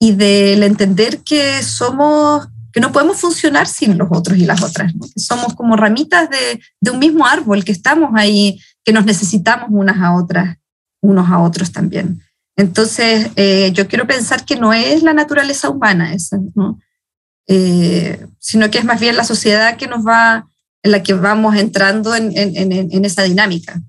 y 0.00 0.12
del 0.12 0.62
entender 0.62 1.24
que 1.24 1.60
somos, 1.62 2.46
que 2.72 2.80
no 2.80 2.92
podemos 2.92 3.16
funcionar 3.20 3.66
sin 3.66 3.98
los 3.98 4.08
otros 4.12 4.38
y 4.38 4.44
las 4.44 4.62
otras, 4.62 4.92
que 4.92 5.20
somos 5.20 5.54
como 5.54 5.76
ramitas 5.76 6.30
de, 6.30 6.60
de, 6.80 6.90
un 6.92 7.00
mismo 7.00 7.26
árbol, 7.26 7.64
que 7.64 7.72
estamos 7.72 8.10
ahí, 8.14 8.60
que 8.84 8.92
nos 8.92 9.04
necesitamos 9.04 9.68
unas 9.72 10.00
a 10.00 10.14
otras, 10.14 10.56
unos 11.02 11.28
a 11.28 11.40
otros 11.40 11.72
también. 11.72 12.22
Entonces, 12.58 13.30
eh, 13.36 13.70
yo 13.72 13.86
quiero 13.86 14.04
pensar 14.04 14.44
que 14.44 14.56
no 14.56 14.72
es 14.74 15.04
la 15.04 15.14
naturaleza 15.14 15.70
humana 15.70 16.12
esa. 16.12 16.38
Eh, 17.46 18.26
sino 18.40 18.68
que 18.68 18.78
es 18.78 18.84
más 18.84 19.00
bien 19.00 19.16
la 19.16 19.22
sociedad 19.22 19.76
que 19.76 19.86
nos 19.86 20.04
va, 20.04 20.44
en 20.82 20.90
la 20.90 21.00
que 21.04 21.14
vamos 21.14 21.54
entrando 21.54 22.16
en, 22.16 22.36
en, 22.36 22.72
en 22.72 23.04
esa 23.04 23.22
dinámica. 23.22 23.80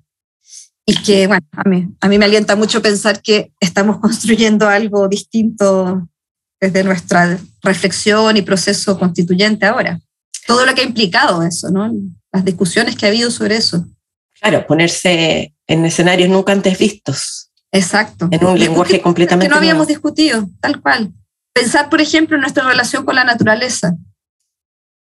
Y 0.86 0.96
que, 1.02 1.26
bueno, 1.26 1.48
a 1.52 1.68
mí, 1.68 1.88
a 2.00 2.08
mí 2.08 2.20
me 2.20 2.26
alienta 2.26 2.56
mucho 2.56 2.80
pensar 2.80 3.24
que 3.24 3.52
estamos 3.60 3.98
construyendo 4.02 4.70
algo 4.70 5.08
distinto 5.08 6.08
desde 6.62 6.84
nuestra 6.84 7.40
reflexión 7.64 8.38
y 8.38 8.44
proceso 8.44 9.00
constituyente 9.00 9.66
ahora. 9.66 10.00
Todo 10.46 10.68
lo 10.68 10.76
que 10.76 10.82
ha 10.82 10.86
implicado 10.86 11.42
eso, 11.42 11.72
¿no? 11.72 11.92
Las 12.32 12.46
discusiones 12.46 12.96
que 12.96 13.08
ha 13.08 13.10
habido 13.10 13.32
sobre 13.32 13.56
eso. 13.56 13.84
Claro, 14.40 14.68
ponerse 14.68 15.56
en 15.66 15.86
escenarios 15.86 16.30
nunca 16.30 16.52
antes 16.52 16.78
vistos. 16.78 17.49
Exacto. 17.72 18.28
En 18.32 18.44
un 18.46 18.58
lenguaje 18.58 19.02
completamente 19.02 19.48
que 19.48 19.50
no 19.50 19.58
habíamos 19.58 19.88
discutido, 19.88 20.48
tal 20.60 20.82
cual. 20.82 21.12
Pensar, 21.54 21.90
por 21.90 22.02
ejemplo, 22.02 22.36
en 22.36 22.42
nuestra 22.42 22.68
relación 22.68 23.06
con 23.06 23.16
la 23.16 23.24
naturaleza, 23.24 23.96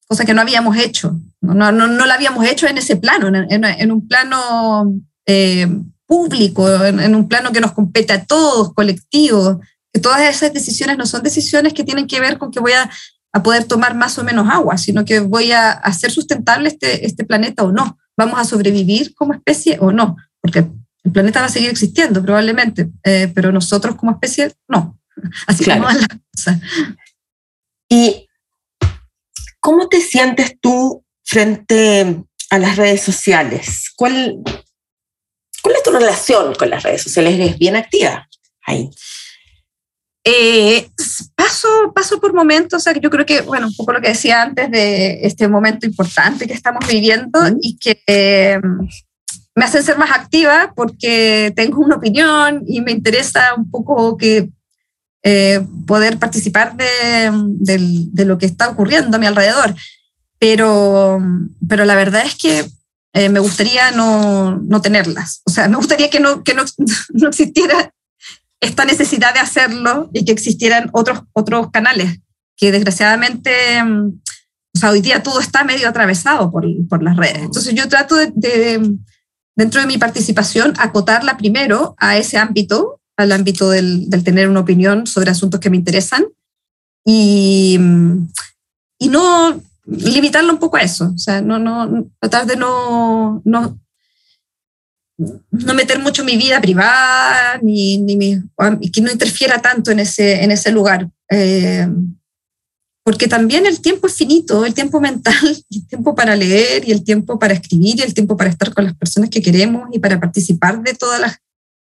cosa 0.07 0.25
que 0.25 0.35
no 0.35 0.43
habíamos 0.43 0.77
hecho. 0.77 1.17
No, 1.41 1.73
no, 1.73 1.87
no, 1.87 2.07
la 2.07 2.15
habíamos 2.15 2.45
hecho 2.47 2.67
en 2.67 2.79
ese 2.79 2.97
plano, 2.97 3.29
en, 3.29 3.65
en, 3.65 3.93
un 3.93 4.07
plano 4.07 4.93
eh, 5.27 5.67
público, 6.07 6.69
en, 6.85 7.15
un 7.15 7.29
plano 7.29 7.53
que 7.53 7.61
nos 7.61 7.73
compete 7.73 8.13
a 8.13 8.25
todos, 8.25 8.75
colectivo, 8.75 9.61
que 9.93 10.01
todas 10.01 10.21
esas 10.23 10.53
decisiones 10.53 10.99
no 10.99 11.07
son 11.07 11.23
decisiones 11.23 11.73
que 11.73 11.85
tienen 11.85 12.07
que 12.07 12.21
ver 12.21 12.39
con 12.39 12.51
que 12.51 12.61
voy 12.61 12.73
a, 12.73 12.91
a 13.33 13.43
poder 13.43 13.65
tomar 13.65 13.95
más 13.95 14.19
o 14.19 14.25
menos 14.25 14.49
agua, 14.51 14.77
sino 14.77 15.05
que 15.05 15.21
voy 15.21 15.53
a 15.53 15.71
hacer 15.73 16.11
sustentable 16.11 16.69
este, 16.69 17.07
este 17.07 17.25
planeta 17.25 17.65
o 17.65 17.73
no. 17.73 17.99
Vamos 18.17 18.39
a 18.39 18.45
sobrevivir 18.45 19.15
como 19.15 19.33
especie 19.33 19.79
o 19.81 19.91
no, 19.91 20.17
porque 20.43 20.67
el 21.05 21.13
planeta 21.13 21.41
va 21.41 21.47
a 21.47 21.51
seguir 21.51 21.71
existiendo 21.71 22.23
probablemente, 22.23 22.91
eh, 23.05 23.31
pero 23.35 23.53
nosotros 23.53 23.97
como 23.97 24.13
especie 24.13 24.53
no. 24.69 24.99
Así 25.47 25.65
claro. 25.65 25.83
como 25.83 25.99
la 25.99 26.09
cosa. 26.35 26.61
¿Y 27.89 28.29
cómo 29.61 29.89
te 29.89 30.01
sientes 30.01 30.59
tú 30.61 31.05
frente 31.25 32.25
a 32.51 32.59
las 32.59 32.77
redes 32.77 33.03
sociales? 33.03 33.93
¿Cuál, 33.97 34.39
cuál 35.63 35.75
es 35.77 35.83
tu 35.83 35.91
relación 35.91 36.55
con 36.55 36.71
las 36.71 36.83
redes 36.83 37.03
sociales? 37.03 37.35
¿Eres 37.35 37.59
bien 37.59 37.77
activa 37.77 38.29
ahí? 38.65 38.91
Eh, 40.25 40.89
paso, 41.35 41.69
paso 41.93 42.21
por 42.21 42.33
momentos, 42.33 42.81
o 42.81 42.81
sea, 42.81 42.93
yo 42.93 43.11
creo 43.11 43.27
que, 43.27 43.41
bueno, 43.41 43.67
un 43.67 43.75
poco 43.75 43.93
lo 43.93 44.01
que 44.01 44.11
decía 44.11 44.41
antes 44.41 44.71
de 44.71 45.27
este 45.27 45.49
momento 45.49 45.85
importante 45.85 46.47
que 46.47 46.55
estamos 46.55 46.87
viviendo 46.87 47.41
y 47.61 47.77
que 47.77 48.01
eh, 48.07 48.61
me 49.55 49.65
hacen 49.65 49.83
ser 49.83 49.99
más 49.99 50.11
activa 50.11 50.73
porque 50.75 51.53
tengo 51.55 51.81
una 51.81 51.97
opinión 51.97 52.65
y 52.67 52.81
me 52.81 52.93
interesa 52.93 53.55
un 53.57 53.71
poco 53.71 54.17
que 54.17 54.49
eh, 55.23 55.61
poder 55.87 56.19
participar 56.19 56.77
de, 56.77 57.31
de, 58.11 58.25
lo 58.25 58.39
que 58.39 58.47
está 58.47 58.69
ocurriendo 58.69 59.17
a 59.17 59.21
mi 59.21 59.27
alrededor. 59.27 59.75
Pero, 60.39 61.21
pero 61.69 61.85
la 61.85 61.95
verdad 61.95 62.25
es 62.25 62.35
que 62.35 62.67
me 63.29 63.41
gustaría 63.41 63.91
no, 63.91 64.57
no, 64.57 64.81
tenerlas. 64.81 65.43
O 65.45 65.51
sea, 65.51 65.69
me 65.69 65.77
gustaría 65.77 66.09
que 66.09 66.19
no, 66.19 66.43
que 66.43 66.55
no, 66.55 66.65
no 67.13 67.29
existiera 67.29 67.93
esta 68.63 68.85
necesidad 68.85 69.35
de 69.35 69.41
hacerlo 69.41 70.09
y 70.15 70.25
que 70.25 70.33
existieran 70.33 70.89
otros, 70.93 71.23
otros 71.33 71.71
canales, 71.73 72.21
que 72.57 72.71
desgraciadamente, 72.71 73.83
mm, 73.83 74.21
o 74.75 74.79
sea, 74.79 74.91
hoy 74.91 75.01
día 75.01 75.23
todo 75.23 75.41
está 75.41 75.65
medio 75.65 75.89
atravesado 75.89 76.51
por, 76.51 76.65
por 76.89 77.03
las 77.03 77.17
redes. 77.17 77.43
Entonces 77.43 77.75
yo 77.75 77.89
trato 77.89 78.15
de, 78.15 78.97
dentro 79.57 79.81
de 79.81 79.87
mi 79.87 79.99
participación, 79.99 80.75
acotarla 80.79 81.37
primero 81.37 81.95
a 81.99 82.17
ese 82.17 82.39
ámbito, 82.39 83.01
al 83.17 83.33
ámbito 83.33 83.71
del, 83.71 84.09
del 84.09 84.25
tener 84.25 84.49
una 84.49 84.61
opinión 84.61 85.07
sobre 85.07 85.31
asuntos 85.31 85.61
que 85.61 85.71
me 85.71 85.77
interesan 85.77 86.25
y, 87.05 87.79
y 88.99 89.09
no 89.09 89.61
limitarlo 89.85 90.53
un 90.53 90.59
poco 90.59 90.77
a 90.77 90.83
eso, 90.83 91.13
o 91.15 91.19
sea, 91.19 91.41
no, 91.43 91.59
no, 91.59 92.07
tratar 92.21 92.47
de 92.47 92.57
no, 92.57 93.43
no 93.45 93.79
no 95.51 95.75
meter 95.75 95.99
mucho 95.99 96.25
mi 96.25 96.37
vida 96.37 96.61
privada, 96.61 97.59
ni, 97.63 97.99
ni 97.99 98.41
que 98.91 99.01
no 99.01 99.11
interfiera 99.11 99.61
tanto 99.61 99.91
en 99.91 100.01
ese, 100.01 100.43
en 100.43 100.51
ese 100.51 100.73
lugar. 100.73 101.09
Eh, 101.31 101.87
porque 103.05 103.27
también 103.27 103.67
el 103.67 103.81
tiempo 103.81 104.07
es 104.07 104.15
finito, 104.15 104.65
el 104.65 104.75
tiempo 104.75 105.01
mental, 105.01 105.35
el 105.71 105.87
tiempo 105.87 106.15
para 106.15 106.37
leer 106.37 106.89
y 106.89 106.93
el 106.93 107.05
tiempo 107.05 107.39
para 107.39 107.55
escribir 107.55 107.99
y 107.99 108.03
el 108.03 108.15
tiempo 108.15 108.37
para 108.37 108.51
estar 108.51 108.73
con 108.73 108.85
las 108.85 108.95
personas 108.95 109.31
que 109.31 109.43
queremos 109.43 109.89
y 109.93 109.99
para 109.99 110.21
participar 110.21 110.83
de 110.83 110.95
todas 110.95 111.21
las, 111.21 111.39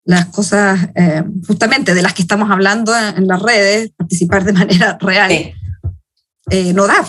las 0.05 0.27
cosas, 0.27 0.89
eh, 0.95 1.25
justamente 1.47 1.95
de 1.95 2.03
las 2.03 2.15
que 2.15 2.23
estamos 2.23 2.51
hablando 2.51 2.93
en, 2.97 3.27
las 3.27 3.43
redes, 3.43 3.91
participar 3.97 4.45
de 4.45 4.53
manera 4.53 4.99
real. 5.01 5.55
Eh, 6.51 6.73
no 6.73 6.87
da. 6.87 7.07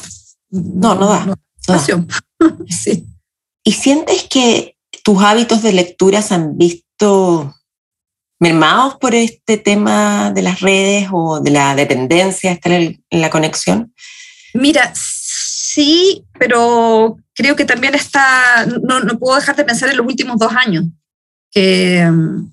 No, 0.50 0.96
no 0.96 1.08
da. 1.08 1.26
No 1.26 1.36
da. 1.68 2.08
sí. 2.70 3.06
¿Y 3.64 3.74
sientes 3.74 4.24
que 4.30 4.78
tus 5.04 5.22
hábitos 5.22 5.62
de 5.62 5.74
lectura 5.74 6.22
se 6.22 6.34
han 6.34 6.58
visto 6.58 7.57
mermados 8.40 8.96
por 8.96 9.16
este 9.16 9.58
tema 9.58 10.32
de 10.32 10.42
las 10.42 10.60
redes 10.60 11.08
o 11.12 11.40
de 11.40 11.52
la 11.52 11.76
dependencia, 11.76 12.52
estar 12.52 12.72
en 12.72 13.02
la 13.10 13.30
conexión? 13.30 13.94
Mira, 14.54 14.92
sí, 14.96 16.24
pero 16.40 17.18
creo 17.34 17.56
que 17.56 17.66
también 17.66 17.96
está, 17.96 18.66
no, 18.84 19.00
no 19.00 19.18
puedo 19.20 19.36
dejar 19.36 19.56
de 19.56 19.66
pensar 19.66 19.90
en 19.90 19.98
los 19.98 20.06
últimos 20.06 20.38
dos 20.38 20.54
años, 20.54 20.86
que, 21.52 22.06
mm, 22.06 22.52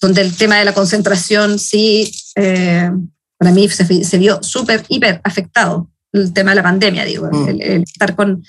donde 0.00 0.22
el 0.22 0.36
tema 0.36 0.56
de 0.56 0.64
la 0.64 0.74
concentración 0.74 1.58
sí, 1.58 2.12
eh, 2.36 2.90
para 3.36 3.52
mí 3.52 3.68
se, 3.68 4.04
se 4.04 4.18
vio 4.18 4.42
súper, 4.42 4.84
hiper 4.88 5.20
afectado, 5.24 5.88
el 6.12 6.32
tema 6.32 6.50
de 6.50 6.56
la 6.56 6.62
pandemia, 6.62 7.04
digo, 7.04 7.28
mm. 7.30 7.48
el, 7.48 7.82
estar 7.82 8.14
con 8.14 8.42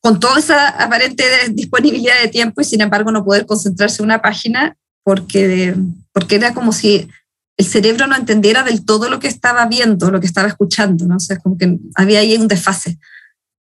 con 0.00 0.18
toda 0.18 0.38
esa 0.38 0.68
aparente 0.68 1.24
disponibilidad 1.50 2.20
de 2.22 2.28
tiempo 2.28 2.60
y 2.60 2.64
sin 2.64 2.80
embargo 2.80 3.12
no 3.12 3.24
poder 3.24 3.46
concentrarse 3.46 4.02
en 4.02 4.06
una 4.06 4.22
página 4.22 4.76
porque, 5.02 5.74
porque 6.12 6.36
era 6.36 6.54
como 6.54 6.72
si 6.72 7.08
el 7.56 7.66
cerebro 7.66 8.06
no 8.06 8.16
entendiera 8.16 8.62
del 8.62 8.84
todo 8.84 9.10
lo 9.10 9.18
que 9.18 9.28
estaba 9.28 9.66
viendo, 9.66 10.10
lo 10.10 10.20
que 10.20 10.26
estaba 10.26 10.48
escuchando, 10.48 11.06
¿no? 11.06 11.16
O 11.16 11.42
como 11.42 11.58
que 11.58 11.78
había 11.94 12.20
ahí 12.20 12.36
un 12.36 12.48
desfase. 12.48 12.98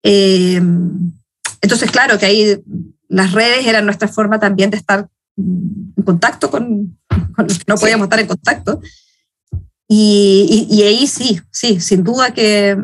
Eh, 0.03 0.61
entonces, 1.61 1.91
claro, 1.91 2.19
que 2.19 2.27
ahí 2.27 2.63
las 3.09 3.33
redes 3.33 3.67
eran 3.67 3.85
nuestra 3.85 4.09
forma 4.09 4.39
también 4.39 4.71
de 4.71 4.77
estar 4.77 5.09
en 5.37 6.05
contacto 6.05 6.51
con, 6.51 6.99
con 7.35 7.47
los 7.47 7.59
que 7.59 7.65
no 7.69 7.77
podíamos 7.77 8.07
estar 8.07 8.21
en 8.21 8.27
contacto. 8.27 8.81
Y, 9.89 10.67
y, 10.69 10.83
ahí 10.83 11.07
sí, 11.07 11.41
sí, 11.53 11.81
sin 11.81 12.03
duda 12.03 12.35
que, 12.35 12.77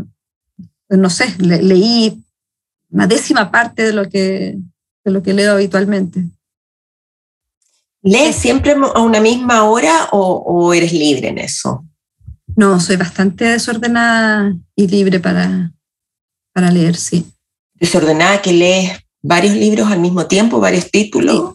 no 0.88 1.10
sé, 1.10 1.34
leí 1.38 2.22
una 2.90 3.08
décima 3.08 3.50
parte 3.50 3.82
de 3.82 3.92
lo 3.92 4.08
que, 4.08 4.56
de 5.04 5.10
lo 5.10 5.22
que 5.22 5.34
leo 5.34 5.52
habitualmente. 5.52 6.28
¿Lees 8.02 8.34
siempre 8.34 8.72
a 8.72 9.00
una 9.00 9.20
misma 9.20 9.64
hora 9.64 10.08
o, 10.10 10.74
eres 10.74 10.92
libre 10.92 11.28
en 11.28 11.38
eso? 11.38 11.84
No, 12.56 12.80
soy 12.80 12.96
bastante 12.96 13.44
desordenada 13.44 14.54
y 14.74 14.88
libre 14.88 15.20
para, 15.20 15.72
para 16.52 16.70
leer, 16.70 16.96
sí. 16.96 17.26
¿Desordenada 17.74 18.42
que 18.42 18.52
lees 18.52 18.98
varios 19.22 19.54
libros 19.54 19.90
al 19.90 20.00
mismo 20.00 20.26
tiempo, 20.26 20.58
varios 20.58 20.90
títulos? 20.90 21.54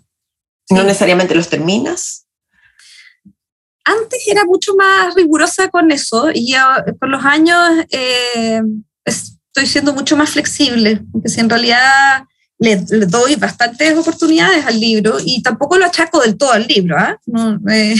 ¿No 0.69 0.83
necesariamente 0.83 1.35
los 1.35 1.49
terminas? 1.49 2.25
Antes 3.83 4.27
era 4.27 4.43
mucho 4.45 4.73
más 4.75 5.15
rigurosa 5.15 5.69
con 5.69 5.91
eso 5.91 6.29
y 6.33 6.53
con 6.99 7.11
los 7.11 7.23
años 7.23 7.85
eh, 7.89 8.61
estoy 9.05 9.65
siendo 9.65 9.93
mucho 9.93 10.17
más 10.17 10.29
flexible, 10.29 11.01
porque 11.11 11.29
si 11.29 11.39
en 11.39 11.49
realidad 11.49 12.23
le, 12.59 12.75
doy 12.77 13.35
bastantes 13.35 13.97
oportunidades 13.97 14.65
al 14.65 14.79
libro 14.79 15.17
y 15.23 15.41
tampoco 15.41 15.77
lo 15.77 15.85
achaco 15.85 16.21
del 16.21 16.37
todo 16.37 16.51
al 16.51 16.67
libro, 16.67 16.97
¿ah? 16.97 17.19
no, 17.25 17.59
eh, 17.69 17.95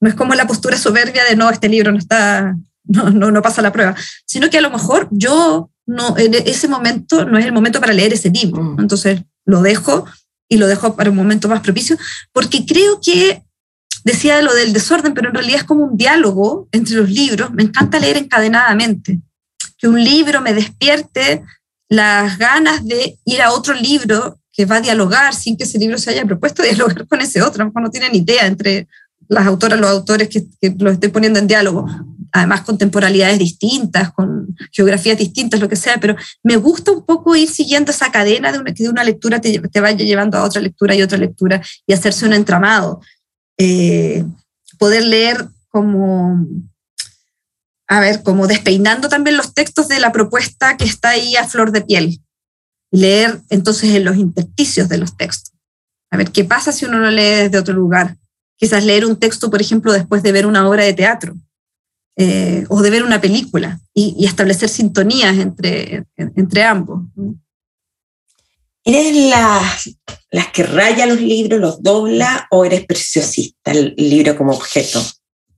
no, 0.00 0.08
es 0.08 0.14
como 0.14 0.34
la 0.34 0.46
postura 0.46 0.76
soberbia 0.76 1.24
de 1.24 1.36
no, 1.36 1.50
este 1.50 1.68
libro 1.68 1.92
no 1.92 1.98
está, 1.98 2.56
no, 2.84 3.10
no, 3.10 3.30
no, 3.30 3.42
pasa 3.42 3.62
la 3.62 3.72
prueba, 3.72 3.94
sino 4.24 4.48
que 4.48 4.58
a 4.58 4.62
lo 4.62 4.70
mejor 4.70 5.08
yo 5.10 5.70
no, 5.86 6.16
en 6.18 6.34
ese 6.34 6.68
momento 6.68 7.24
no 7.24 7.38
es 7.38 7.46
el 7.46 7.52
momento 7.52 7.80
para 7.80 7.92
leer 7.92 8.12
ese 8.12 8.30
libro, 8.30 8.62
mm. 8.62 8.80
entonces 8.80 9.22
lo 9.44 9.62
dejo 9.62 10.06
y 10.48 10.58
lo 10.58 10.66
dejo 10.66 10.94
para 10.94 11.10
un 11.10 11.16
momento 11.16 11.48
más 11.48 11.60
propicio, 11.60 11.96
porque 12.32 12.64
creo 12.64 13.00
que 13.00 13.42
decía 14.04 14.40
lo 14.42 14.54
del 14.54 14.72
desorden, 14.72 15.14
pero 15.14 15.28
en 15.28 15.34
realidad 15.34 15.60
es 15.60 15.64
como 15.64 15.84
un 15.84 15.96
diálogo 15.96 16.68
entre 16.70 16.94
los 16.94 17.10
libros, 17.10 17.50
me 17.52 17.64
encanta 17.64 17.98
leer 17.98 18.16
encadenadamente 18.16 19.20
que 19.78 19.88
un 19.88 20.02
libro 20.02 20.40
me 20.40 20.54
despierte 20.54 21.42
las 21.88 22.38
ganas 22.38 22.84
de 22.84 23.18
ir 23.24 23.42
a 23.42 23.52
otro 23.52 23.74
libro 23.74 24.38
que 24.52 24.64
va 24.64 24.76
a 24.76 24.80
dialogar 24.80 25.34
sin 25.34 25.56
que 25.56 25.64
ese 25.64 25.78
libro 25.78 25.98
se 25.98 26.10
haya 26.10 26.24
propuesto 26.24 26.62
dialogar 26.62 27.06
con 27.06 27.20
ese 27.20 27.42
otro, 27.42 27.70
no 27.74 27.90
tienen 27.90 28.14
idea 28.14 28.46
entre 28.46 28.88
las 29.28 29.46
autoras, 29.46 29.78
los 29.78 29.90
autores 29.90 30.28
que, 30.28 30.46
los 30.78 30.94
estoy 30.94 31.08
poniendo 31.10 31.38
en 31.38 31.46
diálogo, 31.46 31.86
además 32.32 32.62
con 32.62 32.78
temporalidades 32.78 33.38
distintas, 33.38 34.12
con 34.12 34.54
geografías 34.72 35.18
distintas, 35.18 35.60
lo 35.60 35.68
que 35.68 35.76
sea, 35.76 35.98
pero 35.98 36.16
me 36.42 36.56
gusta 36.56 36.92
un 36.92 37.04
poco 37.04 37.34
ir 37.34 37.48
siguiendo 37.48 37.90
esa 37.90 38.12
cadena 38.12 38.52
de 38.52 38.58
una, 38.58 38.72
de 38.72 38.88
una 38.88 39.04
lectura 39.04 39.40
te, 39.40 39.58
te 39.58 39.80
vaya 39.80 40.04
llevando 40.04 40.38
a 40.38 40.44
otra 40.44 40.60
lectura 40.60 40.94
y 40.94 41.02
otra 41.02 41.18
lectura 41.18 41.60
y 41.86 41.92
hacerse 41.92 42.24
un 42.24 42.34
entramado. 42.34 43.00
Eh, 43.58 44.24
poder 44.78 45.04
leer 45.04 45.48
como 45.68 46.46
a 47.88 48.00
ver, 48.00 48.22
como 48.22 48.46
despeinando 48.46 49.08
también 49.08 49.36
los 49.36 49.54
textos 49.54 49.88
de 49.88 50.00
la 50.00 50.12
propuesta 50.12 50.76
que 50.76 50.84
está 50.84 51.10
ahí 51.10 51.36
a 51.36 51.46
flor 51.46 51.70
de 51.72 51.82
piel. 51.82 52.20
Leer 52.90 53.40
entonces 53.48 53.94
en 53.94 54.04
los 54.04 54.16
intersticios 54.16 54.88
de 54.88 54.98
los 54.98 55.16
textos. 55.16 55.54
A 56.10 56.16
ver, 56.16 56.30
¿qué 56.30 56.44
pasa 56.44 56.72
si 56.72 56.84
uno 56.84 56.98
lo 56.98 57.10
lee 57.10 57.42
desde 57.44 57.58
otro 57.58 57.74
lugar? 57.74 58.16
Quizás 58.56 58.84
leer 58.84 59.04
un 59.04 59.16
texto, 59.16 59.50
por 59.50 59.60
ejemplo, 59.60 59.92
después 59.92 60.22
de 60.22 60.32
ver 60.32 60.46
una 60.46 60.68
obra 60.68 60.84
de 60.84 60.94
teatro. 60.94 61.36
eh, 62.18 62.64
o 62.70 62.80
de 62.80 62.88
ver 62.88 63.02
una 63.02 63.20
película 63.20 63.78
y, 63.92 64.24
establecer 64.24 64.70
sintonías 64.70 65.36
entre, 65.36 66.06
entre 66.16 66.62
ambos. 66.64 67.02
¿Eres 68.82 69.14
las, 69.28 69.90
las 70.30 70.46
que 70.50 70.62
raya 70.62 71.04
los 71.04 71.20
libros, 71.20 71.60
los 71.60 71.82
dobla 71.82 72.46
o 72.50 72.64
eres 72.64 72.86
preciosista, 72.86 73.72
el 73.72 73.94
libro 73.98 74.34
como 74.34 74.52
objeto? 74.52 75.04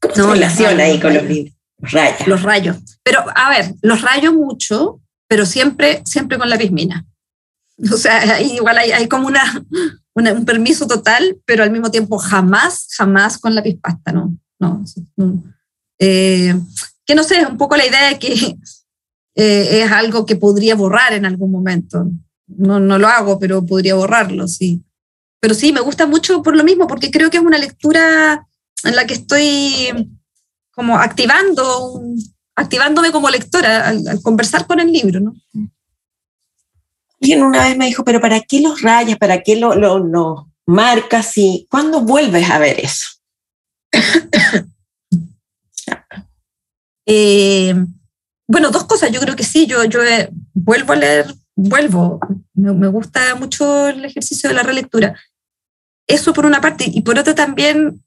¿Cómo 0.00 0.14
no, 0.16 0.32
relaciona 0.32 0.82
ahí 0.84 0.98
con 0.98 1.14
los 1.14 1.22
libros? 1.22 1.57
Rayos. 1.78 2.26
Los 2.26 2.42
rayos. 2.42 2.76
Pero, 3.02 3.24
a 3.34 3.50
ver, 3.50 3.74
los 3.82 4.02
rayo 4.02 4.32
mucho, 4.32 5.00
pero 5.28 5.46
siempre, 5.46 6.02
siempre 6.04 6.38
con 6.38 6.50
la 6.50 6.58
pismina. 6.58 7.06
O 7.92 7.96
sea, 7.96 8.40
igual 8.40 8.78
hay, 8.78 8.90
hay 8.90 9.06
como 9.06 9.28
una, 9.28 9.64
un 10.14 10.44
permiso 10.44 10.86
total, 10.86 11.38
pero 11.44 11.62
al 11.62 11.70
mismo 11.70 11.90
tiempo 11.90 12.18
jamás, 12.18 12.88
jamás 12.96 13.38
con 13.38 13.54
la 13.54 13.62
pispasta, 13.62 14.12
¿no? 14.12 14.36
no, 14.58 14.84
no 15.16 15.44
eh, 15.98 16.54
que 17.04 17.14
no 17.14 17.24
sé, 17.24 17.40
es 17.40 17.48
un 17.48 17.56
poco 17.56 17.76
la 17.76 17.86
idea 17.86 18.08
de 18.08 18.18
que 18.18 18.56
eh, 19.34 19.82
es 19.82 19.90
algo 19.90 20.26
que 20.26 20.36
podría 20.36 20.74
borrar 20.74 21.12
en 21.12 21.26
algún 21.26 21.50
momento. 21.50 22.10
No, 22.46 22.80
no 22.80 22.98
lo 22.98 23.08
hago, 23.08 23.38
pero 23.38 23.64
podría 23.64 23.94
borrarlo, 23.94 24.48
sí. 24.48 24.82
Pero 25.40 25.54
sí, 25.54 25.72
me 25.72 25.80
gusta 25.80 26.06
mucho 26.06 26.42
por 26.42 26.56
lo 26.56 26.64
mismo, 26.64 26.86
porque 26.86 27.10
creo 27.10 27.30
que 27.30 27.36
es 27.36 27.42
una 27.42 27.58
lectura 27.58 28.46
en 28.84 28.96
la 28.96 29.06
que 29.06 29.14
estoy 29.14 30.10
como 30.78 30.96
activando, 30.96 32.00
activándome 32.54 33.10
como 33.10 33.28
lectora 33.28 33.88
al, 33.88 34.22
conversar 34.22 34.64
con 34.64 34.78
el 34.78 34.92
libro, 34.92 35.18
¿no? 35.18 35.34
Alguien 37.20 37.42
una 37.42 37.64
vez 37.64 37.76
me 37.76 37.86
dijo, 37.86 38.04
pero 38.04 38.20
¿para 38.20 38.40
qué 38.42 38.60
los 38.60 38.80
rayas? 38.80 39.18
¿Para 39.18 39.42
qué 39.42 39.56
lo, 39.56 39.74
lo, 39.74 39.98
lo 39.98 40.52
marcas? 40.66 41.36
¿Y 41.36 41.66
cuándo 41.68 42.02
vuelves 42.02 42.48
a 42.48 42.60
ver 42.60 42.78
eso? 42.78 43.08
Eh, 47.10 47.74
bueno, 48.46 48.70
dos 48.70 48.84
cosas, 48.84 49.10
yo 49.10 49.18
creo 49.18 49.34
que 49.34 49.42
sí, 49.42 49.66
yo, 49.66 49.82
yo 49.84 50.04
eh, 50.04 50.28
vuelvo 50.52 50.92
a 50.92 50.96
leer, 50.96 51.34
vuelvo, 51.56 52.20
me, 52.52 52.86
gusta 52.88 53.34
mucho 53.34 53.88
el 53.88 54.04
ejercicio 54.04 54.50
de 54.50 54.54
la 54.54 54.62
relectura. 54.62 55.18
Eso 56.06 56.34
por 56.34 56.44
una 56.44 56.60
parte, 56.60 56.84
y 56.86 57.00
por 57.00 57.18
otra 57.18 57.34
también, 57.34 58.04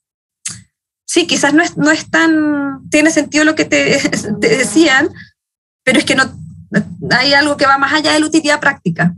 sí, 1.11 1.27
quizás 1.27 1.53
no 1.53 1.61
es, 1.61 1.75
no 1.75 1.91
es 1.91 2.09
tan, 2.09 2.89
tiene 2.89 3.11
sentido 3.11 3.43
lo 3.43 3.53
que 3.53 3.65
te, 3.65 3.99
te 4.41 4.57
decían, 4.57 5.09
pero 5.83 5.99
es 5.99 6.05
que 6.05 6.15
no, 6.15 6.23
hay 7.09 7.33
algo 7.33 7.57
que 7.57 7.65
va 7.65 7.77
más 7.77 7.91
allá 7.91 8.13
de 8.13 8.21
la 8.21 8.27
utilidad 8.27 8.61
práctica, 8.61 9.13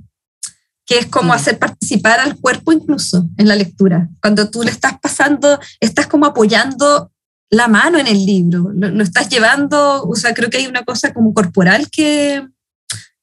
que 0.88 0.98
es 0.98 1.06
como 1.06 1.30
mm. 1.30 1.36
hacer 1.36 1.60
participar 1.60 2.20
al 2.20 2.39
cuerpo 2.39 2.72
incluso 2.72 3.30
en 3.38 3.48
la 3.48 3.56
lectura. 3.56 4.10
Cuando 4.20 4.50
tú 4.50 4.64
le 4.64 4.72
estás 4.72 5.00
pasando, 5.00 5.60
estás 5.80 6.08
como 6.08 6.26
apoyando 6.26 7.12
la 7.52 7.68
mano 7.68 8.00
en 8.00 8.08
el 8.08 8.26
libro, 8.26 8.72
lo, 8.74 9.04
estás 9.04 9.30
llevando, 9.30 10.04
o 10.04 10.16
sea, 10.16 10.34
creo 10.34 10.50
que 10.50 10.58
hay 10.58 10.66
una 10.66 10.84
cosa 10.84 11.14
como 11.14 11.32
corporal 11.32 11.91
que, 11.91 12.44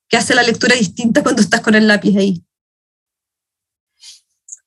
que 0.09 0.17
hace 0.17 0.33
la 0.37 0.45
lectura 0.45 0.77
distinta 0.77 1.25
cuando 1.25 1.43
estás 1.43 1.61
con 1.61 1.75
el 1.75 1.89
lápiz 1.89 2.17
ahí. 2.17 2.45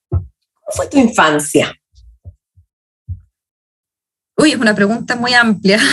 ¿Cómo 0.10 0.28
fue 0.76 0.90
tu 0.90 0.98
infancia? 0.98 1.74
Uy, 4.38 4.52
es 4.52 4.58
una 4.58 4.76
pregunta 4.76 5.16
muy 5.16 5.34
amplia. 5.34 5.80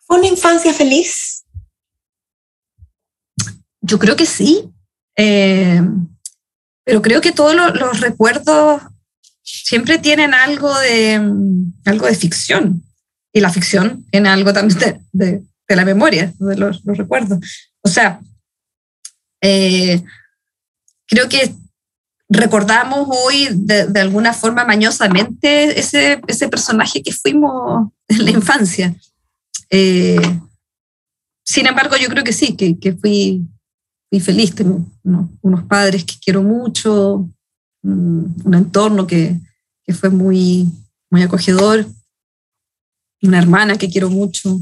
¿Fue 0.00 0.18
una 0.18 0.28
infancia 0.28 0.72
feliz? 0.72 1.44
Yo 3.80 3.98
creo 3.98 4.16
que 4.16 4.26
sí, 4.26 4.70
eh, 5.16 5.80
pero 6.84 7.00
creo 7.02 7.20
que 7.20 7.32
todos 7.32 7.54
los 7.54 8.00
recuerdos 8.00 8.82
siempre 9.42 9.98
tienen 9.98 10.34
algo 10.34 10.76
de, 10.80 11.14
algo 11.84 12.06
de 12.06 12.14
ficción. 12.14 12.82
Y 13.32 13.40
la 13.40 13.50
ficción 13.50 14.04
tiene 14.10 14.28
algo 14.28 14.52
también 14.52 14.78
de, 15.12 15.42
de, 15.68 15.76
la 15.76 15.84
memoria, 15.84 16.32
de 16.38 16.56
los, 16.56 16.84
los, 16.84 16.98
recuerdos. 16.98 17.38
O 17.80 17.88
sea, 17.88 18.20
eh, 19.40 20.02
creo 21.06 21.28
que 21.28 21.54
recordamos 22.30 23.08
hoy 23.10 23.48
de, 23.52 23.88
de, 23.88 24.00
alguna 24.00 24.32
forma 24.32 24.64
mañosamente 24.64 25.78
ese, 25.78 26.20
ese 26.28 26.48
personaje 26.48 27.02
que 27.02 27.12
fuimos 27.12 27.90
en 28.08 28.24
la 28.24 28.30
infancia. 28.30 28.94
Eh, 29.68 30.40
sin 31.44 31.66
embargo, 31.66 31.96
yo 31.96 32.08
creo 32.08 32.22
que 32.22 32.32
sí, 32.32 32.56
que, 32.56 32.78
que 32.78 32.92
fui, 32.92 33.42
fui 34.08 34.20
feliz. 34.20 34.54
Tengo 34.54 34.86
unos 35.42 35.64
padres 35.64 36.04
que 36.04 36.14
quiero 36.24 36.42
mucho, 36.42 37.28
un, 37.82 38.54
entorno 38.54 39.08
que, 39.08 39.36
que, 39.84 39.92
fue 39.92 40.08
muy, 40.10 40.68
muy 41.10 41.22
acogedor, 41.22 41.84
una 43.22 43.38
hermana 43.38 43.76
que 43.76 43.90
quiero 43.90 44.08
mucho, 44.08 44.60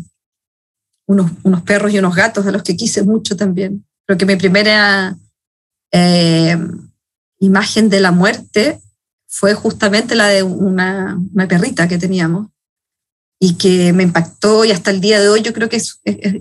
unos, 1.06 1.30
unos 1.42 1.62
perros 1.62 1.92
y 1.92 1.98
unos 1.98 2.14
gatos 2.14 2.46
a 2.46 2.50
los 2.50 2.62
que 2.62 2.76
quise 2.76 3.02
mucho 3.02 3.36
también. 3.36 3.84
Creo 4.06 4.16
que 4.16 4.24
mi 4.24 4.36
primera 4.36 5.14
eh, 5.92 6.56
imagen 7.40 7.88
de 7.88 8.00
la 8.00 8.12
muerte 8.12 8.80
fue 9.28 9.54
justamente 9.54 10.14
la 10.14 10.28
de 10.28 10.42
una, 10.42 11.18
perrita 11.48 11.88
que 11.88 11.98
teníamos 11.98 12.48
y 13.40 13.54
que 13.54 13.92
me 13.92 14.02
impactó 14.02 14.64
y 14.64 14.72
hasta 14.72 14.90
el 14.90 15.00
día 15.00 15.20
de 15.20 15.28
hoy 15.28 15.42
yo 15.42 15.52
creo 15.52 15.68
que 15.68 15.80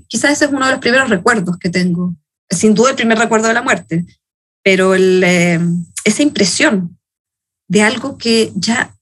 quizás 0.08 0.32
ese 0.32 0.45
es 0.45 0.52
uno 0.52 0.66
de 0.66 0.72
los 0.72 0.82
primeros 0.82 1.10
recuerdos 1.10 1.58
que 1.58 1.70
tengo. 1.70 2.16
Sin 2.50 2.74
duda 2.74 2.91
el 2.91 2.95
primer 2.95 3.20
recuerdo 3.20 3.50
de 3.50 3.54
la 3.54 3.62
muerte, 3.62 4.06
pero 4.64 4.95
eh, 4.95 5.60
esa 6.06 6.24
impresión 6.24 6.98
de 7.68 7.82
algo 7.84 8.18
que 8.18 8.52
ya, 8.56 8.95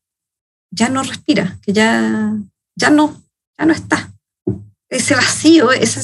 ya 0.71 0.89
no 0.89 1.03
respira, 1.03 1.59
que 1.61 1.71
ya, 1.71 2.33
ya, 2.75 2.89
no, 2.89 3.23
ya 3.57 3.65
no 3.65 3.73
está. 3.73 4.11
Ese 4.89 5.15
vacío 5.15 5.71
es, 5.71 5.95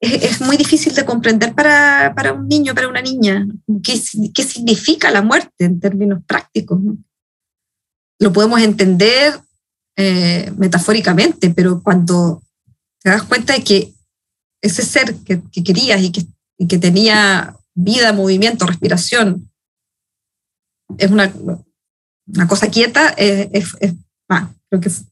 es, 0.00 0.22
es, 0.22 0.40
muy 0.40 0.56
difícil 0.56 0.94
de 0.94 1.04
comprender 1.04 1.54
para, 1.54 2.12
para, 2.14 2.32
un 2.32 2.46
niño, 2.48 2.74
para 2.74 2.88
una 2.88 3.02
niña. 3.02 3.46
¿Qué, 3.82 4.00
qué 4.32 4.42
significa 4.44 5.10
la 5.10 5.22
muerte 5.22 5.64
en 5.64 5.80
términos 5.80 6.22
prácticos? 6.26 6.80
Lo 8.20 8.32
podemos 8.32 8.60
entender 8.60 9.40
eh, 9.96 10.52
metafóricamente, 10.56 11.50
pero 11.50 11.82
cuando 11.82 12.42
te 13.02 13.10
das 13.10 13.24
cuenta 13.24 13.54
de 13.54 13.64
que 13.64 13.92
ese 14.60 14.82
ser 14.82 15.14
que, 15.16 15.42
que 15.50 15.64
querías 15.64 16.00
y 16.00 16.12
que, 16.12 16.26
y 16.56 16.66
que 16.66 16.78
tenía 16.78 17.56
vida, 17.74 18.12
movimiento, 18.12 18.66
respiración, 18.66 19.50
es 20.96 21.10
una, 21.10 21.32
una 22.26 22.48
cosa 22.48 22.68
quieta, 22.68 23.08
es, 23.10 23.76
ah, 24.28 24.50
creo 24.68 24.80
que 24.80 24.90
fue 24.90 25.04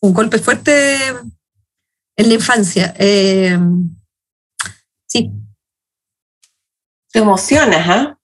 un 0.00 0.14
golpe 0.14 0.38
fuerte 0.38 0.96
en 2.16 2.28
la 2.28 2.34
infancia. 2.34 2.94
Eh, 2.98 3.58
sí. 5.14 5.30
Te 7.12 7.20
emocionas, 7.20 7.88
¿ah? 7.88 8.18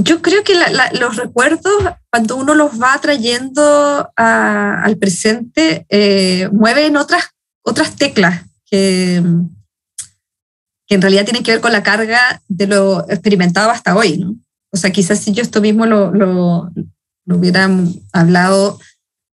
Yo 0.00 0.22
creo 0.22 0.42
que 0.42 0.54
los 0.98 1.16
recuerdos, 1.16 1.74
cuando 2.10 2.36
uno 2.36 2.54
los 2.54 2.80
va 2.80 2.98
trayendo 3.00 4.10
al 4.16 4.96
presente, 4.96 5.84
eh, 5.90 6.48
mueven 6.50 6.96
otras, 6.96 7.24
otras 7.62 7.94
teclas 7.96 8.42
que, 8.64 9.22
que 10.86 10.94
en 10.94 11.02
realidad 11.02 11.24
tiene 11.24 11.42
que 11.42 11.52
ver 11.52 11.60
con 11.60 11.72
la 11.72 11.82
carga 11.82 12.42
de 12.48 12.66
lo 12.66 13.08
experimentado 13.10 13.70
hasta 13.70 13.94
hoy, 13.94 14.18
¿no? 14.18 14.34
O 14.72 14.78
sea, 14.78 14.90
quizás 14.90 15.20
si 15.20 15.32
yo 15.32 15.42
esto 15.42 15.60
mismo 15.60 15.84
lo, 15.84 16.10
lo, 16.10 16.70
lo 17.26 17.36
hubiera 17.36 17.68
hablado 18.12 18.80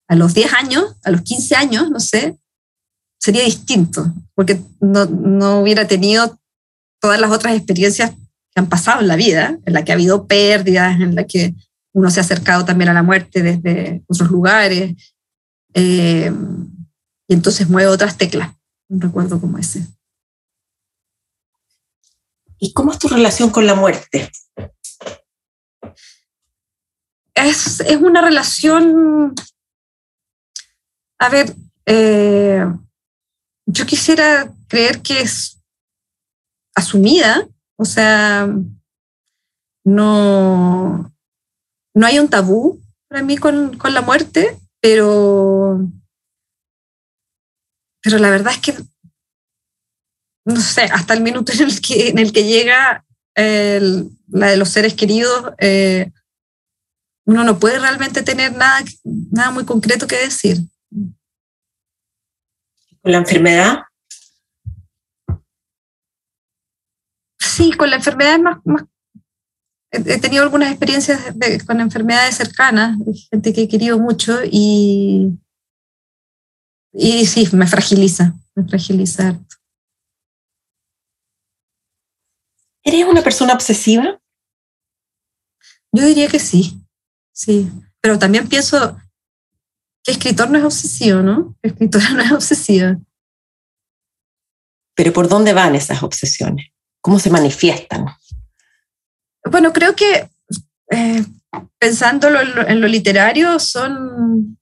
a 0.08 0.14
los 0.14 0.34
10 0.34 0.52
años, 0.52 0.94
a 1.02 1.10
los 1.10 1.22
15 1.22 1.56
años, 1.56 1.90
no 1.90 2.00
sé, 2.00 2.38
sería 3.18 3.44
distinto, 3.44 4.12
porque 4.34 4.60
no, 4.80 5.06
no 5.06 5.60
hubiera 5.60 5.86
tenido 5.86 6.38
todas 7.00 7.20
las 7.20 7.30
otras 7.30 7.56
experiencias 7.56 8.10
que 8.10 8.60
han 8.60 8.68
pasado 8.68 9.00
en 9.00 9.08
la 9.08 9.16
vida, 9.16 9.58
en 9.64 9.72
la 9.72 9.84
que 9.84 9.92
ha 9.92 9.94
habido 9.94 10.26
pérdidas, 10.26 11.00
en 11.00 11.14
la 11.14 11.24
que 11.24 11.54
uno 11.92 12.10
se 12.10 12.20
ha 12.20 12.22
acercado 12.22 12.64
también 12.64 12.90
a 12.90 12.94
la 12.94 13.02
muerte 13.02 13.42
desde 13.42 14.02
otros 14.08 14.30
lugares, 14.30 15.14
eh, 15.74 16.32
y 17.28 17.34
entonces 17.34 17.68
mueve 17.68 17.90
otras 17.90 18.16
teclas, 18.16 18.54
un 18.88 19.00
recuerdo 19.00 19.40
como 19.40 19.58
ese. 19.58 19.86
¿Y 22.58 22.72
cómo 22.72 22.92
es 22.92 22.98
tu 22.98 23.08
relación 23.08 23.50
con 23.50 23.66
la 23.66 23.74
muerte? 23.74 24.30
Es, 27.34 27.80
es 27.80 27.96
una 27.96 28.22
relación, 28.22 29.34
a 31.18 31.28
ver, 31.28 31.54
eh, 31.86 32.64
yo 33.66 33.86
quisiera 33.86 34.52
creer 34.68 35.02
que 35.02 35.20
es 35.20 35.60
asumida, 36.74 37.46
o 37.76 37.84
sea, 37.84 38.48
no, 39.84 41.12
no 41.94 42.06
hay 42.06 42.18
un 42.18 42.28
tabú 42.28 42.80
para 43.08 43.22
mí 43.22 43.36
con, 43.36 43.76
con 43.78 43.94
la 43.94 44.02
muerte, 44.02 44.58
pero, 44.80 45.80
pero 48.02 48.18
la 48.18 48.30
verdad 48.30 48.52
es 48.54 48.60
que 48.60 48.74
no 50.44 50.60
sé, 50.60 50.82
hasta 50.82 51.14
el 51.14 51.22
minuto 51.22 51.52
en 51.52 51.62
el 51.62 51.80
que, 51.80 52.08
en 52.08 52.18
el 52.18 52.32
que 52.32 52.44
llega 52.44 53.04
la 53.36 54.46
de 54.48 54.56
los 54.56 54.68
seres 54.68 54.94
queridos, 54.94 55.52
eh, 55.58 56.10
uno 57.26 57.42
no 57.44 57.58
puede 57.58 57.78
realmente 57.78 58.22
tener 58.22 58.52
nada, 58.52 58.84
nada 59.02 59.50
muy 59.50 59.64
concreto 59.64 60.06
que 60.06 60.16
decir. 60.16 60.58
¿Con 63.04 63.12
la 63.12 63.18
enfermedad? 63.18 63.82
Sí, 67.38 67.70
con 67.72 67.90
la 67.90 67.96
enfermedad 67.96 68.36
es 68.36 68.40
más, 68.40 68.84
he 69.90 70.18
tenido 70.18 70.42
algunas 70.42 70.70
experiencias 70.70 71.20
con 71.66 71.82
enfermedades 71.82 72.36
cercanas, 72.36 72.96
gente 73.30 73.52
que 73.52 73.64
he 73.64 73.68
querido 73.68 73.98
mucho 73.98 74.38
y, 74.50 75.38
y 76.94 77.26
sí, 77.26 77.46
me 77.52 77.66
fragiliza, 77.66 78.32
me 78.54 78.66
fragiliza. 78.66 79.38
¿Eres 82.84 83.04
una 83.06 83.22
persona 83.22 83.52
obsesiva? 83.52 84.18
Yo 85.92 86.06
diría 86.06 86.28
que 86.28 86.38
sí, 86.38 86.80
sí, 87.32 87.70
pero 88.00 88.18
también 88.18 88.48
pienso 88.48 88.98
que 90.04 90.12
escritor 90.12 90.50
no 90.50 90.58
es 90.58 90.64
obsesivo, 90.64 91.22
¿no? 91.22 91.56
Escritora 91.62 92.10
no 92.14 92.22
es 92.22 92.32
obsesiva. 92.32 92.98
Pero 94.94 95.12
¿por 95.12 95.28
dónde 95.28 95.52
van 95.52 95.74
esas 95.74 96.02
obsesiones? 96.02 96.66
¿Cómo 97.00 97.18
se 97.18 97.30
manifiestan? 97.30 98.06
Bueno, 99.50 99.72
creo 99.72 99.96
que 99.96 100.28
eh, 100.90 101.24
pensándolo 101.78 102.38
en 102.66 102.80
lo, 102.80 102.86
literario, 102.86 103.58
son, 103.58 104.58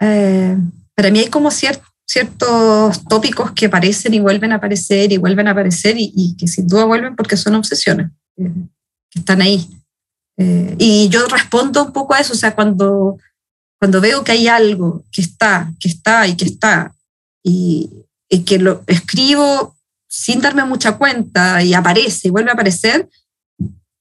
eh, 0.00 0.56
para 0.94 1.10
mí 1.10 1.20
hay 1.20 1.28
como 1.28 1.50
ciertos 1.50 3.04
tópicos 3.08 3.52
que 3.52 3.66
aparecen 3.66 4.14
y 4.14 4.20
vuelven 4.20 4.52
a 4.52 4.56
aparecer 4.56 5.12
y 5.12 5.18
vuelven 5.18 5.48
a 5.48 5.52
aparecer 5.52 5.96
y, 5.98 6.36
que 6.36 6.48
sin 6.48 6.66
duda 6.66 6.84
vuelven 6.84 7.16
porque 7.16 7.36
son 7.36 7.54
obsesiones 7.54 8.10
eh, 8.36 8.52
que 9.10 9.20
están 9.20 9.40
ahí. 9.40 9.68
y 10.38 11.08
yo 11.08 11.26
respondo 11.28 11.84
un 11.84 11.92
poco 11.92 12.12
a 12.14 12.20
eso, 12.20 12.34
o 12.34 12.36
sea, 12.36 12.54
cuando, 12.54 13.16
cuando 13.78 14.00
veo 14.00 14.24
que 14.24 14.32
hay 14.32 14.48
algo 14.48 15.04
que 15.12 15.20
está, 15.20 15.72
que 15.80 15.88
está 15.88 16.26
y 16.26 16.36
que 16.36 16.46
está, 16.46 16.94
y, 17.42 17.90
y 18.28 18.40
que 18.44 18.58
lo 18.58 18.82
escribo 18.86 19.76
sin 20.08 20.40
darme 20.40 20.64
mucha 20.64 20.96
cuenta 20.96 21.62
y 21.62 21.74
aparece 21.74 22.28
y 22.28 22.30
vuelve 22.30 22.50
a 22.50 22.54
aparecer, 22.54 23.08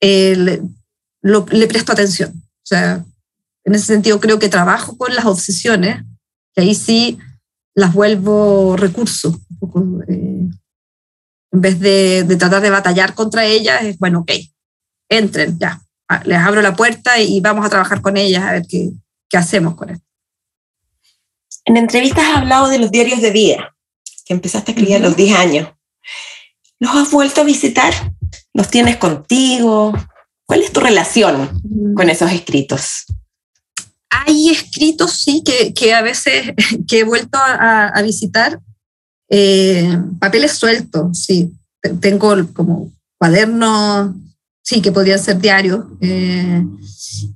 le, 0.02 0.62
le, 1.22 1.68
presto 1.68 1.92
atención. 1.92 2.32
O 2.36 2.66
sea, 2.66 3.04
en 3.64 3.76
ese 3.76 3.86
sentido 3.86 4.20
creo 4.20 4.40
que 4.40 4.50
trabajo 4.50 4.98
con 4.98 5.14
las 5.14 5.26
obsesiones, 5.26 6.04
que 6.54 6.62
ahí 6.62 6.76
sí 6.76 7.18
las 7.74 7.94
vuelvo 7.94 8.78
recursos. 8.78 9.36
Eh, 10.08 10.50
en 11.52 11.62
vez 11.62 11.80
de, 11.80 12.24
de, 12.24 12.36
tratar 12.36 12.62
de 12.62 12.70
batallar 12.70 13.14
contra 13.14 13.46
ellas, 13.46 13.84
es 13.84 13.98
bueno, 13.98 14.20
ok, 14.20 14.32
entren, 15.10 15.58
ya, 15.60 15.82
les 16.26 16.38
abro 16.38 16.62
la 16.62 16.76
puerta 16.76 17.20
y 17.20 17.42
vamos 17.42 17.66
a 17.66 17.70
trabajar 17.70 18.02
con 18.02 18.18
ellas 18.18 18.44
a 18.44 18.52
ver 18.54 18.64
qué, 18.68 18.92
qué 19.30 19.38
hacemos 19.38 19.76
con 19.76 19.90
esto. 19.90 20.06
En 21.66 21.78
entrevistas 21.78 22.24
has 22.26 22.38
hablado 22.38 22.68
de 22.68 22.80
los 22.80 22.92
diarios 22.92 23.22
de 23.22 23.32
vida, 23.32 23.76
que 24.26 24.34
empezaste 24.34 24.72
a 24.72 24.74
escribir 24.74 24.98
a 24.98 25.00
los 25.00 25.16
10 25.16 25.36
años. 25.38 25.70
¿Los 26.80 26.96
has 26.96 27.12
vuelto 27.12 27.42
a 27.42 27.46
visitar? 27.46 27.94
¿Los 28.54 28.70
tienes 28.70 28.98
contigo? 28.98 29.94
¿Cuál 30.46 30.62
es 30.62 30.72
tu 30.72 30.80
relación 30.80 31.62
con 31.96 32.10
esos 32.10 32.32
escritos? 32.32 33.06
Hay 34.10 34.50
escritos, 34.50 35.14
sí, 35.14 35.44
que, 35.44 35.74
que 35.74 35.94
a 35.94 36.02
veces 36.02 36.54
que 36.88 37.00
he 37.00 37.04
vuelto 37.04 37.38
a, 37.38 37.88
a 37.88 38.02
visitar. 38.02 38.60
Eh, 39.30 39.98
papeles 40.20 40.54
sueltos, 40.54 41.20
sí. 41.20 41.52
Tengo 42.00 42.36
como 42.54 42.92
cuadernos, 43.18 44.16
sí, 44.66 44.82
que 44.82 44.92
podrían 44.92 45.20
ser 45.20 45.40
diarios. 45.40 45.86
Eh, 46.02 46.66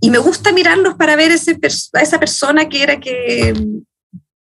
y 0.01 0.09
me 0.09 0.17
gusta 0.17 0.51
mirarlos 0.51 0.95
para 0.95 1.15
ver 1.15 1.31
ese, 1.31 1.57
a 1.93 2.01
esa 2.01 2.19
persona 2.19 2.67
que 2.67 2.83
era 2.83 2.99
que, 2.99 3.53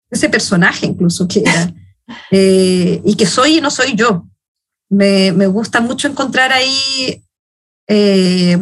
ese 0.08 0.28
personaje 0.28 0.86
incluso 0.86 1.26
que 1.28 1.40
era, 1.40 1.74
eh, 2.30 3.02
y 3.04 3.16
que 3.16 3.26
soy 3.26 3.58
y 3.58 3.60
no 3.60 3.70
soy 3.70 3.94
yo 3.94 4.24
me, 4.88 5.32
me 5.32 5.46
gusta 5.46 5.80
mucho 5.80 6.08
encontrar 6.08 6.52
ahí 6.52 7.22
eh, 7.88 8.58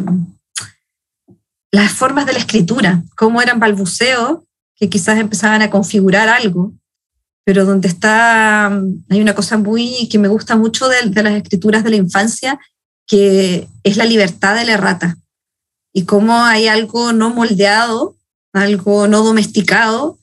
las 1.71 1.91
formas 1.91 2.25
de 2.25 2.33
la 2.33 2.39
escritura, 2.39 3.03
cómo 3.15 3.41
eran 3.41 3.59
balbuceos 3.59 4.39
que 4.75 4.89
quizás 4.89 5.19
empezaban 5.19 5.61
a 5.61 5.69
configurar 5.69 6.29
algo, 6.29 6.73
pero 7.43 7.65
donde 7.65 7.87
está, 7.87 8.67
hay 8.67 9.21
una 9.21 9.35
cosa 9.35 9.57
muy 9.57 10.07
que 10.09 10.19
me 10.19 10.27
gusta 10.27 10.55
mucho 10.55 10.87
de, 10.89 11.09
de 11.09 11.23
las 11.23 11.33
escrituras 11.33 11.83
de 11.83 11.91
la 11.91 11.95
infancia, 11.97 12.59
que 13.07 13.67
es 13.83 13.97
la 13.97 14.05
libertad 14.05 14.55
de 14.55 14.65
la 14.65 14.73
errata, 14.73 15.17
y 15.93 16.03
cómo 16.03 16.43
hay 16.43 16.67
algo 16.67 17.13
no 17.13 17.29
moldeado, 17.29 18.15
algo 18.53 19.07
no 19.07 19.23
domesticado, 19.23 20.17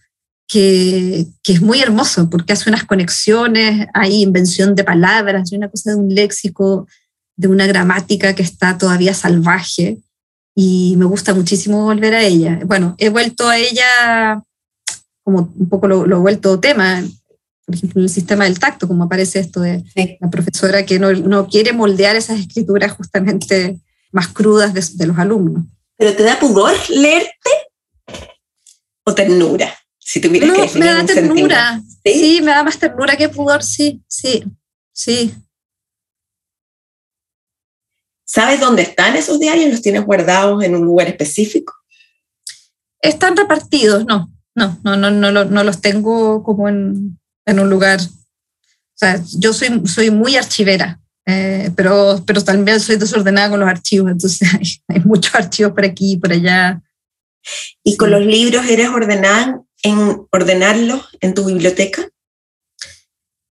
que, 0.47 1.27
es 1.45 1.63
muy 1.63 1.81
hermoso 1.81 2.29
porque 2.29 2.53
hace 2.53 2.69
unas 2.69 2.85
conexiones, 2.85 3.89
hay 3.95 4.23
invención 4.23 4.75
de 4.75 4.85
palabras, 4.85 5.51
hay 5.51 5.59
una 5.59 5.71
cosa 5.71 5.93
de 5.93 5.97
un 5.97 6.15
léxico, 6.15 6.87
de 7.37 7.49
una 7.49 7.67
gramática 7.67 8.35
que 8.35 8.43
está 8.43 8.77
todavía 8.77 9.15
salvaje 9.15 9.99
y 10.55 10.95
me 10.99 11.07
gusta 11.07 11.33
muchísimo 11.33 11.85
volver 11.85 12.15
a 12.15 12.23
ella. 12.23 12.61
Bueno, 12.67 12.95
he 12.99 13.09
vuelto 13.09 13.49
a 13.49 13.57
ella 13.57 14.43
como 15.25 15.51
un 15.57 15.69
poco 15.69 15.89
lo, 15.89 16.05
he 16.05 16.21
vuelto 16.21 16.61
tema, 16.61 17.03
por 17.65 17.75
ejemplo, 17.75 18.01
en 18.01 18.05
el 18.05 18.11
sistema 18.11 18.45
del 18.45 18.59
tacto, 18.59 18.89
como 18.89 19.05
aparece 19.05 19.39
esto 19.39 19.61
de 19.61 19.85
la 20.21 20.31
profesora 20.31 20.85
que 20.85 20.99
no, 20.99 21.13
no, 21.13 21.47
quiere 21.47 21.73
moldear 21.73 22.17
esas 22.17 22.41
escrituras 22.41 22.93
justamente 22.93 23.81
más 24.11 24.29
crudas 24.29 24.75
de, 24.75 24.85
de 24.95 25.07
los 25.07 25.19
alumnos. 25.19 25.65
¿Pero 25.97 26.15
te 26.15 26.25
da 26.25 26.39
pudor 26.39 26.75
leerte 26.91 27.51
o 29.05 29.15
ternura? 29.15 29.73
Si 29.99 30.21
tuvieras 30.21 30.49
no, 30.49 30.55
que 30.55 30.79
me 30.79 30.87
da 30.87 31.07
ternura. 31.07 31.81
¿Sí? 32.05 32.41
me 32.43 32.51
da 32.51 32.65
más 32.65 32.79
ternura 32.79 33.17
que 33.17 33.29
pudor, 33.29 33.63
sí, 33.63 34.03
sí, 34.09 34.45
sí. 34.93 35.33
¿Sabes 38.25 38.61
dónde 38.61 38.83
están 38.83 39.15
esos 39.15 39.39
diarios? 39.39 39.71
¿Los 39.71 39.83
tienes 39.83 40.05
guardados 40.05 40.65
en 40.65 40.75
un 40.75 40.85
lugar 40.85 41.07
específico? 41.07 41.75
Están 43.01 43.37
repartidos, 43.37 44.05
no, 44.07 44.33
no, 44.55 44.81
no, 44.83 44.97
no, 44.97 45.11
no, 45.11 45.45
no 45.45 45.65
los 45.65 45.81
tengo 45.81 46.43
como 46.43 46.69
en, 46.69 47.19
en, 47.47 47.61
un 47.61 47.71
lugar. 47.71 48.01
O 48.01 48.95
sea, 48.95 49.23
yo 49.39 49.53
soy, 49.53 49.83
soy 49.87 50.11
muy 50.11 50.37
archivera, 50.37 51.01
eh, 51.27 51.71
pero, 51.77 52.23
pero 52.27 52.43
también 52.43 52.81
soy 52.81 52.97
desordenada 52.97 53.51
con 53.51 53.61
los 53.61 53.69
archivos, 53.69 54.11
entonces 54.11 54.49
hay, 54.55 54.97
hay 54.97 55.05
muchos 55.05 55.35
archivos 55.35 55.73
por 55.73 55.85
aquí 55.85 56.13
y 56.13 56.17
por 56.17 56.33
allá. 56.33 56.81
¿Y 57.83 57.97
con 57.97 58.11
los 58.11 58.25
libros 58.25 58.67
eres 58.67 58.89
ordenada 58.89 59.61
en 59.83 60.27
ordenarlos 60.31 61.09
en 61.21 61.35
tu 61.35 61.45
biblioteca? 61.45 62.09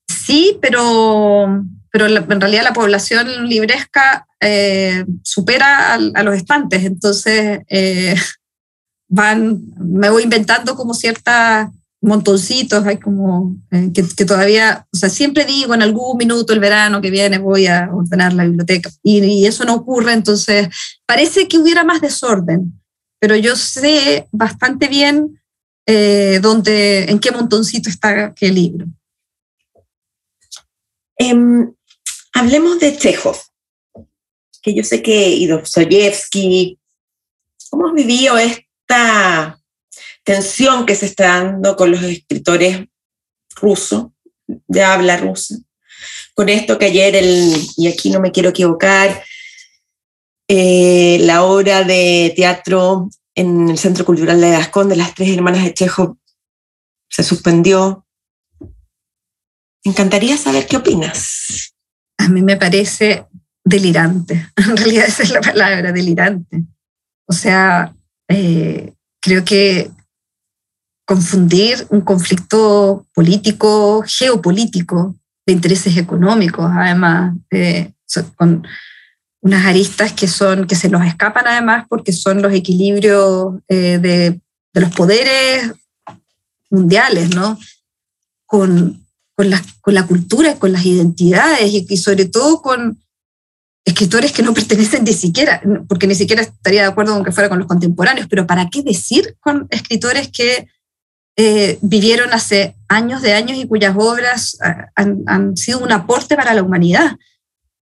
Sí, 0.08 0.58
pero, 0.62 1.64
pero 1.92 2.06
en 2.08 2.42
realidad 2.42 2.64
la 2.64 2.74
población 2.74 3.50
libresca 3.50 4.28
eh, 4.40 5.04
supera 5.24 5.94
a, 5.94 6.24
los 6.24 6.36
estantes, 6.36 6.84
entonces 6.84 7.60
eh, 7.68 8.16
van, 9.10 9.62
me 9.78 10.10
voy 10.10 10.24
inventando 10.24 10.76
como 10.76 10.94
ciertas 10.94 11.70
montoncitos, 12.02 12.86
hay 12.86 12.98
como 12.98 13.56
eh, 13.70 13.92
que, 13.94 14.26
todavía, 14.26 14.88
o 14.92 14.98
sea, 14.98 15.10
siempre 15.10 15.46
digo 15.46 15.76
en 15.76 15.84
algún 15.84 16.18
minuto 16.18 16.52
el 16.52 16.60
verano 16.60 17.00
que 17.00 17.12
viene 17.12 17.38
voy 17.38 17.68
a 17.68 17.90
ordenar 17.94 18.34
la 18.34 18.44
biblioteca 18.44 18.90
y, 19.04 19.24
y 19.24 19.46
eso 19.46 19.64
no 19.66 19.76
ocurre, 19.76 20.14
entonces 20.14 20.68
parece 21.06 21.48
que 21.48 21.60
hubiera 21.60 21.84
más 21.84 22.02
desorden, 22.02 22.82
pero 23.20 23.36
yo 23.36 23.56
sé 23.56 24.28
bastante 24.32 24.88
bien 24.88 25.40
eh, 25.86 26.40
donde, 26.42 27.04
en 27.04 27.20
qué 27.20 27.32
montoncito 27.32 27.90
está 27.90 28.34
qué 28.34 28.50
libro. 28.50 28.86
Em, 31.18 31.72
hablemos 32.34 32.80
de 32.80 32.98
Chekhov, 32.98 33.38
que 34.64 34.74
yo 34.74 34.84
sé 34.84 35.04
que 35.04 35.30
y 35.30 35.46
Dostoyevsky, 35.46 36.80
¿cómo 37.70 37.88
has 37.88 37.94
vivido 37.94 38.38
esta 38.40 39.61
tensión 40.24 40.86
que 40.86 40.96
se 40.96 41.06
está 41.08 41.44
dando 41.44 41.76
con 41.76 41.92
los 41.92 42.02
escritores 42.04 42.88
rusos, 43.56 44.08
de 44.46 44.84
habla 44.84 45.18
rusa? 45.18 45.56
Con 46.34 46.50
esto 46.50 46.78
que 46.78 46.86
ayer, 46.86 47.16
el, 47.16 47.54
y 47.78 47.88
aquí 47.88 48.10
no 48.10 48.20
me 48.20 48.32
quiero 48.32 48.50
equivocar, 48.50 49.24
eh, 50.48 51.18
la 51.22 51.44
obra 51.44 51.84
de 51.84 52.34
teatro 52.36 53.10
en 53.36 53.70
el 53.70 53.78
Centro 53.78 54.06
Cultural 54.06 54.42
de 54.42 54.52
Gascón 54.52 54.90
de 54.90 54.98
las 54.98 55.16
tres 55.16 55.30
hermanas 55.30 55.64
de 55.64 55.74
Chejo 55.74 56.18
se 57.10 57.24
suspendió. 57.24 58.06
Me 58.60 59.92
encantaría 59.92 60.38
saber 60.38 60.68
qué 60.68 60.78
opinas. 60.78 61.74
A 62.18 62.28
mí 62.30 62.42
me 62.42 62.58
parece 62.58 63.26
delirante. 63.64 64.52
En 64.58 64.78
realidad 64.78 65.06
esa 65.08 65.24
es 65.24 65.32
la 65.32 65.42
palabra, 65.42 65.92
delirante. 65.92 66.64
O 67.28 67.34
sea, 67.34 67.96
eh, 68.28 68.94
creo 69.22 69.44
que 69.44 69.92
confundir 71.12 71.86
un 71.90 72.00
conflicto 72.00 73.06
político, 73.14 74.02
geopolítico, 74.08 75.14
de 75.46 75.52
intereses 75.52 75.98
económicos, 75.98 76.72
además, 76.74 77.36
con, 78.38 78.66
unas 79.42 79.66
aristas 79.66 80.14
que, 80.14 80.30
son, 80.30 80.68
que 80.68 80.76
se 80.76 80.88
nos 80.88 81.06
escapan 81.06 81.48
además 81.48 81.86
porque 81.90 82.14
son 82.14 82.42
los 82.42 82.54
equilibrios 82.54 83.56
de, 83.68 84.00
de, 84.00 84.40
los 84.74 84.96
poderes 84.96 85.74
mundiales, 86.70 87.36
¿no? 87.36 87.60
Con, 88.46 89.06
con, 89.36 89.50
la, 89.50 89.62
con 89.82 89.94
la 89.94 90.08
cultura, 90.08 90.56
con 90.56 90.72
las 90.72 90.86
identidades 90.86 91.74
y, 91.74 91.86
y 91.90 91.98
sobre 91.98 92.24
todo 92.24 92.62
con, 92.62 93.02
escritores 93.84 94.32
que 94.32 94.44
no 94.44 94.54
pertenecen 94.54 95.04
ni 95.04 95.12
siquiera, 95.12 95.62
porque 95.90 96.08
ni 96.08 96.16
siquiera 96.16 96.44
estaría 96.44 96.84
de 96.84 96.88
acuerdo 96.88 97.16
con 97.16 97.26
que 97.26 97.34
fuera 97.34 97.50
con 97.50 97.60
los 97.60 97.68
contemporáneos, 97.68 98.28
pero 98.30 98.48
¿para 98.48 98.70
qué 98.70 98.82
decir 98.82 99.36
con 99.42 99.68
escritores 99.72 100.30
que 100.30 100.68
eh, 101.38 101.80
vivieron 101.82 102.34
hace 102.34 102.76
años 102.88 103.22
de 103.22 103.34
años 103.34 103.58
y 103.58 103.68
cuyas 103.68 103.96
obras 103.98 104.58
han, 104.96 105.56
sido 105.58 105.80
un 105.80 105.92
aporte 105.92 106.36
para 106.36 106.54
la 106.54 106.64
humanidad? 106.64 107.18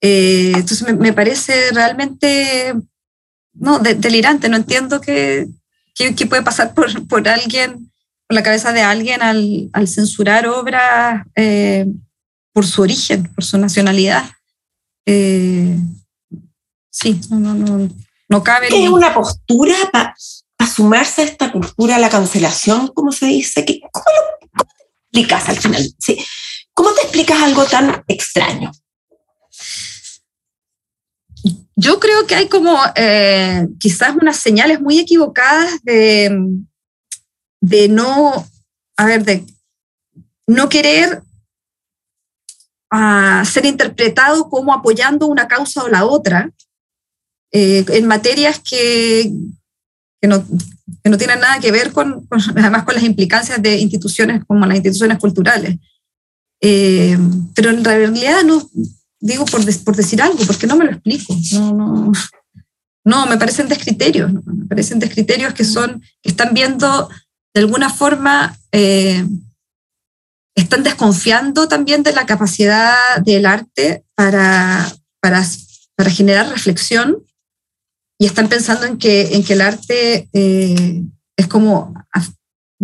Eh, 0.01 0.53
entonces 0.55 0.95
me, 0.97 1.13
parece 1.13 1.71
realmente 1.71 2.73
no, 3.53 3.79
delirante, 3.79 4.47
no 4.47 4.57
entiendo 4.57 5.01
qué, 5.01 5.47
qué, 5.95 6.25
puede 6.25 6.41
pasar 6.41 6.73
por, 6.75 7.07
por, 7.07 7.27
alguien, 7.27 7.91
por 8.27 8.35
la 8.35 8.43
cabeza 8.43 8.71
de 8.71 8.81
alguien 8.81 9.21
al, 9.21 9.69
al 9.73 9.87
censurar 9.87 10.47
obras 10.47 11.25
eh, 11.35 11.85
por 12.53 12.65
su 12.65 12.81
origen, 12.81 13.23
por 13.33 13.43
su 13.43 13.57
nacionalidad. 13.57 14.23
Eh, 15.05 15.77
sí, 16.89 17.19
no, 17.29 17.39
no, 17.39 17.53
no, 17.53 17.89
no 18.27 18.43
cabe. 18.43 18.67
¿Es 18.67 18.89
una 18.89 19.13
postura 19.13 19.75
para 19.91 20.15
sumarse 20.79 21.23
a 21.23 21.25
esta 21.25 21.51
cultura 21.51 21.99
la 21.99 22.09
cancelación, 22.09 22.87
como 22.87 23.11
se 23.11 23.25
dice? 23.25 23.65
¿Cómo 23.91 24.05
lo 24.15 24.63
explicas 25.03 25.49
al 25.49 25.57
final? 25.57 25.83
Sí. 25.99 26.17
¿Cómo 26.73 26.93
te 26.93 27.01
explicas 27.01 27.41
algo 27.41 27.65
tan 27.65 28.01
extraño? 28.07 28.71
Yo 31.75 31.99
creo 31.99 32.25
que 32.25 32.35
hay 32.35 32.47
como 32.47 32.77
eh, 32.95 33.67
quizás 33.77 34.15
unas 34.15 34.37
señales 34.37 34.79
muy 34.79 34.99
equivocadas 34.99 35.83
de, 35.83 36.31
de 37.59 37.89
no, 37.89 38.47
a 38.95 39.05
ver, 39.05 39.25
de 39.25 39.45
no 40.47 40.69
querer 40.69 41.21
a 42.89 43.43
ser 43.43 43.65
interpretado 43.65 44.49
como 44.49 44.73
apoyando 44.73 45.27
una 45.27 45.49
causa 45.49 45.83
o 45.83 45.89
la 45.89 46.05
otra 46.05 46.49
eh, 47.51 47.83
en 47.89 48.07
materias 48.07 48.61
que, 48.61 49.29
que, 50.21 50.27
no, 50.27 50.45
que, 51.03 51.09
no, 51.09 51.17
tienen 51.17 51.39
nada 51.39 51.59
que 51.59 51.71
ver 51.71 51.91
con, 51.91 52.27
además 52.55 52.83
con 52.83 52.95
las 52.95 53.03
implicancias 53.03 53.61
de 53.61 53.77
instituciones 53.77 54.43
como 54.45 54.65
las 54.65 54.75
instituciones 54.75 55.17
culturales. 55.17 55.77
Eh, 56.61 57.17
pero 57.55 57.69
en 57.69 57.83
realidad 57.83 58.43
no 58.43 58.69
digo 59.19 59.45
por, 59.45 59.61
por, 59.83 59.95
decir 59.95 60.21
algo, 60.21 60.39
porque 60.45 60.67
no 60.67 60.75
me 60.75 60.85
lo 60.85 60.91
explico. 60.91 61.35
No, 61.53 61.73
no, 61.73 62.11
no 63.05 63.25
me 63.27 63.37
parecen 63.37 63.67
descriterios, 63.67 64.31
me 64.31 64.65
parecen 64.67 64.99
descriterios 64.99 65.53
que 65.53 65.63
son, 65.63 66.01
que 66.21 66.29
están 66.29 66.53
viendo 66.53 67.09
de 67.53 67.61
alguna 67.61 67.89
forma 67.89 68.57
eh, 68.71 69.25
están 70.55 70.83
desconfiando 70.83 71.67
también 71.67 72.03
de 72.03 72.13
la 72.13 72.25
capacidad 72.25 72.95
del 73.23 73.45
arte 73.45 74.03
para, 74.15 74.91
para, 75.21 75.45
para 75.95 76.09
generar 76.09 76.49
reflexión 76.49 77.23
y 78.19 78.25
están 78.25 78.49
pensando 78.49 78.85
en 78.85 78.97
que, 78.97 79.33
en 79.33 79.43
que 79.43 79.53
el 79.53 79.61
arte 79.61 80.27
eh, 80.33 81.03
es 81.37 81.47
como, 81.47 81.93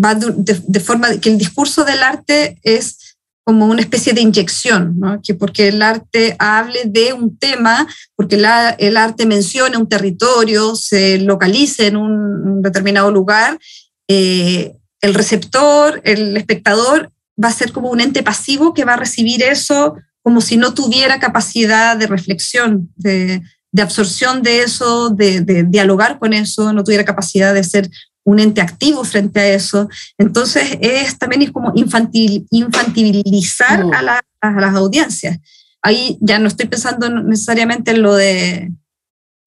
va 0.01 0.15
de, 0.15 0.79
forma 0.79 1.17
que 1.17 1.29
el 1.29 1.37
discurso 1.37 1.83
del 1.83 2.01
arte 2.01 2.57
es 2.63 3.17
como 3.43 3.67
una 3.67 3.81
especie 3.81 4.13
de 4.13 4.21
inyección, 4.21 4.97
¿no? 4.97 5.21
que 5.21 5.35
porque 5.35 5.67
el 5.67 5.81
arte 5.81 6.35
hable 6.39 6.83
de 6.85 7.13
un 7.13 7.37
tema, 7.37 7.85
porque 8.15 8.37
el 8.37 8.97
arte 8.97 9.25
mencione 9.25 9.77
un 9.77 9.89
territorio, 9.89 10.75
se 10.75 11.19
localice 11.19 11.87
en 11.87 11.97
un, 11.97 12.61
determinado 12.61 13.11
lugar, 13.11 13.59
eh, 14.07 14.73
el 15.01 15.13
receptor, 15.13 16.01
el 16.03 16.35
espectador 16.37 17.11
va 17.41 17.49
a 17.49 17.53
ser 17.53 17.73
como 17.73 17.91
un 17.91 17.99
ente 17.99 18.23
pasivo 18.23 18.73
que 18.73 18.85
va 18.85 18.93
a 18.93 18.97
recibir 18.97 19.43
eso 19.43 19.95
como 20.23 20.41
si 20.41 20.57
no 20.57 20.73
tuviera 20.73 21.19
capacidad 21.19 21.95
de 21.95 22.07
reflexión, 22.07 22.91
de, 22.95 23.43
absorción 23.81 24.41
de 24.41 24.61
eso, 24.61 25.09
de, 25.09 25.65
dialogar 25.67 26.19
con 26.19 26.33
eso, 26.33 26.71
no 26.73 26.83
tuviera 26.83 27.05
capacidad 27.05 27.53
de 27.53 27.63
ser 27.63 27.89
un 28.23 28.39
ente 28.39 28.61
activo 28.61 29.03
frente 29.03 29.39
a 29.39 29.47
eso. 29.53 29.89
Entonces, 30.17 30.77
es 30.81 31.17
también 31.17 31.41
es 31.43 31.51
como 31.51 31.71
infantil, 31.75 32.47
infantilizar 32.51 33.85
mm. 33.85 33.93
a, 33.93 34.51
las 34.61 34.75
audiencias. 34.75 35.37
Ahí 35.81 36.17
ya 36.21 36.39
no 36.39 36.47
estoy 36.47 36.67
pensando 36.67 37.09
necesariamente 37.09 37.91
en 37.91 38.01
lo 38.01 38.15
de, 38.15 38.71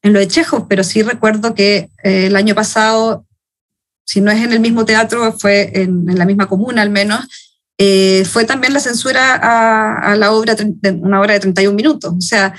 en 0.02 0.12
lo 0.12 0.20
de 0.20 0.28
Chekhov, 0.28 0.68
pero 0.68 0.84
sí 0.84 1.02
recuerdo 1.02 1.54
que 1.54 1.88
eh, 2.04 2.26
el 2.26 2.36
año 2.36 2.54
pasado, 2.54 3.26
si 4.04 4.20
no 4.20 4.30
es 4.30 4.42
en 4.42 4.52
el 4.52 4.60
mismo 4.60 4.84
teatro, 4.84 5.32
fue 5.32 5.72
en, 5.74 6.08
en 6.08 6.18
la 6.18 6.24
misma 6.24 6.46
comuna 6.46 6.82
al 6.82 6.90
menos, 6.90 7.26
eh, 7.80 8.24
fue 8.24 8.44
también 8.44 8.72
la 8.72 8.80
censura 8.80 9.36
a, 9.40 10.16
la 10.16 10.32
obra, 10.32 10.56
de 10.56 10.90
una 10.90 11.20
obra 11.20 11.34
de 11.34 11.40
31 11.40 11.76
minutos. 11.76 12.12
O 12.12 12.20
sea, 12.20 12.52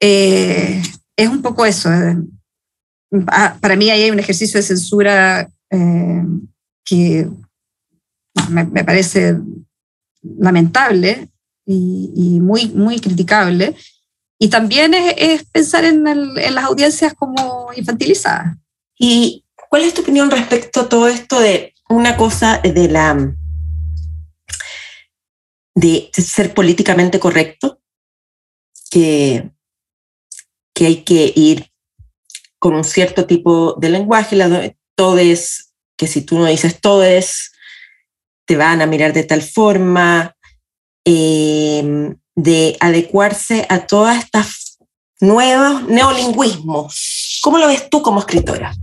eh, 0.00 0.82
es 1.16 1.28
un 1.28 1.42
poco 1.42 1.66
eso. 1.66 1.92
Eh, 1.92 2.16
para 3.60 3.76
mí 3.76 3.90
hay 3.90 4.10
un 4.10 4.18
ejercicio 4.18 4.58
de 4.58 4.66
censura 4.66 5.48
que 6.84 7.28
me, 8.48 8.84
parece 8.84 9.36
lamentable 10.22 11.28
y, 11.66 12.40
muy, 12.40 12.68
muy 12.68 12.98
criticable. 12.98 13.76
Y 14.38 14.48
también 14.48 14.94
es, 14.94 15.44
pensar 15.44 15.84
en, 15.84 16.06
en, 16.06 16.54
las 16.54 16.64
audiencias 16.64 17.14
como 17.14 17.70
infantilizadas. 17.76 18.56
¿Y 18.98 19.44
cuál 19.68 19.82
es 19.82 19.94
tu 19.94 20.02
opinión 20.02 20.30
respecto 20.30 20.80
a 20.80 20.88
todo 20.88 21.08
esto 21.08 21.38
de 21.38 21.74
una 21.88 22.16
cosa 22.16 22.58
de 22.58 22.88
la 22.88 23.34
de 25.74 26.10
ser 26.12 26.52
políticamente 26.54 27.18
correcto, 27.18 27.80
que, 28.90 29.50
que 30.80 30.86
hay 30.86 31.02
que 31.02 31.30
ir 31.36 31.70
con 32.58 32.74
un 32.74 32.84
cierto 32.84 33.26
tipo 33.26 33.74
de 33.74 33.90
lenguaje, 33.90 34.74
todo 34.94 35.18
es, 35.18 35.74
que 35.98 36.06
si 36.06 36.22
tú 36.22 36.38
no 36.38 36.46
dices 36.46 36.80
todo 36.80 37.04
es, 37.04 37.52
te 38.46 38.56
van 38.56 38.80
a 38.80 38.86
mirar 38.86 39.12
de 39.12 39.24
tal 39.24 39.42
forma, 39.42 40.34
em, 41.04 42.16
de 42.34 42.78
adecuarse 42.80 43.66
a 43.68 43.86
todas 43.86 44.24
estas 44.24 44.78
nuevos 45.20 45.82
neolingüismos. 45.82 47.40
¿Cómo 47.42 47.58
lo 47.58 47.66
ves 47.66 47.90
tú 47.90 48.00
como 48.00 48.20
escritora? 48.20 48.74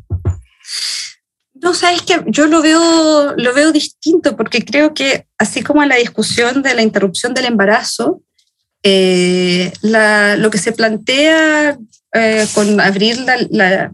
No, 1.55 1.73
sabes 1.73 2.03
que 2.03 2.21
yo 2.27 2.45
lo 2.45 2.61
veo, 2.61 3.33
lo 3.35 3.53
veo 3.55 3.71
distinto 3.71 4.37
porque 4.37 4.63
creo 4.63 4.93
que 4.93 5.25
así 5.39 5.63
como 5.63 5.83
la 5.83 5.95
discusión 5.95 6.61
de 6.61 6.75
la 6.75 6.83
interrupción 6.83 7.33
del 7.33 7.45
embarazo, 7.45 8.21
eh, 8.83 9.71
lo 9.81 10.49
que 10.49 10.57
se 10.57 10.71
plantea 10.71 11.77
eh, 12.13 12.47
con 12.53 12.79
abrir 12.79 13.19
la, 13.19 13.91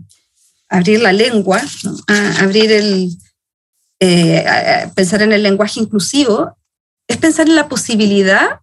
abrir 0.70 1.02
la 1.02 1.14
lengua, 1.14 1.62
abrir 2.40 2.72
el, 2.72 3.10
eh, 4.00 4.46
pensar 4.96 5.22
en 5.22 5.34
el 5.34 5.44
lenguaje 5.44 5.80
inclusivo, 5.80 6.58
es 7.08 7.18
pensar 7.18 7.48
en 7.48 7.56
la 7.56 7.68
posibilidad 7.68 8.60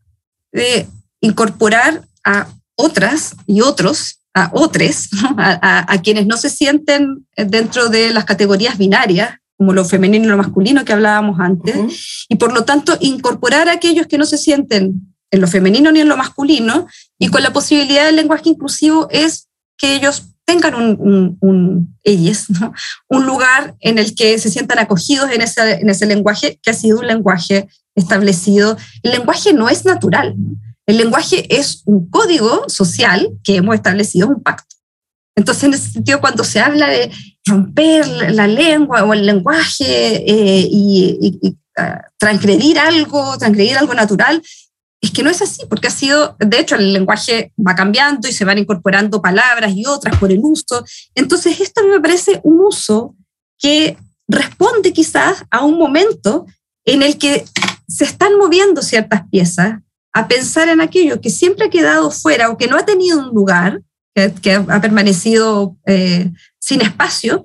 de 0.52 0.86
incorporar 1.20 2.06
a 2.24 2.48
otras 2.76 3.34
y 3.46 3.60
otros 3.60 4.20
a 4.34 4.50
otros, 4.52 5.08
a, 5.38 6.00
quienes 6.02 6.26
no 6.26 6.36
se 6.36 6.50
sienten 6.50 7.26
dentro 7.36 7.88
de 7.88 8.12
las 8.12 8.24
categorías 8.24 8.78
binarias, 8.78 9.36
como 9.56 9.72
lo 9.72 9.84
femenino 9.84 10.24
y 10.24 10.28
lo 10.28 10.36
masculino 10.36 10.84
que 10.84 10.92
hablábamos 10.92 11.38
antes, 11.40 12.26
y 12.28 12.36
por 12.36 12.52
lo 12.52 12.64
tanto 12.64 12.96
incorporar 13.00 13.68
a 13.68 13.72
aquellos 13.72 14.06
que 14.06 14.18
no 14.18 14.24
se 14.24 14.38
sienten 14.38 15.09
en 15.30 15.40
lo 15.40 15.46
femenino 15.46 15.92
ni 15.92 16.00
en 16.00 16.08
lo 16.08 16.16
masculino, 16.16 16.86
y 17.18 17.28
con 17.28 17.42
la 17.42 17.52
posibilidad 17.52 18.06
del 18.06 18.16
lenguaje 18.16 18.48
inclusivo 18.48 19.08
es 19.10 19.48
que 19.78 19.94
ellos 19.94 20.24
tengan 20.44 20.74
un, 20.74 21.38
un, 21.40 21.96
ellos, 22.02 22.46
un 23.08 23.26
lugar 23.26 23.74
en 23.80 23.98
el 23.98 24.14
que 24.14 24.38
se 24.38 24.50
sientan 24.50 24.78
acogidos 24.78 25.30
en 25.30 25.42
ese, 25.42 25.74
en 25.80 25.88
ese 25.88 26.06
lenguaje 26.06 26.58
que 26.62 26.70
ha 26.70 26.74
sido 26.74 26.98
un 26.98 27.06
lenguaje 27.06 27.68
establecido. 27.94 28.76
El 29.02 29.12
lenguaje 29.12 29.52
no 29.52 29.68
es 29.68 29.84
natural. 29.84 30.34
El 30.86 30.96
lenguaje 30.96 31.46
es 31.56 31.82
un 31.84 32.10
código 32.10 32.68
social 32.68 33.30
que 33.44 33.56
hemos 33.56 33.76
establecido, 33.76 34.28
un 34.28 34.42
pacto. 34.42 34.76
Entonces, 35.36 35.64
en 35.64 35.74
ese 35.74 35.90
sentido, 35.92 36.20
cuando 36.20 36.42
se 36.42 36.60
habla 36.60 36.88
de 36.88 37.10
romper 37.46 38.06
la 38.32 38.46
lengua 38.46 39.04
o 39.04 39.14
el 39.14 39.24
lenguaje 39.24 40.16
eh, 40.16 40.68
y, 40.68 41.56
ah, 41.78 42.02
transgredir 42.18 42.78
algo, 42.78 43.38
transgredir 43.38 43.78
algo 43.78 43.94
natural, 43.94 44.42
es 45.00 45.10
que 45.10 45.22
no 45.22 45.30
es 45.30 45.40
así, 45.40 45.62
porque 45.68 45.88
ha 45.88 45.90
sido, 45.90 46.36
de 46.38 46.60
hecho, 46.60 46.76
el 46.76 46.92
lenguaje 46.92 47.52
va 47.58 47.74
cambiando 47.74 48.28
y 48.28 48.32
se 48.32 48.44
van 48.44 48.58
incorporando 48.58 49.22
palabras 49.22 49.72
y 49.74 49.86
otras 49.86 50.18
por 50.18 50.30
el 50.30 50.40
uso. 50.42 50.84
Entonces, 51.14 51.60
esto 51.60 51.86
me 51.86 52.00
parece 52.00 52.40
un 52.42 52.60
uso 52.60 53.16
que 53.58 53.96
responde 54.28 54.92
quizás 54.92 55.44
a 55.50 55.64
un 55.64 55.78
momento 55.78 56.46
en 56.84 57.02
el 57.02 57.16
que 57.16 57.44
se 57.88 58.04
están 58.04 58.36
moviendo 58.36 58.82
ciertas 58.82 59.22
piezas 59.30 59.80
a 60.12 60.28
pensar 60.28 60.68
en 60.68 60.80
aquello 60.80 61.20
que 61.20 61.30
siempre 61.30 61.66
ha 61.66 61.70
quedado 61.70 62.10
fuera 62.10 62.50
o 62.50 62.58
que 62.58 62.66
no 62.66 62.76
ha 62.76 62.84
tenido 62.84 63.20
un 63.20 63.34
lugar 63.34 63.80
que, 64.14 64.52
ha 64.54 64.80
permanecido 64.80 65.76
eh, 65.86 66.30
sin 66.58 66.82
espacio 66.82 67.44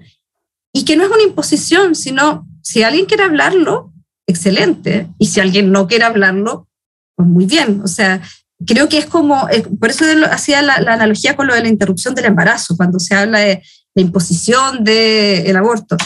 y 0.73 0.83
que 0.83 0.97
no 0.97 1.05
es 1.05 1.11
una 1.11 1.23
imposición, 1.23 1.95
sino 1.95 2.47
si 2.61 2.83
alguien 2.83 3.05
quiere 3.05 3.23
hablarlo, 3.23 3.93
excelente, 4.27 5.07
y 5.19 5.27
si 5.27 5.39
alguien 5.39 5.71
no 5.71 5.87
quiere 5.87 6.03
hablarlo, 6.03 6.67
pues 7.15 7.27
muy 7.27 7.45
bien. 7.45 7.81
O 7.83 7.87
sea, 7.87 8.21
creo 8.65 8.89
que 8.89 8.97
es 8.97 9.05
como, 9.05 9.49
eh, 9.49 9.63
por 9.79 9.89
eso 9.89 10.05
hacía 10.31 10.61
la, 10.61 10.75
analogía 10.75 11.35
con 11.35 11.47
lo 11.47 11.55
de 11.55 11.61
la 11.61 11.69
interrupción 11.69 12.15
del 12.15 12.25
embarazo, 12.25 12.75
cuando 12.77 12.99
se 12.99 13.15
habla 13.15 13.39
de 13.39 13.63
la 13.93 14.01
imposición 14.01 14.83
del 14.83 15.55
aborto. 15.55 15.97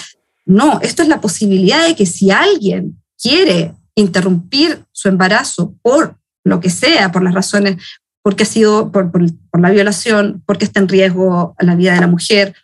No, 0.45 0.79
esto 0.81 1.03
es 1.03 1.07
la 1.07 1.21
posibilidad 1.21 1.87
de 1.87 1.95
que 1.95 2.05
si 2.05 2.31
alguien 2.31 3.01
quiere 3.21 3.73
interrumpir 3.95 4.85
su 4.91 5.09
embarazo 5.09 5.75
por 5.81 6.15
lo 6.43 6.59
que 6.59 6.69
sea, 6.69 7.11
por 7.11 7.23
las 7.23 7.33
razones, 7.33 7.77
porque 8.21 8.43
ha 8.43 8.45
sido 8.45 8.91
por, 8.91 9.11
la 9.59 9.69
violación, 9.69 10.43
porque 10.45 10.65
está 10.65 10.79
en 10.79 10.87
riesgo 10.87 11.55
la 11.59 11.75
vida 11.75 11.93
de 11.93 12.01
la 12.01 12.07
mujer, 12.07 12.55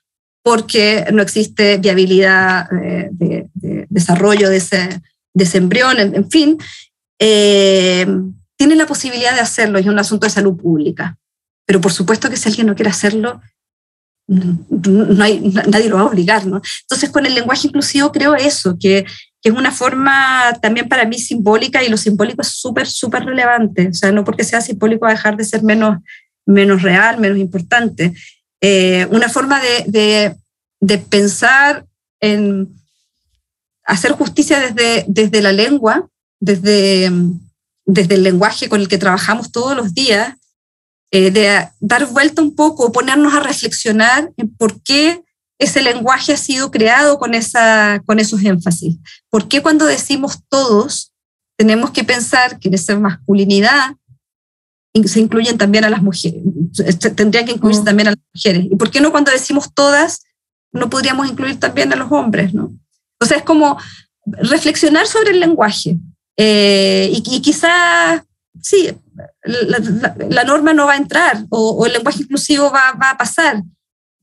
porque 0.43 1.05
no 1.11 1.21
existe 1.21 1.77
viabilidad 1.77 2.67
eh, 2.73 3.09
de, 3.11 3.49
desarrollo 3.89 4.49
de 4.49 4.57
ese, 4.57 5.01
de 5.33 5.57
embrión, 5.57 5.99
en, 5.99 6.29
fin, 6.29 6.57
eh, 7.19 8.05
tiene 8.57 8.75
la 8.75 8.85
posibilidad 8.85 9.33
de 9.33 9.41
hacerlo, 9.41 9.79
es 9.79 9.85
un 9.85 9.99
asunto 9.99 10.25
de 10.25 10.31
salud 10.31 10.55
pública. 10.55 11.17
Pero 11.65 11.81
por 11.81 11.91
supuesto 11.91 12.29
que 12.29 12.37
si 12.37 12.49
alguien 12.49 12.67
no 12.67 12.75
quiere 12.75 12.91
hacerlo, 12.91 13.41
no 14.27 15.23
hay, 15.23 15.39
nadie 15.39 15.89
lo 15.89 15.97
va 15.97 16.01
a 16.01 16.05
obligar, 16.05 16.45
¿no? 16.45 16.61
Entonces, 16.81 17.09
con 17.09 17.25
el 17.25 17.35
lenguaje 17.35 17.67
inclusivo 17.67 18.11
creo 18.11 18.35
eso, 18.35 18.77
que, 18.79 19.05
que, 19.41 19.49
es 19.49 19.55
una 19.55 19.71
forma 19.71 20.57
también 20.61 20.89
para 20.89 21.05
mí 21.05 21.19
simbólica 21.19 21.83
y 21.83 21.89
lo 21.89 21.97
simbólico 21.97 22.41
es 22.41 22.47
súper, 22.47 22.87
súper 22.87 23.25
relevante. 23.25 23.89
O 23.89 23.93
sea, 23.93 24.11
no 24.11 24.23
porque 24.23 24.43
sea 24.43 24.61
simbólico 24.61 25.05
va 25.05 25.11
a 25.11 25.15
dejar 25.15 25.37
de 25.37 25.43
ser 25.43 25.63
menos, 25.63 25.97
menos 26.45 26.81
real, 26.81 27.19
menos 27.19 27.37
importante. 27.37 28.13
Eh, 28.61 29.07
una 29.11 29.29
forma 29.29 29.61
de, 29.61 29.83
de, 29.87 30.35
de, 30.79 30.97
pensar 30.97 31.85
en 32.19 32.69
hacer 33.85 34.13
justicia 34.13 34.59
desde, 34.59 35.05
desde 35.07 35.41
la 35.41 35.51
lengua, 35.51 36.09
desde, 36.39 37.11
desde 37.85 38.15
el 38.15 38.23
lenguaje 38.23 38.69
con 38.69 38.81
el 38.81 38.87
que 38.87 38.97
trabajamos 38.97 39.51
todos 39.51 39.75
los 39.75 39.93
días, 39.93 40.35
eh, 41.11 41.31
de 41.31 41.69
dar 41.79 42.07
vuelta 42.07 42.41
un 42.41 42.55
poco, 42.55 42.91
ponernos 42.91 43.33
a 43.33 43.39
reflexionar 43.39 44.31
en 44.37 44.53
por 44.55 44.81
qué 44.81 45.23
ese 45.57 45.81
lenguaje 45.81 46.33
ha 46.33 46.37
sido 46.37 46.71
creado 46.71 47.17
con, 47.17 47.33
esa, 47.33 48.01
con 48.05 48.19
esos 48.19 48.43
énfasis. 48.43 48.97
¿Por 49.29 49.47
qué 49.47 49.61
cuando 49.61 49.85
decimos 49.85 50.39
todos 50.49 51.13
tenemos 51.57 51.91
que 51.91 52.03
pensar 52.03 52.59
que 52.59 52.67
en 52.67 52.73
esa 52.73 52.99
masculinidad 52.99 53.95
se 55.05 55.19
incluyen 55.19 55.57
también 55.57 55.85
a 55.85 55.89
las 55.89 56.01
mujeres, 56.01 56.41
tendrían 57.15 57.45
que 57.45 57.51
incluirse 57.53 57.81
mm. 57.81 57.85
también 57.85 58.07
a 58.09 58.11
las 58.11 58.19
mujeres? 58.33 58.65
¿Y 58.71 58.75
por 58.75 58.91
qué 58.91 58.99
no 58.99 59.11
cuando 59.11 59.31
decimos 59.31 59.73
todas 59.73 60.23
no 60.73 60.89
podríamos 60.89 61.29
incluir 61.29 61.59
también 61.59 61.93
a 61.93 61.95
los 61.95 62.11
hombres? 62.11 62.53
¿no? 62.53 62.73
O 63.21 63.25
sea, 63.25 63.37
es 63.37 63.43
como 63.43 63.77
reflexionar 64.25 65.07
sobre 65.07 65.31
el 65.31 65.39
lenguaje. 65.39 65.97
Eh, 66.37 67.09
y, 67.11 67.35
y 67.35 67.41
quizás, 67.41 68.21
sí, 68.61 68.91
la, 69.43 70.43
norma 70.43 70.73
no 70.73 70.85
va 70.85 70.93
a 70.93 70.97
entrar 70.97 71.45
o, 71.49 71.85
el 71.85 71.93
lenguaje 71.93 72.23
inclusivo 72.23 72.71
va, 72.71 72.93
va, 73.01 73.11
a 73.11 73.17
pasar, 73.17 73.63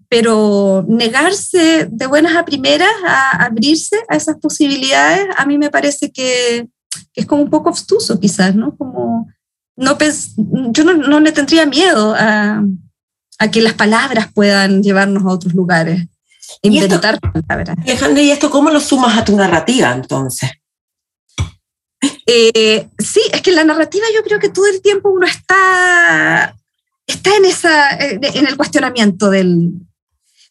pero 0.09 0.85
negarse 0.89 1.89
de 1.91 2.07
buenas 2.07 2.37
a 2.37 2.45
primeras 2.45 2.93
a 3.07 3.45
abrirse 3.45 3.97
a 4.09 4.17
esas 4.17 4.37
posibilidades, 4.37 5.27
a 5.37 5.47
mí 5.47 5.59
me 5.59 5.71
parece 5.71 6.13
que, 6.13 6.69
es 7.15 7.27
como 7.27 7.43
un 7.43 7.51
poco 7.51 7.71
obstuso 7.71 8.21
quizás, 8.21 8.55
¿no? 8.55 8.77
Como 8.77 9.29
no 9.77 9.97
yo 10.37 10.85
no, 10.85 10.93
no, 10.93 11.21
le 11.21 11.33
tendría 11.33 11.65
miedo 11.65 12.15
a, 12.15 12.63
a, 13.39 13.51
que 13.51 13.63
las 13.63 13.73
palabras 13.73 14.29
puedan 14.35 14.83
llevarnos 14.83 15.25
a 15.25 15.29
otros 15.29 15.55
lugares, 15.55 16.07
inventar 16.61 17.19
palabras. 17.21 17.77
¿y 17.87 18.31
esto 18.31 18.51
cómo 18.51 18.69
lo 18.69 18.81
sumas 18.81 19.17
a 19.17 19.25
tu 19.25 19.35
narrativa 19.35 19.93
entonces? 19.93 20.51
Eh, 22.27 22.89
sí, 22.99 23.21
es 23.33 23.43
que 23.43 23.53
la 23.53 23.65
narrativa 23.65 24.07
yo 24.15 24.23
creo 24.23 24.39
que 24.39 24.49
todo 24.49 24.67
el 24.67 24.81
tiempo 24.81 25.11
uno 25.11 25.27
está, 25.27 26.57
está 27.07 27.37
en, 27.37 27.45
esa, 27.45 27.97
eh, 27.97 28.21
en 28.35 28.47
el 28.47 28.57
cuestionamiento 28.57 29.31
del 29.31 29.73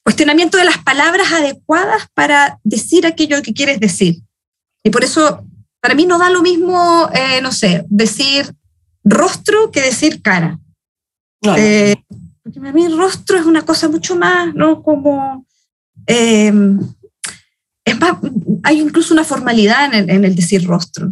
cuestionamiento 0.04 0.58
de 0.58 0.66
las 0.66 0.80
palabras 0.80 1.32
adecuadas 1.32 2.08
para 2.14 2.60
decir 2.64 3.06
aquello 3.06 3.42
que 3.42 3.54
quieres 3.54 3.80
decir. 3.80 4.18
Y 4.84 4.90
por 4.90 5.04
eso, 5.04 5.46
para 5.80 5.94
mí 5.94 6.06
no 6.06 6.18
da 6.18 6.30
lo 6.32 6.42
mismo, 6.42 7.10
eh, 7.14 7.40
no 7.42 7.52
sé, 7.52 7.86
decir 7.88 8.52
rostro 9.04 9.72
que 9.72 9.82
decir 9.82 10.22
cara. 10.22 10.60
porque 12.44 12.60
para 12.60 12.74
mí 12.74 12.88
rostro 12.88 13.38
es 13.38 13.46
una 13.46 13.62
cosa 13.62 13.88
mucho 13.90 14.16
más, 14.16 14.54
¿no? 14.56 14.82
Como... 14.82 15.46
es 16.08 16.54
más, 18.00 18.18
hay 18.64 18.82
incluso 18.82 19.14
una 19.14 19.24
formalidad 19.24 19.94
en 19.94 20.10
en 20.10 20.26
el 20.26 20.36
decir 20.36 20.66
rostro 20.66 21.12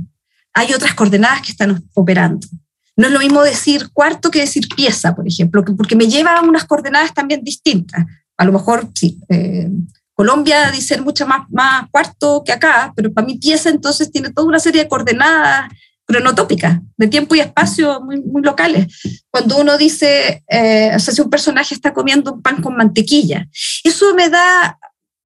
hay 0.53 0.73
otras 0.73 0.93
coordenadas 0.93 1.41
que 1.41 1.51
están 1.51 1.83
operando. 1.93 2.47
No 2.95 3.07
es 3.07 3.13
lo 3.13 3.19
mismo 3.19 3.41
decir 3.43 3.89
cuarto 3.93 4.29
que 4.29 4.41
decir 4.41 4.67
pieza, 4.75 5.15
por 5.15 5.27
ejemplo, 5.27 5.63
porque 5.77 5.95
me 5.95 6.07
lleva 6.07 6.35
a 6.35 6.41
unas 6.41 6.65
coordenadas 6.65 7.13
también 7.13 7.43
distintas. 7.43 8.05
A 8.37 8.45
lo 8.45 8.51
mejor, 8.51 8.89
sí, 8.93 9.19
eh, 9.29 9.69
Colombia 10.13 10.69
dice 10.69 10.99
mucho 10.99 11.25
más, 11.25 11.47
cuarto 11.91 12.43
que 12.45 12.51
acá, 12.51 12.91
pero 12.93 13.13
para 13.13 13.25
mí 13.25 13.37
pieza 13.37 13.69
entonces 13.69 14.11
tiene 14.11 14.31
toda 14.31 14.47
una 14.47 14.59
serie 14.59 14.83
de 14.83 14.89
coordenadas 14.89 15.71
cronotópicas, 16.03 16.79
de 16.97 17.07
tiempo 17.07 17.35
y 17.35 17.39
espacio 17.39 18.01
muy, 18.01 18.19
muy 18.19 18.41
locales. 18.41 18.87
Cuando 19.31 19.57
uno 19.57 19.77
dice, 19.77 20.43
eh, 20.49 20.91
o 20.93 20.99
sea, 20.99 21.13
si 21.13 21.21
un 21.21 21.29
personaje 21.29 21.73
está 21.73 21.93
comiendo 21.93 22.33
un 22.33 22.41
pan 22.41 22.61
con 22.61 22.75
mantequilla, 22.75 23.47
eso 23.83 24.13
me 24.13 24.27
da 24.27 24.77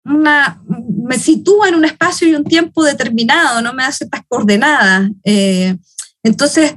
una, 0.06 0.62
me 0.68 1.18
sitúa 1.18 1.70
en 1.70 1.76
un 1.76 1.86
espacio 1.86 2.28
y 2.28 2.36
un 2.36 2.43
tiempo 2.43 2.84
determinado, 2.84 3.62
no 3.62 3.74
me 3.74 3.84
da 3.84 3.91
ciertas 3.91 4.22
coordenadas. 4.28 5.10
Eh, 5.24 5.76
entonces, 6.24 6.76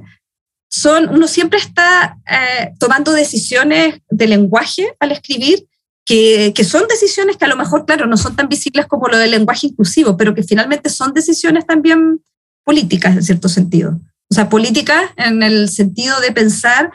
son, 0.69 1.09
uno 1.09 1.27
siempre 1.27 1.59
está 1.59 2.19
eh, 2.31 2.73
tomando 2.79 3.13
decisiones 3.13 4.01
de 4.11 4.27
lenguaje 4.27 4.95
al 5.01 5.13
escribir, 5.13 5.67
que, 6.05 6.53
que, 6.55 6.63
son 6.63 6.87
decisiones 6.89 7.37
que 7.37 7.45
a 7.47 7.49
lo 7.49 7.57
mejor, 7.57 7.85
claro, 7.85 8.07
no 8.07 8.17
son 8.17 8.37
tan 8.37 8.49
visibles 8.49 8.87
como 8.87 9.09
lo 9.09 9.19
del 9.19 9.33
lenguaje 9.33 9.67
inclusivo, 9.67 10.17
pero 10.17 10.35
que 10.35 10.45
finalmente 10.45 10.89
son 10.89 11.13
decisiones 11.13 11.67
también 11.67 12.21
políticas 12.65 13.17
en 13.17 13.23
cierto 13.25 13.49
sentido. 13.49 13.99
O 14.31 14.35
sea, 14.35 14.49
políticas 14.49 15.11
en 15.17 15.43
el 15.43 15.69
sentido 15.69 16.21
de 16.21 16.33
pensar 16.33 16.93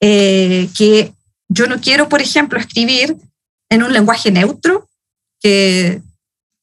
eh, 0.00 0.68
que 0.76 1.12
yo 1.48 1.66
no 1.66 1.80
quiero, 1.80 2.08
por 2.08 2.20
ejemplo, 2.20 2.58
escribir 2.58 3.16
en 3.70 3.82
un 3.82 3.92
lenguaje 3.92 4.30
neutro, 4.30 4.88
que, 5.42 6.02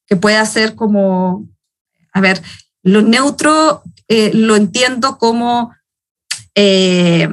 que 0.08 0.16
pueda 0.16 0.46
ser 0.46 0.76
como, 0.76 1.48
a 2.14 2.22
ver, 2.22 2.42
lo 2.82 3.02
neutro 3.02 3.84
eh, 4.08 4.32
lo 4.34 4.56
entiendo 4.56 5.18
como 5.18 5.72
eh, 6.56 7.30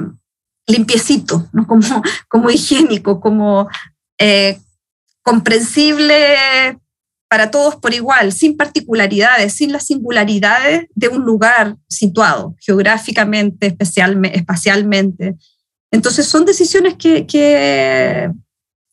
limpiecito, 0.67 1.47
¿no? 1.51 1.65
como, 1.67 2.03
como 2.27 2.49
higiénico, 2.49 3.19
como 3.19 3.67
eh, 4.19 4.59
comprensible 5.23 6.77
para 7.29 7.51
todos 7.51 7.75
por 7.75 7.93
igual, 7.93 8.31
sin 8.31 8.55
particularidades, 8.55 9.53
sin 9.53 9.73
las 9.73 9.85
singularidades 9.85 10.87
de 10.95 11.09
un 11.09 11.25
lugar 11.25 11.75
situado 11.89 12.55
geográficamente, 12.59 13.67
especialmente, 13.67 14.37
espacialmente. 14.37 15.35
Entonces 15.91 16.25
son 16.27 16.45
decisiones 16.45 16.95
que, 16.95 17.25
que, 17.25 18.31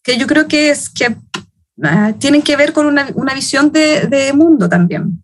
que 0.03 0.17
yo 0.17 0.27
creo 0.27 0.49
que, 0.49 0.71
es, 0.71 0.91
que 0.91 1.17
Ah, 1.83 2.13
tienen 2.19 2.43
que 2.43 2.57
ver 2.57 2.73
con 2.73 2.87
una, 2.87 3.09
una 3.15 3.35
visión 3.35 3.73
de, 3.73 4.07
de, 4.07 4.33
mundo 4.33 4.69
también. 4.69 5.23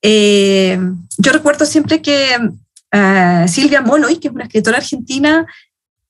Eh, 0.00 0.78
yo 1.18 1.32
recuerdo 1.32 1.66
siempre 1.66 2.00
que 2.00 2.36
uh, 2.40 3.48
Silvia 3.48 3.82
Moloy, 3.82 4.16
que 4.16 4.28
es 4.28 4.34
una 4.34 4.44
escritora 4.44 4.78
argentina, 4.78 5.46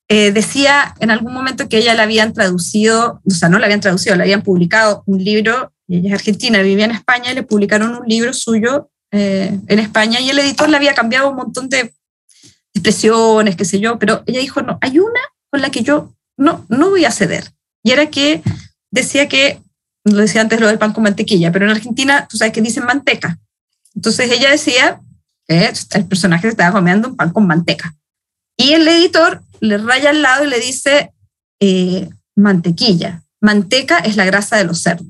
eh, 0.08 0.30
decía 0.30 0.94
en 1.00 1.10
algún 1.10 1.32
momento 1.32 1.68
que 1.68 1.78
ella 1.78 1.94
la 1.94 2.04
habían 2.04 2.32
traducido, 2.32 3.20
o 3.24 3.30
sea, 3.30 3.48
no 3.48 3.58
la 3.58 3.66
habían 3.66 3.80
traducido, 3.80 4.14
le 4.14 4.22
habían 4.22 4.42
publicado 4.42 5.02
un 5.06 5.22
libro, 5.22 5.72
ella 5.88 6.08
es 6.08 6.14
argentina, 6.14 6.62
vivía 6.62 6.84
en 6.84 6.90
España, 6.90 7.32
y 7.32 7.34
le 7.34 7.42
publicaron 7.42 7.94
un 7.94 8.06
libro 8.06 8.32
suyo 8.32 8.90
eh, 9.10 9.58
en 9.66 9.78
España 9.78 10.20
y 10.20 10.30
el 10.30 10.38
editor 10.38 10.68
le 10.68 10.76
había 10.76 10.94
cambiado 10.94 11.30
un 11.30 11.36
montón 11.36 11.68
de 11.68 11.94
expresiones, 12.74 13.56
qué 13.56 13.64
sé 13.64 13.80
yo, 13.80 13.98
pero 13.98 14.22
ella 14.26 14.40
dijo, 14.40 14.62
no, 14.62 14.78
hay 14.80 14.98
una 14.98 15.20
con 15.50 15.60
la 15.60 15.70
que 15.70 15.82
yo 15.82 16.14
no, 16.36 16.64
no 16.68 16.90
voy 16.90 17.04
a 17.04 17.10
ceder. 17.10 17.50
Y 17.82 17.90
era 17.90 18.06
que 18.06 18.42
decía 18.92 19.28
que, 19.28 19.60
lo 20.04 20.18
decía 20.18 20.42
antes 20.42 20.60
lo 20.60 20.68
del 20.68 20.78
pan 20.78 20.92
con 20.92 21.02
mantequilla, 21.02 21.50
pero 21.50 21.64
en 21.64 21.72
Argentina, 21.72 22.28
tú 22.28 22.36
sabes 22.36 22.52
que 22.52 22.60
dicen 22.60 22.84
manteca. 22.84 23.38
Entonces 23.94 24.30
ella 24.30 24.50
decía 24.50 25.00
que 25.48 25.72
el 25.94 26.06
personaje 26.06 26.46
estaba 26.46 26.72
comiendo 26.72 27.08
un 27.08 27.16
pan 27.16 27.32
con 27.32 27.46
manteca. 27.46 27.94
Y 28.56 28.74
el 28.74 28.86
editor 28.86 29.42
le 29.60 29.78
raya 29.78 30.10
al 30.10 30.22
lado 30.22 30.44
y 30.44 30.48
le 30.48 30.60
dice 30.60 31.12
eh, 31.60 32.08
mantequilla. 32.36 33.22
Manteca 33.40 33.98
es 33.98 34.16
la 34.16 34.24
grasa 34.24 34.56
de 34.56 34.64
los 34.64 34.80
cerdos. 34.80 35.06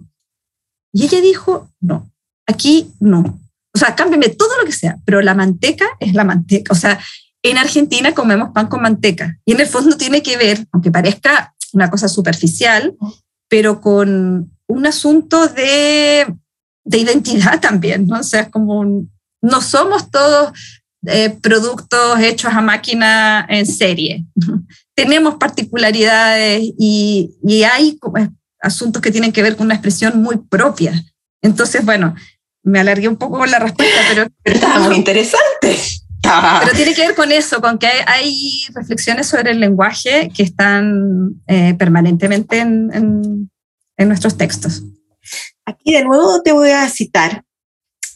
Y 0.93 1.05
ella 1.05 1.21
dijo, 1.21 1.71
no, 1.81 2.11
aquí 2.47 2.93
no. 3.01 3.41
O 3.75 3.79
sea, 3.79 3.95
cámbiame 3.95 4.29
todo 4.29 4.57
lo 4.59 4.65
que 4.65 4.73
sea, 4.73 4.99
pero 5.05 5.23
la 5.23 5.35
manteca 5.35 5.87
es 5.99 6.15
la 6.15 6.25
manteca. 6.25 6.73
O 6.73 6.77
sea, 6.77 7.01
en 7.43 7.59
Argentina 7.59 8.15
comemos 8.15 8.51
pan 8.53 8.69
con 8.69 8.83
manteca 8.83 9.39
y 9.45 9.53
en 9.53 9.61
el 9.61 9.67
fondo 9.67 9.97
tiene 9.97 10.23
que 10.23 10.37
ver, 10.37 10.67
aunque 10.71 10.91
parezca 10.91 11.55
una 11.73 11.91
cosa 11.91 12.09
superficial, 12.09 12.95
pero 13.53 13.83
con 13.83 14.51
un 14.67 14.87
asunto 14.87 15.47
de, 15.47 16.27
de 16.87 16.99
identidad 16.99 17.61
también, 17.61 18.07
¿no? 18.07 18.21
O 18.21 18.23
sea, 18.23 18.41
es 18.41 18.49
como 18.49 18.83
no 19.43 19.61
somos 19.61 20.11
todos 20.11 20.59
eh, 21.07 21.37
productos 21.43 22.19
hechos 22.21 22.51
a 22.55 22.63
máquina 22.63 23.45
en 23.51 23.67
serie. 23.67 24.25
Tenemos 24.95 25.35
particularidades 25.35 26.63
y, 26.79 27.35
y 27.47 27.63
hay 27.65 27.99
asuntos 28.59 29.03
que 29.03 29.11
tienen 29.11 29.33
que 29.33 29.43
ver 29.43 29.55
con 29.55 29.67
una 29.67 29.75
expresión 29.75 30.23
muy 30.23 30.39
propia. 30.39 30.95
Entonces, 31.43 31.85
bueno, 31.85 32.15
me 32.63 32.81
alargué 32.81 33.07
un 33.07 33.17
poco 33.17 33.37
con 33.37 33.51
la 33.51 33.59
respuesta, 33.59 34.01
pero... 34.09 34.29
Pero 34.43 34.57
estaba 34.57 34.79
muy 34.79 34.97
interesante. 35.03 35.77
Pero 36.61 36.77
tiene 36.77 36.95
que 36.95 37.07
ver 37.07 37.15
con 37.15 37.33
eso, 37.33 37.61
con 37.61 37.79
que 37.79 37.89
hay, 38.07 38.63
reflexiones 38.75 39.27
sobre 39.27 39.53
el 39.53 39.61
lenguaje 39.61 40.31
que 40.35 40.43
están 40.43 41.43
eh, 41.47 41.75
permanentemente 41.75 42.59
en, 42.59 42.91
en, 42.93 43.51
en 43.97 44.09
nuestros 44.09 44.37
textos. 44.37 44.83
Aquí 45.65 45.93
de 45.93 46.05
nuevo 46.05 46.43
te 46.43 46.53
voy 46.53 46.71
a 46.71 46.89
citar 46.89 47.45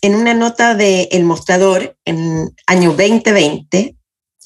en 0.03 0.15
una 0.15 0.35
nota 0.35 0.75
de 0.75 1.09
El 1.13 1.25
Mostrador 1.25 1.97
en 2.05 2.55
año 2.67 2.91
2020, 2.91 3.97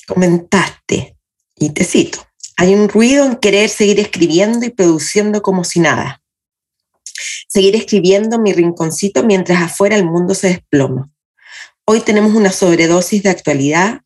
comentaste, 0.06 1.16
y 1.56 1.70
te 1.70 1.84
cito, 1.84 2.18
hay 2.56 2.74
un 2.74 2.88
ruido 2.88 3.24
en 3.24 3.36
querer 3.36 3.68
seguir 3.68 4.00
escribiendo 4.00 4.64
y 4.66 4.70
produciendo 4.70 5.42
como 5.42 5.64
si 5.64 5.80
nada. 5.80 6.22
Seguir 7.48 7.76
escribiendo 7.76 8.38
mi 8.38 8.52
rinconcito 8.52 9.24
mientras 9.24 9.62
afuera 9.62 9.96
el 9.96 10.04
mundo 10.04 10.34
se 10.34 10.48
desploma. 10.48 11.10
Hoy 11.93 11.99
tenemos 11.99 12.34
una 12.34 12.53
sobredosis 12.53 13.24
de 13.24 13.30
actualidad 13.30 14.03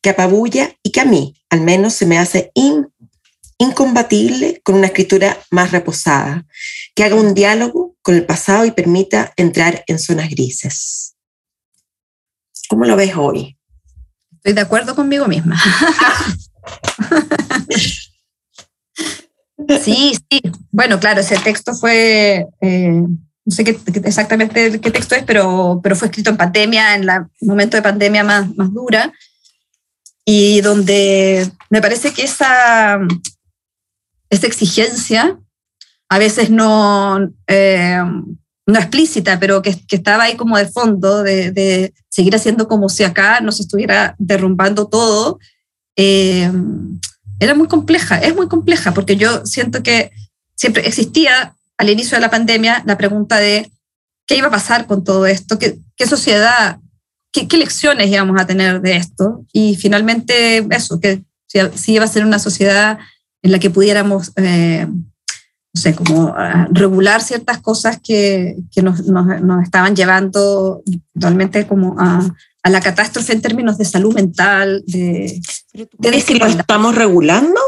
que 0.00 0.08
apabulla 0.08 0.70
y 0.82 0.92
que 0.92 1.02
a 1.02 1.04
mí, 1.04 1.38
al 1.50 1.60
menos, 1.60 1.92
se 1.92 2.06
me 2.06 2.16
hace 2.16 2.52
incompatible 3.58 4.62
con 4.64 4.76
una 4.76 4.86
escritura 4.86 5.38
más 5.50 5.70
reposada, 5.70 6.46
que 6.94 7.04
haga 7.04 7.16
un 7.16 7.34
diálogo 7.34 7.96
con 8.00 8.14
el 8.14 8.24
pasado 8.24 8.64
y 8.64 8.70
permita 8.70 9.34
entrar 9.36 9.84
en 9.88 9.98
zonas 9.98 10.30
grises. 10.30 11.16
¿Cómo 12.66 12.86
lo 12.86 12.96
ves 12.96 13.14
hoy? 13.14 13.58
Estoy 14.36 14.54
de 14.54 14.62
acuerdo 14.62 14.94
conmigo 14.94 15.28
misma. 15.28 15.60
sí, 19.82 20.14
sí. 20.30 20.40
Bueno, 20.70 20.98
claro, 20.98 21.20
ese 21.20 21.36
texto 21.36 21.74
fue, 21.74 22.46
eh, 22.62 23.02
no 23.48 23.54
sé 23.54 23.64
qué, 23.64 23.80
exactamente 24.04 24.78
qué 24.78 24.90
texto 24.90 25.14
es, 25.14 25.22
pero, 25.22 25.80
pero 25.82 25.96
fue 25.96 26.08
escrito 26.08 26.28
en 26.28 26.36
pandemia, 26.36 26.94
en 26.94 27.08
el 27.08 27.26
momento 27.40 27.78
de 27.78 27.82
pandemia 27.82 28.22
más, 28.22 28.54
más 28.56 28.70
dura, 28.74 29.10
y 30.26 30.60
donde 30.60 31.50
me 31.70 31.80
parece 31.80 32.12
que 32.12 32.24
esa, 32.24 32.98
esa 34.28 34.46
exigencia, 34.46 35.38
a 36.10 36.18
veces 36.18 36.50
no, 36.50 37.26
eh, 37.46 38.02
no 38.66 38.78
explícita, 38.78 39.40
pero 39.40 39.62
que, 39.62 39.82
que, 39.86 39.96
estaba 39.96 40.24
ahí 40.24 40.36
como 40.36 40.58
de 40.58 40.68
fondo, 40.68 41.22
de, 41.22 41.50
de, 41.50 41.94
seguir 42.10 42.36
haciendo 42.36 42.68
como 42.68 42.90
si 42.90 43.04
acá 43.04 43.40
nos 43.40 43.60
estuviera 43.60 44.14
derrumbando 44.18 44.88
todo, 44.88 45.38
eh, 45.96 46.52
era 47.40 47.54
muy 47.54 47.66
compleja, 47.66 48.18
es 48.18 48.36
muy 48.36 48.46
compleja, 48.46 48.92
porque 48.92 49.16
yo 49.16 49.46
siento 49.46 49.82
que 49.82 50.10
siempre 50.54 50.86
existía 50.86 51.54
al 51.78 51.88
inicio 51.88 52.16
de 52.16 52.20
la 52.20 52.30
pandemia 52.30 52.82
la 52.84 52.98
pregunta 52.98 53.36
de 53.36 53.70
qué 54.26 54.36
iba 54.36 54.48
a 54.48 54.52
pasar 54.52 54.86
con 54.86 55.04
todo 55.04 55.26
esto, 55.26 55.58
qué, 55.58 55.78
qué 55.96 56.06
sociedad, 56.06 56.78
qué, 57.32 57.48
qué, 57.48 57.56
lecciones 57.56 58.10
íbamos 58.10 58.40
a 58.40 58.46
tener 58.46 58.82
de 58.82 58.96
esto, 58.96 59.44
y 59.52 59.74
finalmente 59.76 60.66
eso, 60.70 61.00
que 61.00 61.24
si, 61.46 61.58
si 61.74 61.94
iba 61.94 62.04
a 62.04 62.08
ser 62.08 62.24
una 62.24 62.38
sociedad 62.38 62.98
en 63.42 63.52
la 63.52 63.58
que 63.58 63.70
pudiéramos, 63.70 64.32
eh, 64.36 64.86
no 64.86 65.80
sé, 65.80 65.94
como 65.94 66.26
uh, 66.26 66.66
regular 66.70 67.22
ciertas 67.22 67.58
cosas 67.60 67.98
que, 68.02 68.56
que 68.72 68.82
nos, 68.82 69.06
nos, 69.06 69.40
nos, 69.40 69.62
estaban 69.62 69.94
llevando 69.94 70.82
realmente 71.14 71.66
como 71.66 71.94
a, 71.98 72.20
a, 72.62 72.70
la 72.70 72.80
catástrofe 72.80 73.32
en 73.32 73.42
términos 73.42 73.78
de 73.78 73.84
salud 73.84 74.14
mental, 74.14 74.82
de... 74.86 75.40
de 75.72 75.88
¿Crees 76.02 76.24
que 76.24 76.34
lo 76.34 76.46
estamos 76.46 76.94
regulando? 76.94 77.60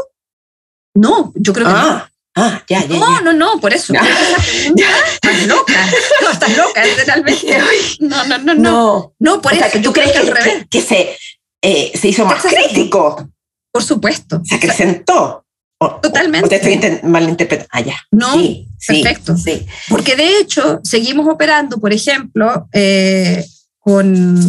No, 0.93 1.31
yo 1.35 1.53
creo 1.53 1.67
que 1.67 1.73
ah. 1.73 2.05
no. 2.05 2.10
Ah, 2.35 2.63
ya, 2.69 2.85
ya. 2.85 2.97
No, 2.99 3.15
ya. 3.17 3.21
no, 3.21 3.33
no, 3.33 3.59
por 3.59 3.73
eso. 3.73 3.93
Ya. 4.75 4.87
Estás 5.13 5.47
loca. 5.47 5.85
No, 6.21 6.31
estás 6.31 6.57
loca, 6.57 6.85
literalmente. 6.85 7.57
No, 7.99 8.25
no, 8.25 8.37
no, 8.37 8.53
no. 8.53 8.61
No, 8.61 9.13
no 9.19 9.41
por 9.41 9.51
o 9.51 9.55
eso. 9.55 9.63
sea, 9.63 9.71
que 9.71 9.79
tú 9.79 9.91
crees 9.91 10.11
que, 10.11 10.17
al 10.19 10.27
revés. 10.27 10.53
que, 10.69 10.69
que 10.69 10.81
se, 10.81 11.17
eh, 11.61 11.91
se 11.99 12.07
hizo 12.07 12.25
más 12.25 12.41
crítico, 12.43 13.29
Por 13.71 13.83
supuesto. 13.83 14.41
se 14.45 14.55
acrecentó. 14.55 15.45
O- 15.79 15.99
Totalmente. 15.99 16.45
O 16.45 16.49
te 16.49 16.55
estoy 16.57 16.99
malinterpretando. 17.09 17.69
Ah, 17.73 17.81
ya. 17.81 17.95
No, 18.11 18.33
sí, 18.35 18.67
perfecto. 18.87 19.35
Sí. 19.35 19.65
Porque 19.89 20.15
de 20.15 20.37
hecho, 20.37 20.79
seguimos 20.83 21.27
operando, 21.27 21.79
por 21.79 21.91
ejemplo, 21.91 22.67
eh, 22.71 23.43
con 23.79 24.39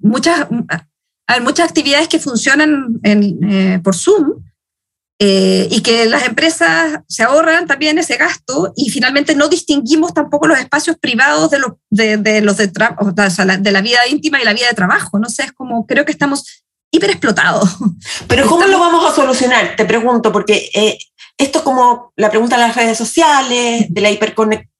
muchas, 0.00 0.46
hay 1.26 1.40
muchas 1.40 1.68
actividades 1.68 2.08
que 2.08 2.18
funcionan 2.18 2.98
en, 3.04 3.38
eh, 3.48 3.80
por 3.82 3.94
Zoom 3.94 4.42
eh, 5.20 5.66
y 5.70 5.80
que 5.82 6.06
las 6.06 6.24
empresas 6.26 7.00
se 7.08 7.22
ahorran 7.24 7.66
también 7.66 7.98
ese 7.98 8.16
gasto 8.16 8.72
y 8.76 8.90
finalmente 8.90 9.34
no 9.34 9.48
distinguimos 9.48 10.14
tampoco 10.14 10.46
los 10.46 10.58
espacios 10.58 10.96
privados 10.96 11.50
de, 11.50 11.58
los 11.58 11.72
de, 11.90 12.16
de 12.18 12.40
los 12.40 12.56
de, 12.56 12.70
o 13.00 13.30
sea, 13.30 13.44
la- 13.44 13.56
de 13.56 13.72
la 13.72 13.80
vida 13.80 13.98
íntima 14.08 14.40
y 14.40 14.44
la 14.44 14.52
vida 14.54 14.68
de 14.68 14.74
trabajo. 14.76 15.18
No 15.18 15.28
sé, 15.28 15.42
es 15.44 15.52
como 15.52 15.86
creo 15.86 16.04
que 16.04 16.12
estamos 16.12 16.64
hiperexplotados. 16.92 17.68
Pero 18.28 18.46
¿cómo 18.46 18.62
Estamos- 18.64 18.70
lo 18.70 18.78
vamos 18.98 19.10
a 19.12 19.14
solucionar? 19.14 19.74
Te 19.76 19.84
pregunto, 19.84 20.30
porque 20.32 20.70
eh, 20.72 20.98
esto 21.36 21.58
es 21.58 21.64
como 21.64 22.12
la 22.16 22.30
pregunta 22.30 22.56
de 22.56 22.62
las 22.66 22.76
redes 22.76 22.96
sociales, 22.98 23.86
de 23.88 24.00
la 24.00 24.10
hiperconexión, 24.10 24.70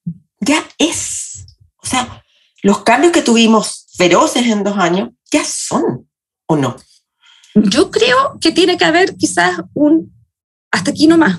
ya 0.41 0.65
es. 0.79 1.47
O 1.83 1.87
sea, 1.87 2.23
los 2.63 2.83
cambios 2.85 3.13
que 3.13 3.23
tuvimos 3.23 3.87
feroces 3.97 4.47
en 4.47 4.63
dos 4.63 4.77
años 4.79 5.11
ya 5.33 5.45
son, 5.45 6.09
¿o 6.47 6.57
no? 6.57 6.77
Yo 7.55 7.91
creo 7.91 8.39
que 8.41 8.53
tiene 8.53 8.77
que 8.79 8.85
haber 8.85 9.17
quizás 9.17 9.61
un 9.75 10.17
hasta 10.71 10.91
aquí 10.91 11.07
nomás. 11.07 11.39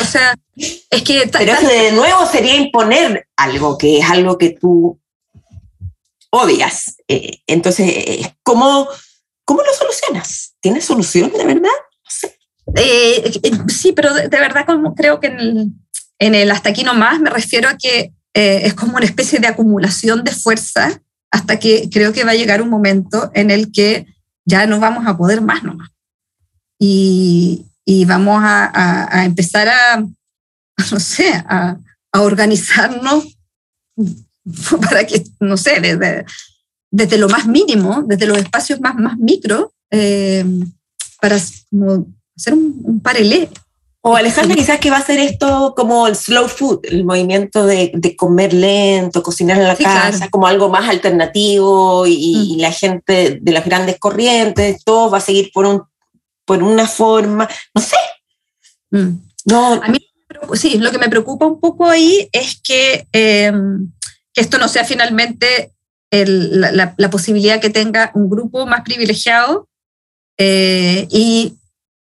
O 0.00 0.04
sea, 0.04 0.34
es 0.56 1.02
que... 1.02 1.28
Pero 1.32 1.52
eso 1.52 1.68
de 1.68 1.92
nuevo 1.92 2.26
sería 2.26 2.56
imponer 2.56 3.26
algo 3.36 3.76
que 3.76 3.98
es 3.98 4.10
algo 4.10 4.38
que 4.38 4.50
tú 4.50 4.98
odias. 6.30 6.96
Eh, 7.08 7.40
entonces, 7.46 7.88
eh, 7.88 8.34
¿cómo, 8.42 8.88
¿cómo 9.44 9.62
lo 9.62 9.72
solucionas? 9.74 10.54
¿Tienes 10.60 10.84
solución 10.84 11.32
de 11.32 11.44
verdad? 11.44 11.68
Eh, 12.76 13.40
eh, 13.42 13.52
sí, 13.68 13.92
pero 13.92 14.14
de, 14.14 14.28
de 14.28 14.38
verdad 14.38 14.64
como 14.64 14.94
creo 14.94 15.18
que 15.18 15.26
en 15.26 15.40
el, 15.40 15.72
en 16.18 16.34
el 16.34 16.50
hasta 16.50 16.70
aquí 16.70 16.84
nomás 16.84 17.18
me 17.18 17.30
refiero 17.30 17.68
a 17.68 17.76
que 17.76 18.12
es 18.32 18.74
como 18.74 18.96
una 18.96 19.04
especie 19.04 19.40
de 19.40 19.48
acumulación 19.48 20.22
de 20.22 20.30
fuerza 20.30 21.02
hasta 21.32 21.58
que 21.58 21.90
creo 21.90 22.12
que 22.12 22.22
va 22.22 22.30
a 22.30 22.36
llegar 22.36 22.62
un 22.62 22.68
momento 22.68 23.28
en 23.34 23.50
el 23.50 23.72
que 23.72 24.06
ya 24.44 24.66
no 24.66 24.78
vamos 24.78 25.04
a 25.06 25.16
poder 25.16 25.40
más 25.40 25.64
nomás. 25.64 25.90
Y, 26.78 27.66
y 27.92 28.04
vamos 28.04 28.40
a, 28.40 28.66
a, 28.66 29.18
a 29.18 29.24
empezar 29.24 29.68
a, 29.68 29.98
no 30.92 31.00
sé, 31.00 31.32
a, 31.32 31.76
a 32.12 32.20
organizarnos 32.20 33.36
para 34.88 35.04
que, 35.04 35.24
no 35.40 35.56
sé, 35.56 35.80
desde, 35.80 36.24
desde 36.92 37.18
lo 37.18 37.28
más 37.28 37.48
mínimo, 37.48 38.04
desde 38.06 38.26
los 38.26 38.38
espacios 38.38 38.80
más, 38.80 38.94
más 38.94 39.18
micro, 39.18 39.72
eh, 39.90 40.44
para 41.20 41.36
como 41.68 42.06
hacer 42.36 42.54
un, 42.54 42.80
un 42.84 43.00
paralelo. 43.00 43.48
O 44.02 44.14
Alejandra, 44.16 44.54
quizás 44.56 44.78
que 44.78 44.88
va 44.90 44.96
a 44.98 45.04
ser 45.04 45.18
esto 45.18 45.74
como 45.76 46.06
el 46.06 46.14
slow 46.14 46.48
food, 46.48 46.78
el 46.84 47.04
movimiento 47.04 47.66
de, 47.66 47.90
de 47.92 48.16
comer 48.16 48.54
lento, 48.54 49.22
cocinar 49.22 49.58
en 49.58 49.66
la 49.68 49.76
Sí, 49.76 49.82
casa, 49.82 50.10
claro. 50.16 50.30
como 50.30 50.46
algo 50.46 50.68
más 50.70 50.88
alternativo 50.88 52.06
y, 52.06 52.14
y 52.14 52.56
Mm. 52.56 52.60
la 52.60 52.72
gente 52.72 53.38
de 53.42 53.52
las 53.52 53.64
grandes 53.64 53.98
corrientes, 53.98 54.82
todo 54.84 55.10
va 55.10 55.18
a 55.18 55.20
seguir 55.20 55.50
por, 55.52 55.66
un, 55.66 55.82
por 56.50 56.64
una 56.64 56.88
forma, 56.88 57.48
no 57.72 57.80
sé, 57.80 57.96
Mm. 58.90 59.20
no, 59.44 59.74
A 59.80 59.86
mí, 59.88 59.98
sí, 60.54 60.78
lo 60.78 60.90
que 60.90 60.98
me 60.98 61.08
preocupa 61.08 61.46
un 61.46 61.60
poco 61.60 61.88
ahí 61.88 62.28
es 62.32 62.60
que, 62.60 63.06
eh, 63.12 63.52
que 64.34 64.40
esto 64.40 64.58
no 64.58 64.66
sea 64.66 64.84
finalmente 64.84 65.70
el- 66.10 66.60
la, 66.60 66.72
la- 66.72 66.94
la 66.96 67.08
posibilidad 67.08 67.60
que 67.60 67.70
tenga 67.70 68.10
un 68.14 68.28
grupo 68.28 68.66
más 68.66 68.80
privilegiado 68.82 69.68
eh, 70.38 71.06
y 71.08 71.54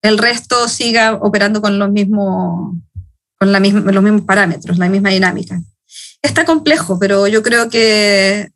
el 0.01 0.17
resto 0.17 0.69
siga 0.69 1.15
operando 1.15 1.61
con 1.61 1.77
los 1.79 1.91
mismos, 1.91 2.77
con 3.37 3.51
la 3.51 3.59
misma, 3.59 3.91
los 3.91 4.01
mismos 4.03 4.21
parámetros, 4.21 4.77
la 4.77 4.87
misma 4.87 5.09
dinámica. 5.09 5.59
Está 6.21 6.45
complejo, 6.45 6.97
pero 6.97 7.27
yo 7.27 7.43
creo 7.43 7.69
que, 7.69 8.51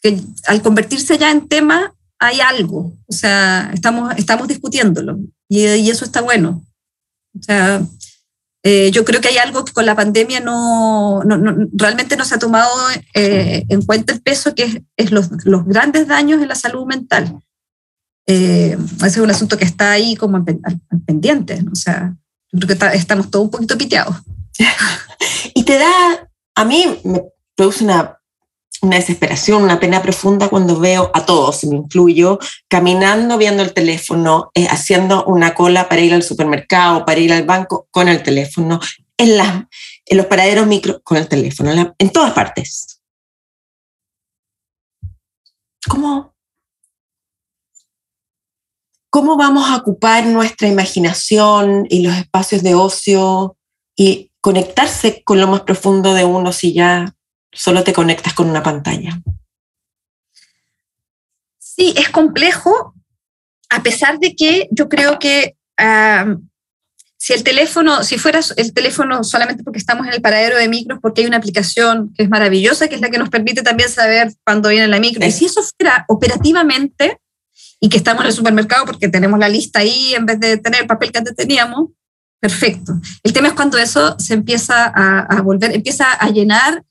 que 0.00 0.18
al 0.46 0.62
convertirse 0.62 1.18
ya 1.18 1.30
en 1.30 1.48
tema 1.48 1.92
hay 2.22 2.40
algo, 2.40 2.96
o 3.06 3.12
sea, 3.12 3.70
estamos, 3.74 4.14
estamos 4.16 4.46
discutiéndolo 4.46 5.18
y, 5.48 5.66
y 5.66 5.90
eso 5.90 6.04
está 6.04 6.20
bueno. 6.20 6.64
O 7.36 7.42
sea, 7.42 7.82
eh, 8.62 8.92
yo 8.92 9.04
creo 9.04 9.20
que 9.20 9.26
hay 9.26 9.38
algo 9.38 9.64
que 9.64 9.72
con 9.72 9.86
la 9.86 9.96
pandemia 9.96 10.38
no, 10.38 11.24
no, 11.24 11.36
no 11.36 11.68
realmente 11.72 12.16
no 12.16 12.24
se 12.24 12.36
ha 12.36 12.38
tomado 12.38 12.70
eh, 13.12 13.64
en 13.68 13.82
cuenta 13.82 14.12
el 14.12 14.22
peso 14.22 14.54
que 14.54 14.62
es, 14.62 14.80
es 14.96 15.10
los, 15.10 15.30
los, 15.44 15.64
grandes 15.64 16.06
daños 16.06 16.40
en 16.40 16.48
la 16.48 16.54
salud 16.54 16.86
mental. 16.86 17.40
Eh, 18.28 18.78
ese 18.98 19.06
es 19.06 19.16
un 19.16 19.30
asunto 19.30 19.58
que 19.58 19.64
está 19.64 19.90
ahí 19.90 20.14
como 20.14 20.36
en, 20.36 20.60
en 20.92 21.04
pendiente. 21.04 21.64
O 21.72 21.74
sea, 21.74 22.14
creo 22.52 22.68
que 22.68 22.96
estamos 22.96 23.32
todos 23.32 23.46
un 23.46 23.50
poquito 23.50 23.76
piteados. 23.76 24.14
y 25.54 25.64
te 25.64 25.78
da, 25.78 26.30
a 26.54 26.64
mí 26.64 27.00
me 27.02 27.24
produce 27.56 27.82
una, 27.82 28.16
una 28.82 28.96
desesperación, 28.96 29.62
una 29.62 29.78
pena 29.78 30.02
profunda 30.02 30.48
cuando 30.48 30.78
veo 30.78 31.10
a 31.14 31.24
todos, 31.24 31.64
me 31.64 31.76
incluyo, 31.76 32.38
caminando, 32.68 33.38
viendo 33.38 33.62
el 33.62 33.72
teléfono, 33.72 34.50
eh, 34.54 34.66
haciendo 34.68 35.24
una 35.24 35.54
cola 35.54 35.88
para 35.88 36.02
ir 36.02 36.12
al 36.12 36.24
supermercado, 36.24 37.04
para 37.04 37.20
ir 37.20 37.32
al 37.32 37.44
banco 37.44 37.86
con 37.92 38.08
el 38.08 38.22
teléfono, 38.22 38.80
en, 39.16 39.36
las, 39.36 39.64
en 40.04 40.16
los 40.16 40.26
paraderos 40.26 40.66
micro 40.66 41.00
con 41.02 41.16
el 41.16 41.28
teléfono, 41.28 41.94
en 41.96 42.10
todas 42.10 42.32
partes. 42.32 43.00
¿Cómo, 45.88 46.34
¿Cómo 49.10 49.36
vamos 49.36 49.70
a 49.70 49.76
ocupar 49.76 50.26
nuestra 50.26 50.66
imaginación 50.66 51.86
y 51.88 52.02
los 52.02 52.16
espacios 52.16 52.62
de 52.62 52.74
ocio 52.74 53.56
y 53.94 54.32
conectarse 54.40 55.22
con 55.22 55.40
lo 55.40 55.46
más 55.46 55.60
profundo 55.60 56.14
de 56.14 56.24
uno 56.24 56.52
si 56.52 56.72
ya 56.72 57.14
solo 57.52 57.84
te 57.84 57.92
conectas 57.92 58.34
con 58.34 58.48
una 58.48 58.62
pantalla? 58.62 59.20
Sí, 61.58 61.94
es 61.96 62.08
complejo, 62.10 62.94
a 63.70 63.82
pesar 63.82 64.18
de 64.18 64.34
que 64.34 64.68
yo 64.70 64.88
creo 64.88 65.18
que 65.18 65.56
si 67.22 67.32
el 67.32 67.44
teléfono, 67.44 68.02
si 68.02 68.18
fuera 68.18 68.40
el 68.56 68.74
teléfono 68.74 69.22
solamente 69.22 69.62
porque 69.62 69.78
estamos 69.78 70.08
en 70.08 70.12
el 70.12 70.20
paradero 70.20 70.56
de 70.56 70.68
micros, 70.68 70.98
porque 71.00 71.20
hay 71.20 71.28
una 71.28 71.36
aplicación 71.36 72.12
que 72.14 72.24
es 72.24 72.28
maravillosa, 72.28 72.88
que 72.88 72.96
es 72.96 73.00
la 73.00 73.10
que 73.10 73.18
nos 73.18 73.30
permite 73.30 73.62
también 73.62 73.88
saber 73.88 74.32
cuándo 74.44 74.70
viene 74.70 74.88
la 74.88 74.98
micro, 74.98 75.24
y 75.24 75.30
si 75.30 75.44
eso 75.44 75.62
fuera 75.78 76.04
operativamente 76.08 77.20
y 77.80 77.88
que 77.88 77.96
estamos 77.96 78.22
en 78.22 78.26
el 78.28 78.32
supermercado 78.32 78.86
porque 78.86 79.08
tenemos 79.08 79.38
la 79.38 79.48
lista 79.48 79.78
ahí 79.78 80.14
en 80.14 80.26
vez 80.26 80.40
de 80.40 80.56
tener 80.56 80.82
el 80.82 80.86
papel 80.86 81.12
que 81.12 81.18
antes 81.18 81.36
teníamos, 81.36 81.90
perfecto. 82.40 82.94
El 83.22 83.32
tema 83.32 83.48
es 83.48 83.54
cuando 83.54 83.78
eso 83.78 84.16
se 84.18 84.34
empieza 84.34 84.86
a, 84.86 85.40
volver, 85.42 85.74
empieza 85.76 86.12
a 86.12 86.28
llenar 86.30 86.82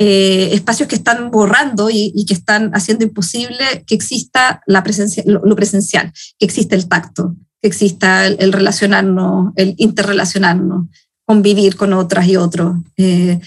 eh, 0.00 0.50
espacios 0.52 0.88
que 0.88 0.94
están 0.94 1.32
borrando 1.32 1.90
y, 1.90 2.24
que 2.24 2.34
están 2.34 2.70
haciendo 2.72 3.04
imposible 3.04 3.82
que 3.84 3.96
exista 3.96 4.62
la 4.64 4.84
presencia, 4.84 5.24
lo, 5.26 5.56
presencial, 5.56 6.12
que 6.38 6.46
exista 6.46 6.76
el 6.76 6.86
tacto, 6.86 7.34
que 7.60 7.66
exista 7.66 8.26
el, 8.26 8.52
relacionarnos, 8.52 9.52
el 9.56 9.74
interrelacionarnos, 9.76 10.86
convivir 11.24 11.74
con 11.74 11.92
otras 11.94 12.28
y 12.28 12.36
otros. 12.36 12.76
Eh, 12.96 13.40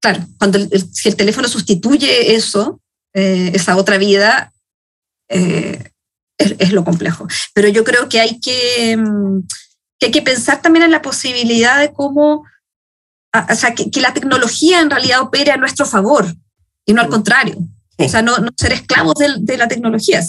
claro, 0.00 0.24
cuando 0.38 0.58
si 0.90 1.10
el 1.10 1.16
teléfono 1.16 1.48
sustituye 1.48 2.34
eso, 2.34 2.80
eh, 3.12 3.50
esa 3.52 3.76
otra 3.76 3.98
vida, 3.98 4.54
es, 5.28 5.92
es, 6.38 6.72
lo 6.72 6.82
complejo. 6.82 7.28
Pero 7.52 7.68
yo 7.68 7.84
creo 7.84 8.08
que 8.08 8.20
hay 8.20 8.40
que, 8.40 8.96
mm, 8.96 9.40
que, 9.98 10.06
hay 10.06 10.12
que 10.12 10.22
pensar 10.22 10.62
también 10.62 10.84
en 10.86 10.90
la 10.90 11.02
posibilidad 11.02 11.78
de 11.78 11.92
cómo, 11.92 12.46
o 13.32 13.54
sea, 13.54 13.74
que, 13.74 13.90
que, 13.90 14.00
la 14.00 14.12
tecnología 14.12 14.80
en 14.80 14.90
realidad 14.90 15.20
opere 15.20 15.52
a 15.52 15.56
nuestro 15.56 15.86
favor 15.86 16.26
y 16.84 16.92
no 16.92 17.00
al 17.00 17.08
contrario. 17.08 17.56
O 17.96 18.08
sea, 18.08 18.22
no, 18.22 18.38
no 18.38 18.50
ser 18.56 18.72
esclavos 18.72 19.14
de, 19.14 19.34
de, 19.38 19.56
la 19.56 19.68
tecnología. 19.68 20.20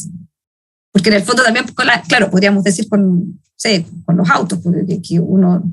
Porque 0.92 1.10
en 1.10 1.16
el 1.16 1.24
fondo 1.24 1.44
también, 1.44 1.66
claro, 2.08 2.30
podríamos 2.30 2.64
decir 2.64 2.88
con, 2.90 3.40
sé, 3.56 3.86
con 4.06 4.18
los 4.18 4.30
autos, 4.30 4.60
porque 4.62 5.02
que 5.02 5.20
uno 5.20 5.64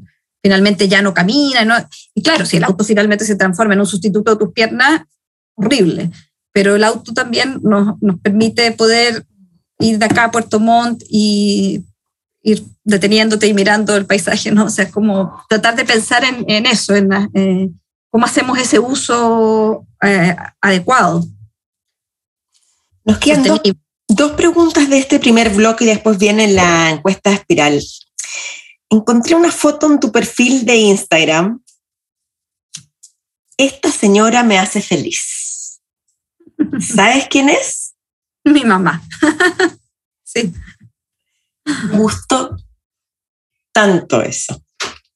finalmente 0.42 0.88
ya 0.88 1.02
no 1.02 1.12
camina. 1.12 1.64
¿no? 1.64 1.74
Y 2.14 2.22
claro, 2.22 2.46
si 2.46 2.56
el 2.56 2.64
auto 2.64 2.84
finalmente 2.84 3.24
se 3.24 3.36
transforma 3.36 3.74
en 3.74 3.80
un 3.80 3.86
sustituto 3.86 4.30
de 4.30 4.38
tus 4.38 4.52
piernas, 4.52 5.02
horrible. 5.54 6.10
Pero 6.52 6.76
el 6.76 6.84
auto 6.84 7.12
también 7.12 7.60
nos, 7.62 8.00
nos 8.00 8.20
permite 8.20 8.72
poder 8.72 9.26
ir 9.80 9.98
de 9.98 10.06
acá 10.06 10.24
a 10.24 10.30
Puerto 10.30 10.60
Montt 10.60 11.02
y 11.08 11.84
ir 12.48 12.64
deteniéndote 12.84 13.46
y 13.46 13.54
mirando 13.54 13.94
el 13.96 14.06
paisaje, 14.06 14.50
¿no? 14.50 14.64
O 14.64 14.70
sea, 14.70 14.84
es 14.84 14.92
como 14.92 15.42
tratar 15.48 15.76
de 15.76 15.84
pensar 15.84 16.24
en, 16.24 16.44
en 16.48 16.66
eso, 16.66 16.94
en 16.94 17.12
eh, 17.34 17.70
cómo 18.10 18.26
hacemos 18.26 18.58
ese 18.58 18.78
uso 18.78 19.86
eh, 20.02 20.34
adecuado. 20.60 21.24
Nos 23.04 23.18
quedan 23.18 23.44
dos, 23.44 23.60
dos, 24.08 24.32
preguntas 24.32 24.88
de 24.88 24.98
este 24.98 25.18
primer 25.18 25.50
bloque 25.50 25.84
y 25.84 25.88
después 25.88 26.18
viene 26.18 26.48
la 26.48 26.90
encuesta 26.90 27.32
espiral. 27.32 27.80
Encontré 28.90 29.34
una 29.34 29.50
foto 29.50 29.90
en 29.90 30.00
tu 30.00 30.10
perfil 30.10 30.64
de 30.64 30.76
Instagram. 30.76 31.62
Esta 33.56 33.90
señora 33.90 34.42
me 34.42 34.58
hace 34.58 34.80
feliz. 34.80 35.80
¿Sabes 36.80 37.28
quién 37.28 37.48
es? 37.48 37.94
Mi 38.44 38.64
mamá. 38.64 39.02
sí. 40.24 40.52
Me 41.90 41.98
gustó 41.98 42.56
tanto 43.72 44.22
eso. 44.22 44.62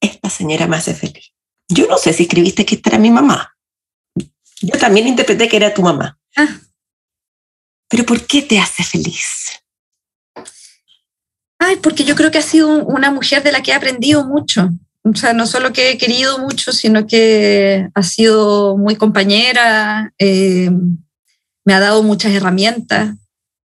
Esta 0.01 0.29
señora 0.29 0.67
me 0.67 0.77
hace 0.77 0.95
feliz. 0.95 1.33
Yo 1.69 1.87
no 1.87 1.97
sé 1.97 2.13
si 2.13 2.25
escribiste 2.25 2.67
que 2.67 2.75
esta 2.75 2.91
era 2.91 2.99
mi 2.99 3.11
mamá. 3.11 3.57
Yo 4.61 4.79
también 4.79 5.09
interpreté 5.09 5.49
que 5.49 5.57
era 5.57 5.75
tu 5.75 5.83
mamá. 5.83 6.19
Ah. 6.37 6.59
Pero 7.89 8.05
¿por 8.05 8.27
qué 8.27 8.43
te 8.43 8.59
hace 8.59 8.85
feliz? 8.85 9.63
Ay, 11.59 11.77
porque 11.77 12.05
yo 12.05 12.15
creo 12.15 12.31
que 12.31 12.39
ha 12.39 12.43
sido 12.43 12.85
una 12.85 13.11
mujer 13.11 13.43
de 13.43 13.53
la 13.53 13.63
que 13.63 13.71
he 13.71 13.75
aprendido 13.75 14.25
mucho. 14.27 14.71
O 15.05 15.15
sea, 15.15 15.33
no 15.33 15.47
solo 15.47 15.73
que 15.73 15.91
he 15.91 15.99
querido 15.99 16.39
mucho, 16.39 16.73
sino 16.73 17.07
que 17.07 17.89
ha 17.95 18.03
sido 18.03 18.77
muy 18.77 18.97
compañera, 18.97 20.13
eh, 20.19 20.71
me 21.65 21.75
ha 21.75 21.81
dado 21.81 22.03
muchas 22.03 22.33
herramientas. 22.33 23.17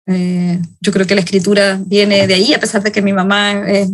Eh, 0.06 0.60
yo 0.80 0.92
creo 0.92 1.06
que 1.06 1.14
la 1.14 1.20
escritura 1.20 1.78
viene 1.84 2.26
de 2.26 2.34
ahí, 2.34 2.52
a 2.52 2.60
pesar 2.60 2.82
de 2.82 2.90
que 2.90 3.02
mi 3.02 3.12
mamá 3.12 3.68
es, 3.68 3.90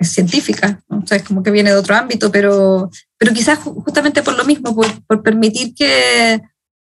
científica, 0.00 0.82
o 0.88 1.06
sea, 1.06 1.18
es 1.18 1.22
como 1.22 1.42
que 1.42 1.52
viene 1.52 1.70
de 1.70 1.76
otro 1.76 1.94
ámbito, 1.94 2.32
pero, 2.32 2.90
pero 3.16 3.32
quizás 3.32 3.58
justamente 3.60 4.22
por 4.22 4.36
lo 4.36 4.44
mismo, 4.44 4.74
por, 4.74 5.22
permitir 5.22 5.74
que, 5.74 6.40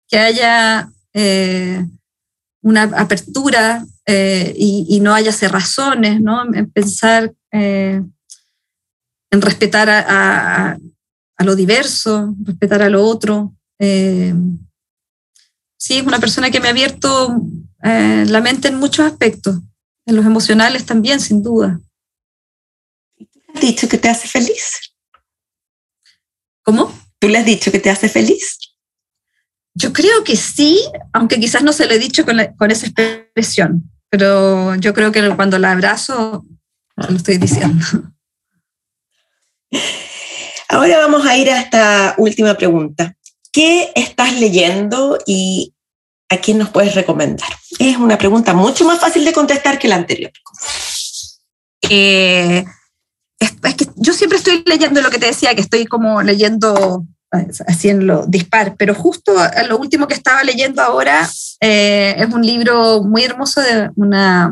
que 0.08 0.18
haya 0.18 0.88
eh, 1.12 1.84
una 2.62 2.84
apertura 2.84 3.84
eh, 4.06 4.54
y, 4.56 4.86
y, 4.88 5.00
no 5.00 5.14
haya 5.14 5.32
cerrazones, 5.32 6.20
¿no? 6.20 6.42
en 6.54 6.70
pensar 6.70 7.32
en 7.50 8.12
respetar 9.30 9.90
a, 9.90 10.04
a, 10.08 10.78
a, 11.36 11.44
lo 11.44 11.54
diverso, 11.54 12.34
respetar 12.44 12.82
a 12.82 12.88
lo 12.88 13.04
otro 13.04 13.52
sí, 15.78 15.98
es 15.98 16.06
una 16.06 16.18
persona 16.18 16.50
que 16.50 16.60
me 16.60 16.68
ha 16.68 16.72
abierto 16.72 17.40
eh, 17.82 18.24
la 18.26 18.40
mente 18.40 18.68
en 18.68 18.76
muchos 18.76 19.06
aspectos, 19.06 19.58
en 20.06 20.16
los 20.16 20.26
emocionales 20.26 20.86
también, 20.86 21.20
sin 21.20 21.42
duda. 21.42 21.80
¿Tú 23.16 23.26
le 23.46 23.52
has 23.54 23.60
dicho 23.60 23.88
que 23.88 23.98
te 23.98 24.08
hace 24.08 24.28
feliz? 24.28 24.94
¿Cómo? 26.62 26.92
¿Tú 27.18 27.28
le 27.28 27.38
has 27.38 27.46
dicho 27.46 27.70
que 27.70 27.78
te 27.78 27.90
hace 27.90 28.08
feliz? 28.08 28.58
Yo 29.74 29.92
creo 29.92 30.24
que 30.24 30.36
sí, 30.36 30.80
aunque 31.12 31.38
quizás 31.38 31.62
no 31.62 31.72
se 31.72 31.86
lo 31.86 31.92
he 31.92 31.98
dicho 31.98 32.24
con, 32.24 32.38
con 32.56 32.70
esa 32.70 32.86
expresión, 32.86 33.90
pero 34.10 34.74
yo 34.76 34.92
creo 34.92 35.12
que 35.12 35.34
cuando 35.36 35.58
la 35.58 35.72
abrazo, 35.72 36.44
lo 36.96 37.16
estoy 37.16 37.38
diciendo. 37.38 37.84
Ahora 40.68 40.98
vamos 40.98 41.24
a 41.26 41.36
ir 41.36 41.50
a 41.50 41.60
esta 41.60 42.14
última 42.18 42.54
pregunta. 42.54 43.16
¿Qué 43.52 43.90
estás 43.94 44.38
leyendo 44.38 45.18
y 45.26 45.74
a 46.28 46.36
quién 46.38 46.58
nos 46.58 46.70
puedes 46.70 46.94
recomendar? 46.94 47.48
Es 47.78 47.96
una 47.96 48.18
pregunta 48.18 48.54
mucho 48.54 48.84
más 48.84 49.00
fácil 49.00 49.24
de 49.24 49.32
contestar 49.32 49.78
que 49.78 49.88
la 49.88 49.96
anterior. 49.96 50.32
Eh, 51.88 52.64
es, 53.38 53.52
que 53.74 53.86
yo 53.96 54.12
siempre 54.12 54.38
estoy 54.38 54.62
leyendo 54.66 55.00
lo 55.00 55.10
que 55.10 55.18
te 55.18 55.26
decía, 55.26 55.54
que 55.54 55.60
estoy 55.60 55.86
como 55.86 56.22
leyendo 56.22 57.04
así 57.66 57.90
en 57.90 58.06
lo 58.06 58.24
dispar, 58.26 58.74
pero 58.78 58.94
justo 58.94 59.34
lo 59.68 59.78
último 59.78 60.08
que 60.08 60.14
estaba 60.14 60.42
leyendo 60.42 60.82
ahora 60.82 61.28
eh, 61.60 62.14
es 62.16 62.32
un 62.32 62.44
libro 62.44 63.02
muy 63.02 63.22
hermoso 63.22 63.60
de 63.60 63.90
una 63.96 64.50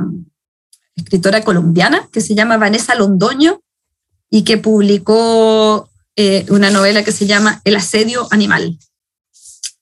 escritora 0.95 1.43
colombiana 1.43 2.07
que 2.13 2.21
se 2.21 2.35
llama 2.35 2.59
Vanessa 2.59 2.95
Londoño 2.95 3.61
y 4.31 4.45
que 4.45 4.59
publicó 4.59 5.89
eh, 6.17 6.47
una 6.51 6.71
novela 6.71 7.05
que 7.05 7.13
se 7.13 7.27
llama 7.27 7.61
El 7.65 7.77
asedio 7.77 8.27
animal. 8.31 8.79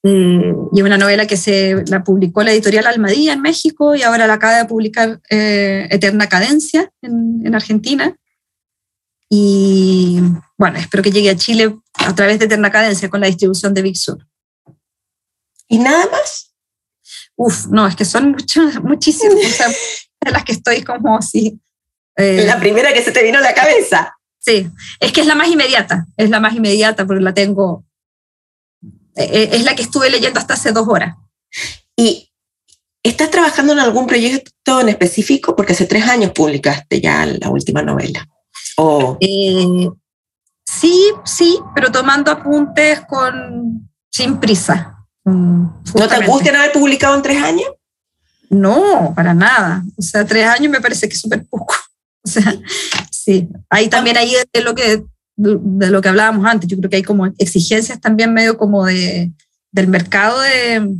Eh, 0.06 0.54
y 0.72 0.82
una 0.82 0.98
novela 0.98 1.26
que 1.26 1.38
se 1.38 1.82
la 1.86 2.04
publicó 2.04 2.42
la 2.42 2.52
editorial 2.52 2.86
Almadía 2.86 3.32
en 3.32 3.40
México 3.40 3.94
y 3.94 4.02
ahora 4.02 4.26
la 4.26 4.34
acaba 4.34 4.58
de 4.58 4.66
publicar 4.66 5.22
eh, 5.30 5.88
Eterna 5.90 6.28
Cadencia 6.28 6.92
en, 7.00 7.54
Argentina. 7.54 8.14
Y 9.30 10.20
bueno, 10.58 10.78
espero 10.78 11.02
que 11.02 11.10
llegue 11.10 11.30
a 11.30 11.36
Chile 11.36 11.74
a 11.94 12.14
través 12.14 12.38
de 12.38 12.44
Eterna 12.44 12.70
Cadencia 12.70 13.08
con 13.08 13.22
la 13.22 13.28
distribución 13.28 13.72
de 13.72 13.80
Big 13.80 13.96
Sur. 13.96 14.18
¿Y 15.68 15.78
nada 15.78 16.04
más? 16.10 16.52
Uf, 17.36 17.66
no, 17.68 17.86
es 17.86 17.96
que 17.96 18.04
son 18.04 18.32
muchos, 18.32 18.82
muchísimas 18.82 19.34
de 20.24 20.30
las 20.30 20.44
que 20.44 20.52
estoy 20.52 20.82
como 20.82 21.16
así. 21.16 21.58
la 22.14 22.60
primera 22.60 22.92
que 22.92 23.02
se 23.02 23.10
te 23.10 23.22
vino 23.22 23.38
a 23.38 23.42
la 23.42 23.54
cabeza. 23.54 24.14
Sí, 24.38 24.70
es 25.00 25.12
que 25.12 25.22
es 25.22 25.26
la 25.26 25.34
más 25.34 25.48
inmediata, 25.48 26.04
es 26.18 26.28
la 26.28 26.38
más 26.38 26.54
inmediata 26.54 27.06
porque 27.06 27.22
la 27.22 27.32
tengo, 27.32 27.86
eh, 27.86 27.93
eh, 27.93 27.93
es 29.14 29.64
la 29.64 29.74
que 29.74 29.82
estuve 29.82 30.10
leyendo 30.10 30.40
hasta 30.40 30.54
hace 30.54 30.72
dos 30.72 30.86
horas. 30.88 31.16
¿Y 31.96 32.30
estás 33.02 33.30
trabajando 33.30 33.72
en 33.72 33.78
algún 33.78 34.06
proyecto 34.06 34.80
en 34.80 34.88
específico? 34.88 35.54
Porque 35.54 35.72
hace 35.72 35.86
tres 35.86 36.04
años 36.04 36.32
publicaste 36.32 37.00
ya 37.00 37.26
la 37.26 37.48
última 37.50 37.82
novela. 37.82 38.28
Eh, 39.20 39.88
Sí, 40.66 41.12
sí, 41.24 41.58
pero 41.74 41.92
tomando 41.92 42.30
apuntes 42.30 43.00
con 43.06 43.88
sin 44.10 44.38
prisa. 44.38 44.96
¿No 45.24 46.08
te 46.08 46.14
angustia 46.14 46.56
haber 46.58 46.72
publicado 46.72 47.14
en 47.14 47.22
tres 47.22 47.42
años? 47.42 47.68
No, 48.50 49.12
para 49.14 49.34
nada. 49.34 49.82
O 49.96 50.02
sea, 50.02 50.24
tres 50.26 50.46
años 50.46 50.70
me 50.70 50.80
parece 50.80 51.08
que 51.08 51.14
es 51.14 51.20
súper 51.20 51.44
poco. 51.46 51.74
O 52.26 52.30
sea, 52.30 52.54
sí. 53.10 53.46
Ahí 53.68 53.88
también 53.88 54.16
ahí 54.16 54.34
es 54.34 54.64
lo 54.64 54.74
que 54.74 55.04
de 55.36 55.90
lo 55.90 56.00
que 56.00 56.08
hablábamos 56.08 56.46
antes. 56.46 56.68
Yo 56.68 56.76
creo 56.78 56.90
que 56.90 56.96
hay 56.96 57.02
como 57.02 57.26
exigencias 57.38 58.00
también 58.00 58.32
medio 58.32 58.56
como 58.56 58.86
de, 58.86 59.32
del 59.72 59.88
mercado 59.88 60.40
de 60.40 60.96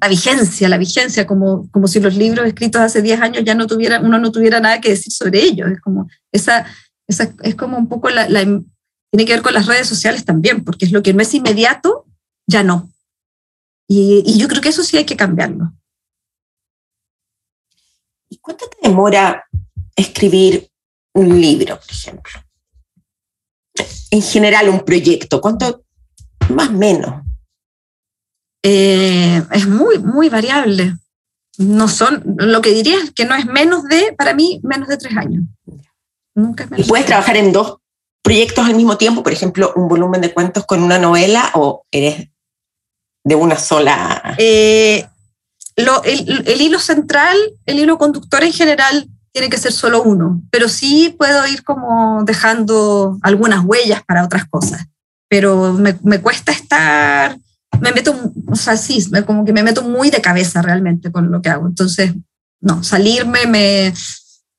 la 0.00 0.08
vigencia, 0.08 0.68
la 0.68 0.78
vigencia, 0.78 1.26
como, 1.26 1.70
como 1.70 1.86
si 1.86 2.00
los 2.00 2.16
libros 2.16 2.46
escritos 2.46 2.80
hace 2.80 3.02
10 3.02 3.20
años 3.20 3.44
ya 3.44 3.54
no 3.54 3.68
tuvieran, 3.68 4.04
uno 4.04 4.18
no 4.18 4.32
tuviera 4.32 4.58
nada 4.58 4.80
que 4.80 4.90
decir 4.90 5.12
sobre 5.12 5.42
ellos. 5.42 5.70
Es 5.70 5.80
como, 5.80 6.08
esa, 6.32 6.66
esa 7.06 7.32
es 7.42 7.54
como 7.54 7.78
un 7.78 7.88
poco 7.88 8.10
la, 8.10 8.26
tiene 8.26 9.24
que 9.24 9.32
ver 9.32 9.42
con 9.42 9.54
las 9.54 9.66
redes 9.66 9.86
sociales 9.86 10.24
también, 10.24 10.64
porque 10.64 10.86
es 10.86 10.92
lo 10.92 11.02
que 11.02 11.14
no 11.14 11.22
es 11.22 11.32
inmediato, 11.34 12.06
ya 12.48 12.64
no. 12.64 12.90
Y, 13.86 14.24
y 14.26 14.38
yo 14.38 14.48
creo 14.48 14.60
que 14.60 14.70
eso 14.70 14.82
sí 14.82 14.96
hay 14.96 15.04
que 15.04 15.16
cambiarlo. 15.16 15.72
¿Y 18.28 18.38
cuánto 18.38 18.66
te 18.68 18.88
demora 18.88 19.44
escribir 19.94 20.68
un 21.14 21.40
libro, 21.40 21.78
por 21.78 21.90
ejemplo? 21.90 22.32
En 24.10 24.22
general 24.22 24.68
un 24.68 24.80
proyecto? 24.80 25.40
¿Cuánto 25.40 25.84
más 26.50 26.68
o 26.68 26.72
menos? 26.72 27.22
Eh, 28.62 29.42
es 29.50 29.66
muy, 29.66 29.98
muy 29.98 30.28
variable. 30.28 30.96
No 31.58 31.88
son, 31.88 32.22
lo 32.38 32.60
que 32.60 32.70
diría 32.70 32.98
es 32.98 33.10
que 33.10 33.24
no 33.24 33.34
es 33.34 33.46
menos 33.46 33.84
de, 33.84 34.14
para 34.16 34.34
mí, 34.34 34.60
menos 34.62 34.88
de 34.88 34.96
tres 34.96 35.16
años. 35.16 35.44
Nunca 36.34 36.68
¿Y 36.76 36.84
puedes 36.84 37.06
trabajar 37.06 37.36
en 37.36 37.52
dos 37.52 37.78
proyectos 38.22 38.64
al 38.64 38.74
mismo 38.74 38.96
tiempo? 38.96 39.22
Por 39.22 39.32
ejemplo, 39.32 39.72
un 39.76 39.88
volumen 39.88 40.20
de 40.20 40.32
cuentos 40.32 40.64
con 40.64 40.82
una 40.82 40.98
novela 40.98 41.50
o 41.54 41.84
eres 41.90 42.28
de 43.24 43.34
una 43.34 43.58
sola... 43.58 44.34
Eh, 44.38 45.06
el, 45.74 45.88
el, 46.46 46.60
hilo 46.60 46.78
central, 46.78 47.36
el 47.64 47.78
hilo 47.78 47.96
conductor 47.96 48.44
en 48.44 48.52
general 48.52 49.08
tiene 49.32 49.48
que 49.48 49.58
ser 49.58 49.72
solo 49.72 50.02
uno, 50.02 50.42
pero 50.50 50.68
sí 50.68 51.14
puedo 51.18 51.46
ir 51.46 51.64
como 51.64 52.22
dejando 52.24 53.18
algunas 53.22 53.64
huellas 53.64 54.02
para 54.04 54.24
otras 54.24 54.46
cosas, 54.46 54.86
pero 55.28 55.72
me, 55.72 55.98
me 56.02 56.20
cuesta 56.20 56.52
estar, 56.52 57.38
me 57.80 57.92
meto, 57.92 58.14
o 58.46 58.56
sea, 58.56 58.76
sí, 58.76 59.10
como 59.26 59.44
que 59.44 59.52
me 59.52 59.62
meto 59.62 59.82
muy 59.82 60.10
de 60.10 60.20
cabeza 60.20 60.60
realmente 60.60 61.10
con 61.10 61.30
lo 61.30 61.40
que 61.40 61.48
hago, 61.48 61.66
entonces, 61.66 62.12
no, 62.60 62.84
salirme 62.84 63.46
me, 63.46 63.94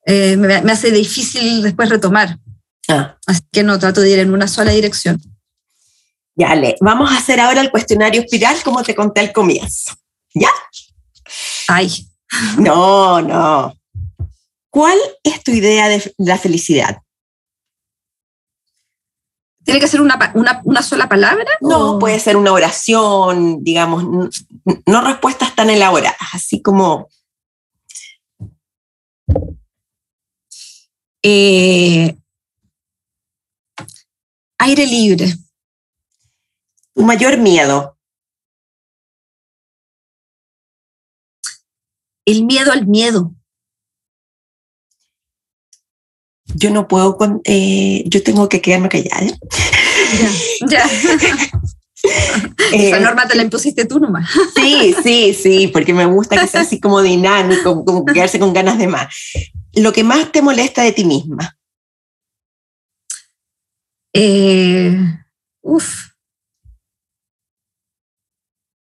eh, 0.06 0.36
me, 0.36 0.54
hace 0.70 0.90
difícil 0.90 1.62
después 1.62 1.88
retomar. 1.88 2.38
Ah. 2.88 3.16
Así 3.26 3.40
que 3.50 3.62
no, 3.62 3.78
trato 3.78 4.00
de 4.00 4.10
ir 4.10 4.18
en 4.18 4.34
una 4.34 4.46
sola 4.46 4.72
dirección. 4.72 5.20
Ya, 6.36 6.54
Le, 6.54 6.76
vamos 6.80 7.10
a 7.10 7.18
hacer 7.18 7.40
ahora 7.40 7.60
el 7.60 7.70
cuestionario 7.70 8.20
espiral 8.20 8.56
como 8.64 8.82
te 8.82 8.94
conté 8.94 9.20
al 9.20 9.32
comienzo. 9.32 9.94
¿Ya? 10.34 10.50
Ay. 11.68 12.08
No, 12.58 13.22
no. 13.22 13.74
¿Cuál 14.74 14.98
es 15.22 15.40
tu 15.44 15.52
idea 15.52 15.88
de 15.88 16.14
la 16.18 16.36
felicidad? 16.36 17.00
¿Tiene 19.62 19.78
que 19.78 19.86
ser 19.86 20.00
una, 20.00 20.18
sola 20.82 21.08
palabra? 21.08 21.46
No, 21.60 22.00
puede 22.00 22.18
ser 22.18 22.36
una 22.36 22.52
oración, 22.52 23.62
digamos, 23.62 24.42
no, 24.84 25.00
respuestas 25.00 25.54
tan 25.54 25.70
elaboradas, 25.70 26.16
así 26.32 26.60
como... 26.60 27.08
Eh, 31.22 32.16
aire 34.58 34.86
libre. 34.88 35.36
Tu 36.94 37.02
mayor 37.02 37.38
miedo. 37.38 37.96
El 42.24 42.44
miedo 42.44 42.72
al 42.72 42.88
miedo 42.88 43.32
yo 46.46 46.70
no 46.70 46.88
puedo, 46.88 47.16
con, 47.16 47.40
eh, 47.44 48.04
yo 48.06 48.22
tengo 48.22 48.48
que 48.48 48.60
quedarme 48.60 48.88
callada. 48.88 49.26
Ya. 50.68 50.84
Esa 52.72 52.98
eh, 52.98 53.00
norma 53.00 53.26
te 53.26 53.34
la 53.34 53.42
impusiste 53.42 53.86
tú 53.86 53.98
nomás. 53.98 54.28
Sí, 54.54 54.94
sí, 55.02 55.34
sí, 55.34 55.68
porque 55.68 55.94
me 55.94 56.04
gusta 56.04 56.38
que 56.38 56.46
sea 56.46 56.60
así 56.60 56.78
como 56.78 57.00
dinámico, 57.00 57.84
como 57.84 58.04
quedarse 58.04 58.38
con 58.38 58.52
ganas 58.52 58.78
de 58.78 58.88
más. 58.88 59.14
Lo 59.74 59.92
que 59.92 60.04
más 60.04 60.30
te 60.30 60.42
molesta 60.42 60.82
de 60.82 60.92
ti 60.92 61.04
misma. 61.04 61.56
Eh, 64.12 64.96
uf. 65.62 66.10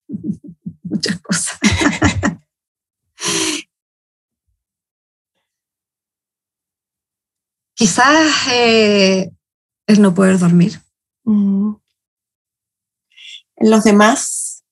Muchas 0.83 1.21
cosas. 1.21 1.59
Quizás 7.85 8.48
eh, 8.51 9.31
el 9.86 10.01
no 10.01 10.15
poder 10.15 10.39
dormir. 10.39 10.81
Mm. 11.24 11.74
¿En 13.56 13.70
los 13.70 13.85
demás? 13.85 14.65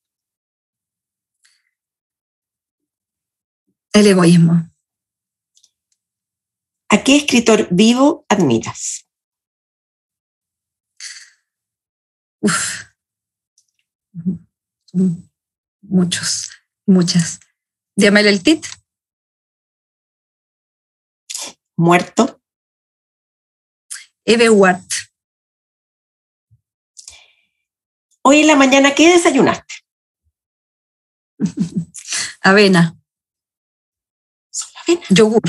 El 3.93 4.06
egoísmo. 4.06 4.66
¿A 6.89 7.05
qué 7.05 7.16
escritor 7.18 7.68
vivo 7.70 8.24
admiras? 8.30 9.06
Uf. 12.40 12.84
Muchos, 15.82 16.51
muchas. 16.86 17.40
Llámale 17.94 18.30
el 18.30 18.43
tit. 18.43 18.64
Muerto. 21.76 22.41
Eve 24.24 24.51
Watt. 24.51 24.82
Hoy 28.23 28.40
en 28.40 28.47
la 28.47 28.57
mañana, 28.57 28.94
¿qué 28.94 29.11
desayunaste? 29.11 29.74
avena. 32.40 32.97
¿Solo 34.51 34.73
avena? 34.86 35.03
Yogur. 35.11 35.43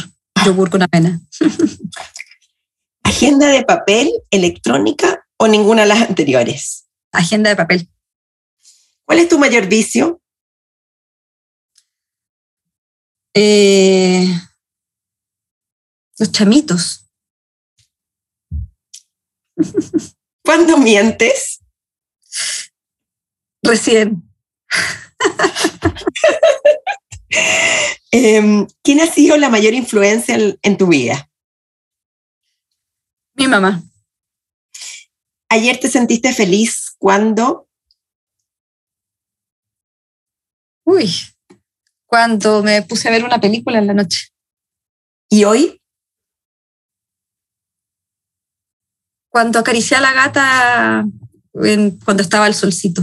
Yogur 0.46 0.70
con 0.72 0.82
avena. 0.82 1.22
¿Agenda 3.04 3.48
de 3.48 3.64
papel, 3.64 4.12
electrónica 4.32 5.28
o 5.38 5.48
ninguna 5.48 5.84
de 5.84 5.90
las 5.90 6.02
anteriores? 6.02 6.88
Agenda 7.12 7.50
de 7.50 7.56
papel. 7.56 7.90
¿Cuál 9.06 9.20
es 9.20 9.30
tu 9.30 9.38
mayor 9.38 9.68
vicio? 9.68 10.20
Eh, 13.36 14.28
los 16.18 16.32
chamitos. 16.32 17.03
¿Cuándo 20.44 20.78
mientes? 20.78 21.60
Recién. 23.62 24.24
Em, 28.12 28.68
¿Quién 28.84 29.02
ha 29.02 29.08
sido 29.08 29.38
la 29.38 29.50
mayor 29.50 29.74
influencia 29.74 30.38
en, 30.62 30.78
tu 30.78 30.86
vida? 30.86 31.32
Mi 33.34 33.48
mamá. 33.48 33.82
¿Ayer 35.50 35.80
te 35.80 35.90
sentiste 35.90 36.32
feliz 36.32 36.96
cuando? 37.00 37.68
Uy, 40.86 41.12
cuando 42.06 42.62
me 42.62 42.84
puse 42.84 43.08
a 43.08 43.12
ver 43.12 43.24
una 43.24 43.42
película 43.42 43.80
en 43.80 43.88
la 43.88 43.94
noche. 43.96 44.28
¿Y 45.30 45.46
hoy? 45.46 45.82
Cuando 49.34 49.58
acaricié 49.58 49.98
a 49.98 50.02
la 50.02 50.14
gata 50.14 51.06
cuando 52.06 52.22
estaba 52.22 52.46
el 52.46 52.54
solcito. 52.54 53.02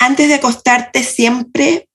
Antes 0.00 0.28
de 0.28 0.34
acostarte 0.34 1.04
siempre... 1.04 1.88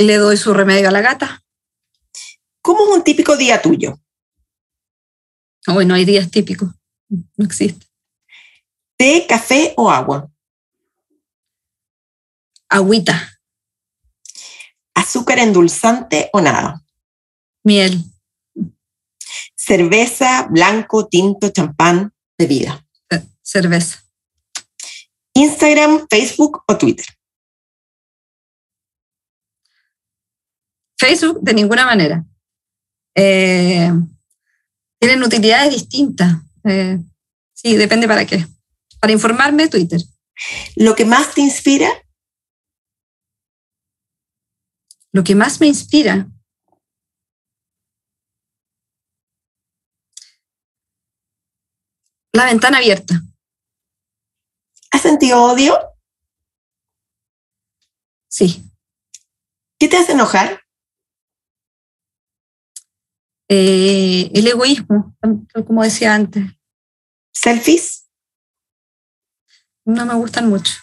Le 0.00 0.16
doy 0.16 0.36
su 0.36 0.54
remedio 0.54 0.88
a 0.88 0.92
la 0.92 1.00
gata. 1.00 1.42
¿Cómo 2.62 2.84
es 2.84 2.96
un 2.96 3.04
típico 3.04 3.36
día 3.36 3.62
tuyo? 3.62 3.98
Hoy 5.66 5.86
no 5.86 5.94
hay 5.94 6.04
días 6.04 6.30
típicos, 6.30 6.70
no 7.08 7.44
existe. 7.44 7.86
¿Té, 8.96 9.26
café 9.28 9.74
o 9.76 9.90
agua? 9.90 10.30
Agüita. 12.68 13.40
¿Azúcar 14.94 15.40
endulzante 15.40 16.30
o 16.32 16.40
nada? 16.40 16.84
Miel. 17.68 18.02
Cerveza, 19.54 20.48
blanco, 20.50 21.06
tinto, 21.06 21.50
champán, 21.50 22.14
bebida. 22.38 22.82
Eh, 23.10 23.22
cerveza. 23.42 24.02
Instagram, 25.34 26.06
Facebook 26.08 26.64
o 26.66 26.78
Twitter. 26.78 27.06
Facebook 30.98 31.40
de 31.42 31.52
ninguna 31.52 31.84
manera. 31.84 32.24
Eh, 33.14 33.92
tienen 34.98 35.22
utilidades 35.22 35.74
distintas. 35.74 36.38
Eh, 36.64 36.98
sí, 37.52 37.76
depende 37.76 38.08
para 38.08 38.24
qué. 38.24 38.46
Para 38.98 39.12
informarme, 39.12 39.68
Twitter. 39.68 40.00
¿Lo 40.74 40.96
que 40.96 41.04
más 41.04 41.34
te 41.34 41.42
inspira? 41.42 41.90
Lo 45.12 45.22
que 45.22 45.34
más 45.34 45.60
me 45.60 45.66
inspira. 45.66 46.26
La 52.38 52.44
ventana 52.44 52.78
abierta. 52.78 53.20
¿Has 54.92 55.02
sentido 55.02 55.42
odio? 55.42 55.76
Sí. 58.28 58.62
¿Qué 59.76 59.88
te 59.88 59.96
hace 59.96 60.12
enojar? 60.12 60.62
Eh, 63.48 64.30
el 64.32 64.46
egoísmo, 64.46 65.16
como 65.66 65.82
decía 65.82 66.14
antes. 66.14 66.44
¿Selfies? 67.34 68.08
No 69.84 70.06
me 70.06 70.14
gustan 70.14 70.48
mucho. 70.48 70.74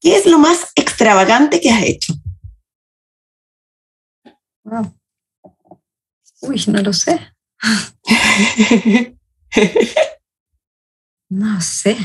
¿Qué 0.00 0.16
es 0.16 0.26
lo 0.26 0.38
más 0.38 0.70
extravagante 0.76 1.60
que 1.60 1.70
has 1.72 1.82
hecho? 1.82 2.14
Uy, 6.42 6.64
no 6.68 6.82
lo 6.82 6.92
sé. 6.92 7.34
no 11.30 11.60
sé. 11.60 11.96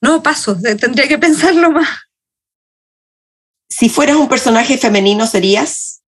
No, 0.00 0.22
paso, 0.22 0.56
tendría 0.60 1.06
que 1.06 1.18
pensarlo 1.18 1.70
más. 1.70 1.88
Si 3.68 3.88
fueras 3.88 4.16
un 4.16 4.28
personaje 4.28 4.76
femenino, 4.76 5.26
¿serías? 5.26 6.02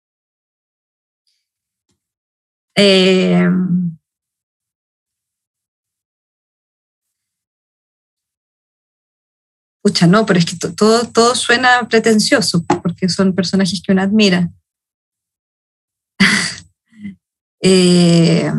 Eh, 2.76 3.48
Pucha, 9.84 10.06
no, 10.06 10.26
pero 10.28 10.38
es 10.38 10.46
que 10.46 10.56
todo, 10.76 11.08
todo 11.08 11.34
suena 11.34 11.88
pretencioso, 11.90 12.64
porque 12.84 13.10
son 13.10 13.34
personajes 13.34 13.82
que 13.84 13.92
uno 13.92 14.04
admira. 14.04 14.52
Eh, 17.62 18.52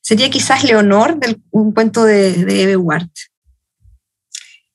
sería 0.00 0.30
quizás 0.30 0.64
Leonor, 0.64 1.18
del, 1.18 1.42
un 1.50 1.72
cuento 1.72 2.04
de, 2.04 2.44
de 2.44 2.62
Eve 2.62 2.76
Ward. 2.76 3.08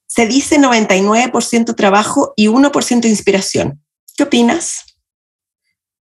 Se 0.07 0.27
dice 0.27 0.57
99% 0.59 1.75
trabajo 1.75 2.33
y 2.35 2.47
1% 2.47 3.05
inspiración. 3.05 3.81
¿Qué 4.17 4.23
opinas? 4.23 4.85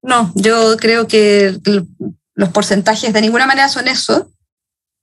No, 0.03 0.33
yo 0.35 0.77
creo 0.77 1.07
que 1.07 1.59
los 2.35 2.49
porcentajes 2.51 3.13
de 3.13 3.21
ninguna 3.21 3.47
manera 3.47 3.69
son 3.69 3.89
eso, 3.89 4.33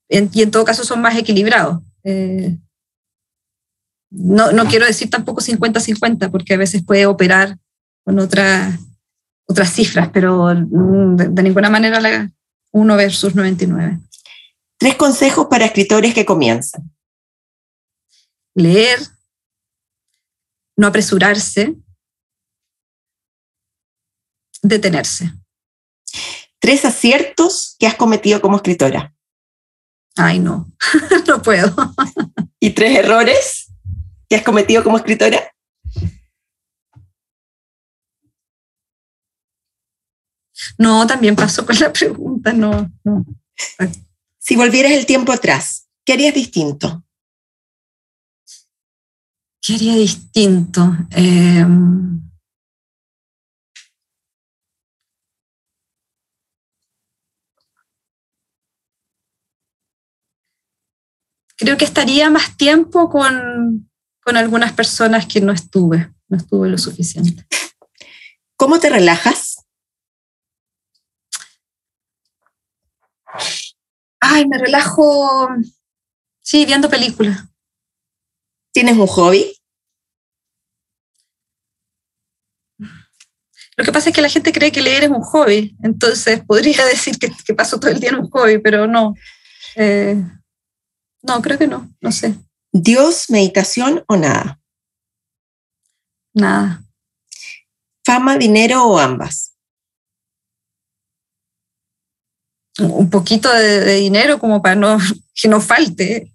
y 0.09 0.41
en 0.41 0.51
todo 0.51 0.65
caso 0.65 0.83
son 0.83 1.01
más 1.01 1.17
equilibrados. 1.17 1.81
Eh, 2.03 2.57
no, 4.11 4.51
no, 4.51 4.65
quiero 4.65 4.85
decir 4.85 5.09
tampoco 5.09 5.41
50-50, 5.41 6.31
porque 6.31 6.53
a 6.53 6.57
veces 6.57 6.83
puede 6.83 7.05
operar 7.05 7.57
con 8.03 8.19
otra, 8.19 8.79
otras 9.47 9.71
cifras, 9.71 10.09
pero 10.11 10.53
de, 10.53 11.29
de 11.29 11.43
ninguna 11.43 11.69
manera 11.69 11.99
la 11.99 12.31
1 12.71 12.97
versus 12.97 13.35
99. 13.35 13.99
Tres 14.77 14.95
consejos 14.95 15.47
para 15.49 15.65
escritores 15.65 16.13
que 16.13 16.25
comienzan. 16.25 16.91
Leer, 18.53 18.99
no 20.77 20.87
apresurarse, 20.87 21.75
detenerse. 24.61 25.31
Tres 26.59 26.83
aciertos 26.83 27.75
que 27.79 27.87
has 27.87 27.95
cometido 27.95 28.41
como 28.41 28.57
escritora. 28.57 29.13
Ay, 30.17 30.39
no, 30.39 30.71
no 31.27 31.41
puedo. 31.41 31.73
¿Y 32.59 32.71
tres 32.71 32.97
errores 32.97 33.71
que 34.29 34.35
has 34.35 34.43
cometido 34.43 34.83
como 34.83 34.97
escritora? 34.97 35.54
No, 40.77 41.05
también 41.07 41.35
pasó 41.35 41.65
con 41.65 41.77
la 41.79 41.91
pregunta, 41.91 42.53
no, 42.53 42.91
no. 43.03 43.25
Si 44.37 44.55
volvieras 44.55 44.91
el 44.91 45.05
tiempo 45.05 45.31
atrás, 45.31 45.87
¿qué 46.05 46.13
harías 46.13 46.33
distinto? 46.33 47.03
¿Qué 49.61 49.75
haría 49.75 49.95
distinto? 49.95 50.95
Eh, 51.11 51.65
creo 61.57 61.77
que 61.77 61.85
estaría 61.85 62.29
más 62.29 62.57
tiempo 62.57 63.09
con, 63.09 63.89
con 64.21 64.37
algunas 64.37 64.73
personas 64.73 65.25
que 65.25 65.41
no 65.41 65.51
estuve, 65.51 66.13
no 66.27 66.37
estuve 66.37 66.69
lo 66.69 66.77
suficiente. 66.77 67.45
¿Cómo 68.57 68.79
te 68.79 68.89
relajas? 68.89 69.54
Ay, 74.19 74.47
me 74.47 74.57
relajo, 74.57 75.49
sí, 76.41 76.65
viendo 76.65 76.89
películas. 76.89 77.45
¿Tienes 78.73 78.97
un 78.97 79.07
hobby? 79.07 79.55
Lo 83.77 83.83
que 83.83 83.91
pasa 83.91 84.09
es 84.09 84.15
que 84.15 84.21
la 84.21 84.29
gente 84.29 84.53
cree 84.53 84.71
que 84.71 84.81
leer 84.81 85.03
es 85.03 85.09
un 85.09 85.21
hobby, 85.21 85.75
entonces 85.83 86.43
podría 86.45 86.85
decir 86.91 87.17
que, 87.19 87.31
que 87.45 87.53
paso 87.53 87.79
todo 87.79 87.91
el 87.91 87.99
día 87.99 88.09
en 88.09 88.19
un 88.19 88.29
hobby, 88.29 88.57
pero 88.59 88.87
no. 88.87 89.13
Eh, 89.75 90.21
no, 91.21 91.41
creo 91.41 91.57
que 91.57 91.67
no, 91.67 91.91
no 92.01 92.11
sé. 92.11 92.35
¿Dios, 92.71 93.29
meditación 93.29 94.03
o 94.07 94.15
nada? 94.15 94.59
Nada. 96.33 96.83
¿Fama, 98.05 98.37
dinero 98.37 98.85
o 98.85 98.99
ambas? 98.99 99.54
Un 102.79 103.09
poquito 103.09 103.51
de, 103.53 103.79
de 103.79 103.95
dinero 103.95 104.39
como 104.39 104.61
para 104.61 104.75
no, 104.75 104.97
que 105.33 105.47
no 105.47 105.61
falte, 105.61 106.33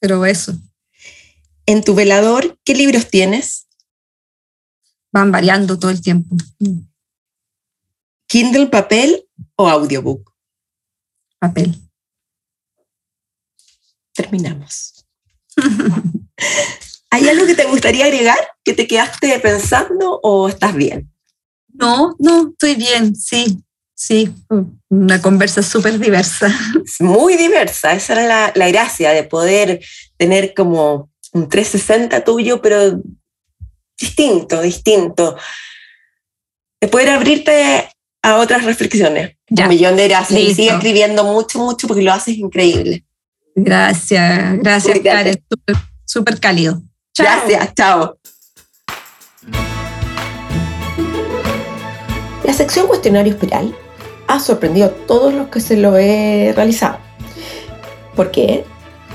pero 0.00 0.24
eso. 0.24 0.54
En 1.66 1.82
tu 1.82 1.94
velador, 1.94 2.58
¿qué 2.64 2.74
libros 2.74 3.08
tienes? 3.08 3.68
Van 5.12 5.30
variando 5.30 5.78
todo 5.78 5.90
el 5.90 6.00
tiempo. 6.00 6.36
¿Kindle, 8.26 8.68
papel 8.68 9.28
o 9.56 9.68
audiobook? 9.68 10.32
Papel. 11.38 11.74
Terminamos. 14.14 15.04
¿Hay 17.10 17.28
algo 17.28 17.46
que 17.46 17.56
te 17.56 17.66
gustaría 17.66 18.04
agregar? 18.04 18.38
¿Que 18.62 18.72
te 18.72 18.86
quedaste 18.86 19.38
pensando 19.40 20.20
o 20.22 20.48
estás 20.48 20.74
bien? 20.74 21.12
No, 21.68 22.14
no, 22.18 22.50
estoy 22.50 22.76
bien, 22.76 23.16
sí, 23.16 23.64
sí. 24.00 24.32
Una 24.88 25.20
conversa 25.20 25.62
súper 25.62 25.98
diversa. 25.98 26.48
Muy 27.00 27.36
diversa, 27.36 27.92
esa 27.92 28.14
era 28.14 28.26
la, 28.26 28.52
la 28.54 28.68
gracia 28.68 29.10
de 29.10 29.24
poder 29.24 29.80
tener 30.16 30.54
como 30.54 31.10
un 31.32 31.48
360 31.48 32.24
tuyo, 32.24 32.62
pero 32.62 33.00
distinto, 33.98 34.62
distinto. 34.62 35.36
De 36.80 36.88
poder 36.88 37.10
abrirte 37.10 37.90
a 38.22 38.36
otras 38.36 38.64
reflexiones. 38.64 39.36
Ya. 39.48 39.64
Un 39.64 39.68
millón 39.68 39.96
de 39.96 40.08
gracias. 40.08 40.40
Y 40.40 40.44
Listo. 40.44 40.62
sigue 40.62 40.74
escribiendo 40.74 41.24
mucho, 41.24 41.58
mucho 41.58 41.86
porque 41.86 42.02
lo 42.02 42.12
haces 42.12 42.38
increíble. 42.38 43.04
Gracias, 43.54 44.58
gracias. 44.60 44.98
Karen. 45.00 45.44
Súper, 45.46 45.76
súper 46.06 46.40
cálido. 46.40 46.82
Chao. 47.12 47.26
Gracias, 47.26 47.74
chao. 47.74 48.18
La 52.44 52.54
sección 52.54 52.86
cuestionario 52.86 53.34
espiral 53.34 53.76
ha 54.30 54.38
sorprendido 54.38 54.86
a 54.86 55.06
todos 55.06 55.34
los 55.34 55.48
que 55.48 55.60
se 55.60 55.76
lo 55.76 55.98
he 55.98 56.52
realizado. 56.54 56.98
¿Por 58.14 58.30
qué? 58.30 58.64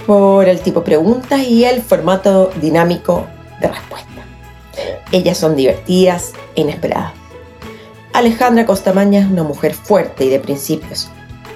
Por 0.06 0.50
el 0.50 0.60
tipo 0.60 0.82
de 0.82 0.86
preguntas 0.86 1.42
y 1.42 1.64
el 1.64 1.82
formato 1.82 2.52
dinámico 2.62 3.26
de 3.62 3.70
respuesta. 3.70 4.10
Ellas 5.14 5.38
son 5.38 5.56
divertidas 5.56 6.34
e 6.56 6.62
inesperadas. 6.62 7.14
Alejandra 8.12 8.66
Costamaña 8.66 9.22
es 9.22 9.28
una 9.28 9.44
mujer 9.44 9.74
fuerte 9.74 10.26
y 10.26 10.30
de 10.30 10.40
principios. 10.40 11.08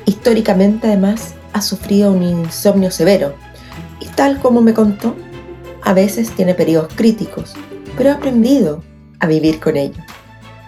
Históricamente, 0.06 0.88
además, 0.88 1.34
ha 1.52 1.62
sufrido 1.62 2.14
un 2.14 2.24
insomnio 2.24 2.92
severo 2.92 3.36
y 4.00 4.06
tal 4.06 4.40
como 4.40 4.62
me 4.62 4.74
contó, 4.74 5.16
a 5.82 5.92
veces 5.92 6.32
tiene 6.32 6.54
periodos 6.54 6.94
críticos, 6.96 7.56
pero 7.98 8.12
ha 8.12 8.14
aprendido 8.14 8.82
a 9.20 9.28
vivir 9.28 9.60
con 9.60 9.76
ello. 9.76 10.02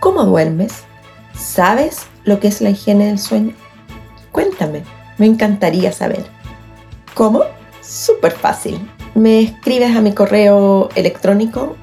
¿Cómo 0.02 0.26
duermes? 0.26 0.84
¿Sabes 1.34 2.11
lo 2.24 2.40
que 2.40 2.48
es 2.48 2.62
la 2.62 2.70
higiene 2.70 3.08
del 3.08 3.20
sueño? 3.20 3.54
Cuéntame, 4.32 4.84
me 5.18 5.26
encantaría 5.26 5.92
saber. 5.92 6.26
¿Cómo? 7.14 7.44
Súper 7.82 8.32
fácil. 8.32 8.80
Me 9.16 9.42
escribes 9.42 9.96
a 9.96 10.02
mi 10.02 10.14
correo 10.14 10.90
electrónico 10.96 11.76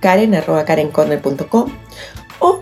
karen.karencorner.com 0.00 1.70
o 2.40 2.60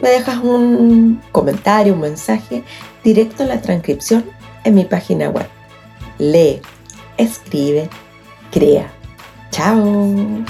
me 0.00 0.10
dejas 0.10 0.38
un 0.42 1.20
comentario, 1.32 1.94
un 1.94 2.00
mensaje 2.00 2.64
directo 3.04 3.42
en 3.42 3.50
la 3.50 3.60
transcripción 3.60 4.24
en 4.64 4.74
mi 4.74 4.84
página 4.84 5.28
web. 5.28 5.46
Lee, 6.18 6.60
escribe, 7.16 7.88
crea. 8.50 8.90
Chao. 9.50 10.44